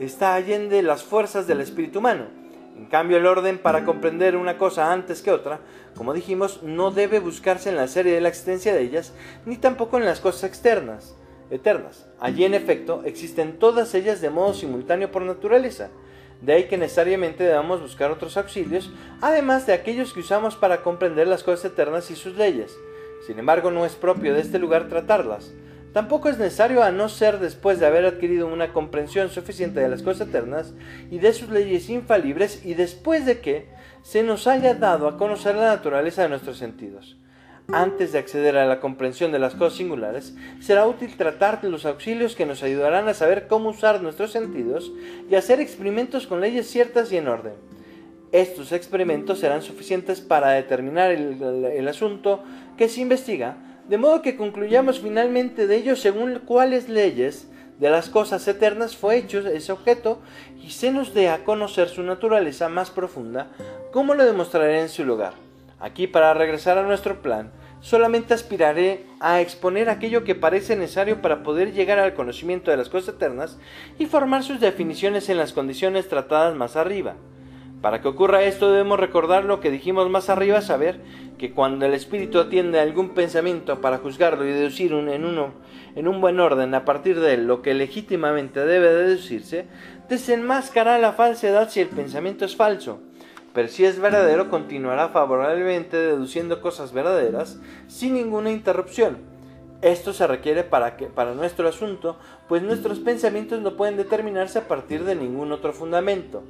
[0.00, 2.39] está allende las fuerzas del espíritu humano.
[2.80, 5.60] En cambio, el orden para comprender una cosa antes que otra,
[5.94, 9.12] como dijimos, no debe buscarse en la serie de la existencia de ellas,
[9.44, 11.14] ni tampoco en las cosas externas,
[11.50, 12.06] eternas.
[12.20, 15.90] Allí, en efecto, existen todas ellas de modo simultáneo por naturaleza,
[16.40, 21.28] de ahí que necesariamente debamos buscar otros auxilios, además de aquellos que usamos para comprender
[21.28, 22.74] las cosas eternas y sus leyes.
[23.26, 25.52] Sin embargo, no es propio de este lugar tratarlas.
[25.92, 30.02] Tampoco es necesario a no ser después de haber adquirido una comprensión suficiente de las
[30.02, 30.72] cosas eternas
[31.10, 33.68] y de sus leyes infalibles y después de que
[34.02, 37.16] se nos haya dado a conocer la naturaleza de nuestros sentidos
[37.72, 41.86] antes de acceder a la comprensión de las cosas singulares, será útil tratar de los
[41.86, 44.92] auxilios que nos ayudarán a saber cómo usar nuestros sentidos
[45.30, 47.54] y hacer experimentos con leyes ciertas y en orden.
[48.32, 52.42] Estos experimentos serán suficientes para determinar el, asunto
[52.76, 53.56] que se investiga,
[53.90, 57.48] de modo que concluyamos finalmente de ello según cuáles leyes
[57.80, 60.20] de las cosas eternas fue hecho ese objeto
[60.62, 63.48] y se nos dé a conocer su naturaleza más profunda,
[63.90, 65.32] como lo demostraré en su lugar.
[65.80, 71.42] Aquí, para regresar a nuestro plan, solamente aspiraré a exponer aquello que parece necesario para
[71.42, 73.58] poder llegar al conocimiento de las cosas eternas
[73.98, 77.16] y formar sus definiciones en las condiciones tratadas más arriba.
[77.80, 81.00] Para que ocurra esto debemos recordar lo que dijimos más arriba, saber
[81.38, 85.54] que cuando el espíritu atiende a algún pensamiento para juzgarlo y deducir en, uno,
[85.94, 89.66] en un buen orden a partir de él lo que legítimamente debe deducirse,
[90.08, 93.00] desenmascará la falsedad si el pensamiento es falso
[93.52, 99.18] pero si es verdadero continuará favorablemente deduciendo cosas verdaderas sin ninguna interrupción.
[99.82, 102.18] Esto se requiere para, que, para nuestro asunto,
[102.48, 106.42] pues nuestros pensamientos no pueden determinarse a partir de ningún otro fundamento.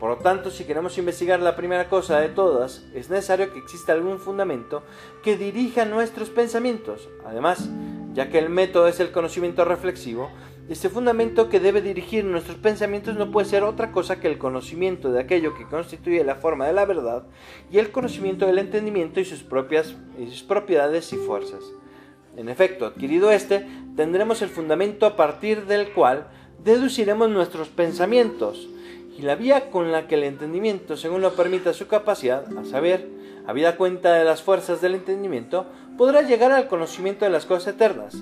[0.00, 3.92] Por lo tanto, si queremos investigar la primera cosa de todas, es necesario que exista
[3.92, 4.82] algún fundamento
[5.22, 7.10] que dirija nuestros pensamientos.
[7.26, 7.68] Además,
[8.14, 10.30] ya que el método es el conocimiento reflexivo,
[10.70, 15.12] este fundamento que debe dirigir nuestros pensamientos no puede ser otra cosa que el conocimiento
[15.12, 17.24] de aquello que constituye la forma de la verdad
[17.70, 21.62] y el conocimiento del entendimiento y sus, propias, y sus propiedades y fuerzas.
[22.38, 26.28] En efecto, adquirido este, tendremos el fundamento a partir del cual
[26.64, 28.66] deduciremos nuestros pensamientos
[29.16, 33.08] y la vía con la que el entendimiento, según lo permita su capacidad, a saber,
[33.46, 35.66] habida cuenta de las fuerzas del entendimiento,
[35.96, 38.16] podrá llegar al conocimiento de las cosas eternas.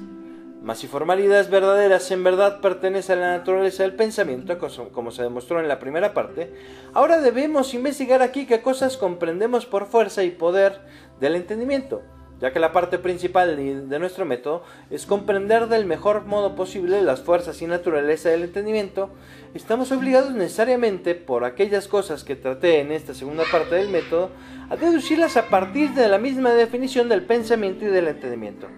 [0.62, 4.58] Mas si formalidades verdaderas en verdad pertenece a la naturaleza del pensamiento,
[4.92, 6.52] como se demostró en la primera parte,
[6.94, 10.80] ahora debemos investigar aquí qué cosas comprendemos por fuerza y poder
[11.20, 12.02] del entendimiento
[12.40, 17.20] ya que la parte principal de nuestro método es comprender del mejor modo posible las
[17.20, 19.10] fuerzas y naturaleza del entendimiento,
[19.54, 24.30] estamos obligados necesariamente, por aquellas cosas que traté en esta segunda parte del método,
[24.70, 28.68] a deducirlas a partir de la misma definición del pensamiento y del entendimiento.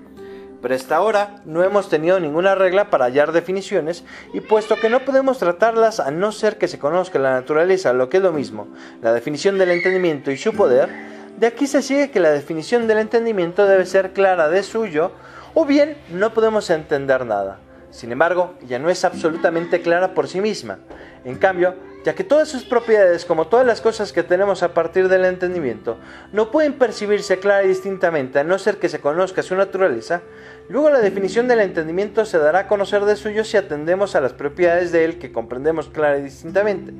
[0.63, 5.01] Pero hasta ahora no hemos tenido ninguna regla para hallar definiciones y puesto que no
[5.01, 8.69] podemos tratarlas a no ser que se conozca la naturaleza, lo que es lo mismo,
[9.01, 10.91] la definición del entendimiento y su poder,
[11.39, 15.13] de aquí se sigue que la definición del entendimiento debe ser clara de suyo,
[15.55, 17.59] o bien no podemos entender nada.
[17.91, 20.79] Sin embargo, ya no es absolutamente clara por sí misma.
[21.25, 25.09] En cambio, ya que todas sus propiedades, como todas las cosas que tenemos a partir
[25.09, 25.99] del entendimiento,
[26.33, 30.23] no pueden percibirse clara y distintamente a no ser que se conozca su naturaleza,
[30.69, 34.33] luego la definición del entendimiento se dará a conocer de suyo si atendemos a las
[34.33, 36.95] propiedades de él que comprendemos clara y distintamente.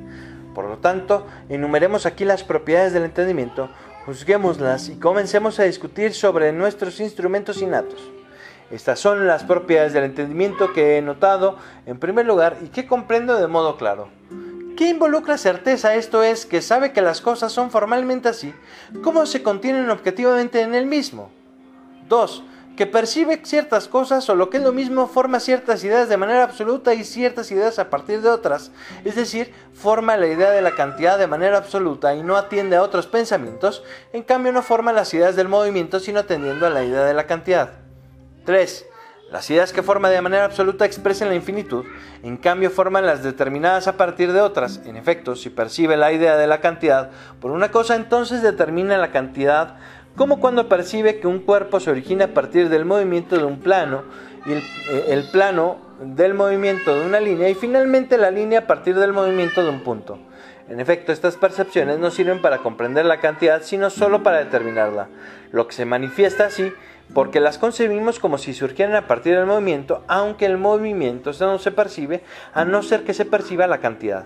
[0.53, 3.69] Por lo tanto, enumeremos aquí las propiedades del entendimiento,
[4.05, 8.01] Juzguémoslas y comencemos a discutir sobre nuestros instrumentos innatos.
[8.71, 13.39] Estas son las propiedades del entendimiento que he notado en primer lugar y que comprendo
[13.39, 14.09] de modo claro.
[14.75, 15.93] ¿Qué involucra certeza?
[15.93, 18.53] Esto es, que sabe que las cosas son formalmente así,
[19.03, 21.29] como se contienen objetivamente en el mismo.
[22.07, 22.43] 2
[22.75, 26.43] que percibe ciertas cosas o lo que es lo mismo forma ciertas ideas de manera
[26.43, 28.71] absoluta y ciertas ideas a partir de otras,
[29.03, 32.83] es decir, forma la idea de la cantidad de manera absoluta y no atiende a
[32.83, 33.83] otros pensamientos,
[34.13, 37.27] en cambio no forma las ideas del movimiento sino atendiendo a la idea de la
[37.27, 37.73] cantidad.
[38.45, 38.85] 3.
[39.31, 41.85] Las ideas que forma de manera absoluta expresan la infinitud,
[42.21, 44.81] en cambio forman las determinadas a partir de otras.
[44.85, 49.11] En efecto, si percibe la idea de la cantidad por una cosa, entonces determina la
[49.11, 49.77] cantidad
[50.15, 54.03] como cuando percibe que un cuerpo se origina a partir del movimiento de un plano
[54.45, 58.95] y el, eh, plano del movimiento de una línea y finalmente la línea a partir
[58.95, 60.19] del movimiento de un punto.
[60.67, 65.09] En efecto, estas percepciones no sirven para comprender la cantidad, sino solo para determinarla,
[65.51, 66.71] lo que se manifiesta así
[67.13, 71.71] porque las concebimos como si surgieran a partir del movimiento, aunque el movimiento no se
[71.71, 72.23] percibe
[72.53, 74.25] a no ser que se perciba la cantidad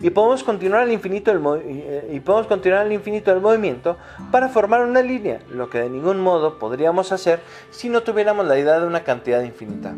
[0.00, 3.96] y podemos continuar al infinito el eh, y podemos continuar al infinito del movimiento
[4.30, 7.40] para formar una línea, lo que de ningún modo podríamos hacer
[7.70, 9.94] si no tuviéramos la idea de una cantidad infinita.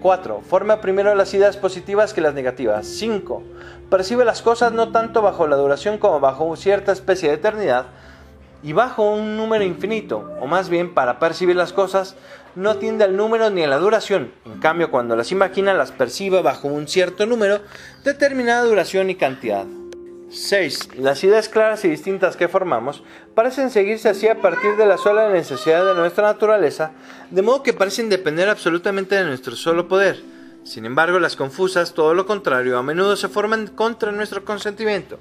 [0.00, 0.40] 4.
[0.40, 2.86] Forma primero las ideas positivas que las negativas.
[2.86, 3.42] 5.
[3.90, 7.86] Percibe las cosas no tanto bajo la duración como bajo cierta especie de eternidad
[8.62, 12.16] y bajo un número infinito, o más bien para percibir las cosas
[12.54, 14.32] no atiende al número ni a la duración.
[14.44, 17.60] En cambio, cuando las imagina, las percibe bajo un cierto número,
[18.04, 19.66] determinada duración y cantidad.
[20.30, 20.96] 6.
[20.98, 23.02] Las ideas claras y distintas que formamos
[23.34, 26.92] parecen seguirse así a partir de la sola necesidad de nuestra naturaleza,
[27.30, 30.22] de modo que parecen depender absolutamente de nuestro solo poder.
[30.62, 35.18] Sin embargo, las confusas, todo lo contrario, a menudo se forman contra nuestro consentimiento.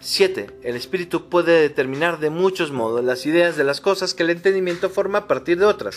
[0.00, 0.46] 7.
[0.62, 4.90] El espíritu puede determinar de muchos modos las ideas de las cosas que el entendimiento
[4.90, 5.96] forma a partir de otras.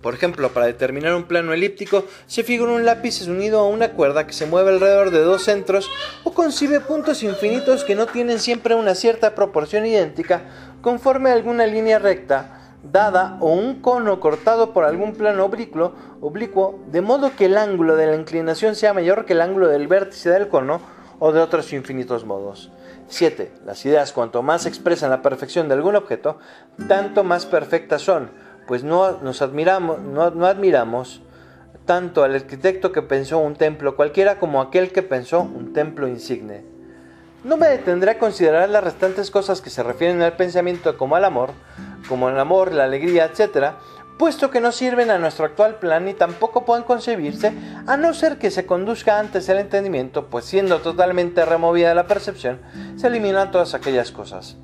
[0.00, 4.26] Por ejemplo, para determinar un plano elíptico, se figura un lápiz unido a una cuerda
[4.26, 5.90] que se mueve alrededor de dos centros
[6.22, 10.42] o concibe puntos infinitos que no tienen siempre una cierta proporción idéntica
[10.80, 16.78] conforme a alguna línea recta dada o un cono cortado por algún plano oblicuo, oblicuo,
[16.90, 20.30] de modo que el ángulo de la inclinación sea mayor que el ángulo del vértice
[20.30, 20.80] del cono
[21.18, 22.70] o de otros infinitos modos.
[23.10, 23.52] 7.
[23.66, 26.38] Las ideas cuanto más expresan la perfección de algún objeto,
[26.88, 28.30] tanto más perfectas son,
[28.66, 31.20] pues no, nos admiramos, no, admiramos
[31.86, 36.64] tanto al arquitecto que pensó un templo cualquiera como aquel que pensó un templo insigne.
[37.42, 41.24] No me detendré a considerar las restantes cosas que se refieren al pensamiento como al
[41.24, 41.50] amor,
[42.08, 43.74] como el amor, la alegría, etc.,
[44.20, 47.54] puesto que no sirven a nuestro actual plan y tampoco pueden concebirse
[47.86, 52.60] a no ser que se conduzca antes el entendimiento, pues siendo totalmente removida la percepción,
[52.96, 54.58] se eliminan todas aquellas cosas.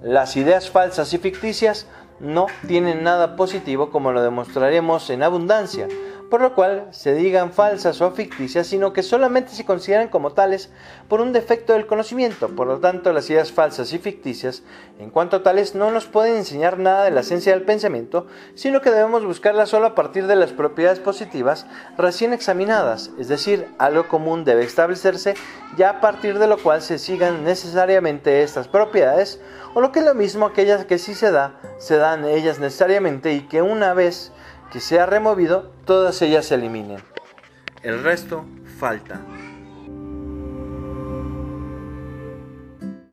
[0.00, 1.86] Las ideas falsas y ficticias
[2.20, 5.88] no tienen nada positivo como lo demostraremos en abundancia,
[6.32, 10.70] por lo cual se digan falsas o ficticias, sino que solamente se consideran como tales
[11.06, 12.48] por un defecto del conocimiento.
[12.56, 14.62] Por lo tanto, las ideas falsas y ficticias,
[14.98, 18.80] en cuanto a tales, no nos pueden enseñar nada de la esencia del pensamiento, sino
[18.80, 21.66] que debemos buscarlas solo a partir de las propiedades positivas
[21.98, 25.34] recién examinadas, es decir, algo común debe establecerse
[25.76, 29.38] ya a partir de lo cual se sigan necesariamente estas propiedades,
[29.74, 33.34] o lo que es lo mismo aquellas que sí se da, se dan ellas necesariamente
[33.34, 34.31] y que una vez
[34.72, 36.96] que sea removido, todas ellas se eliminen.
[37.82, 38.46] El resto
[38.78, 39.20] falta.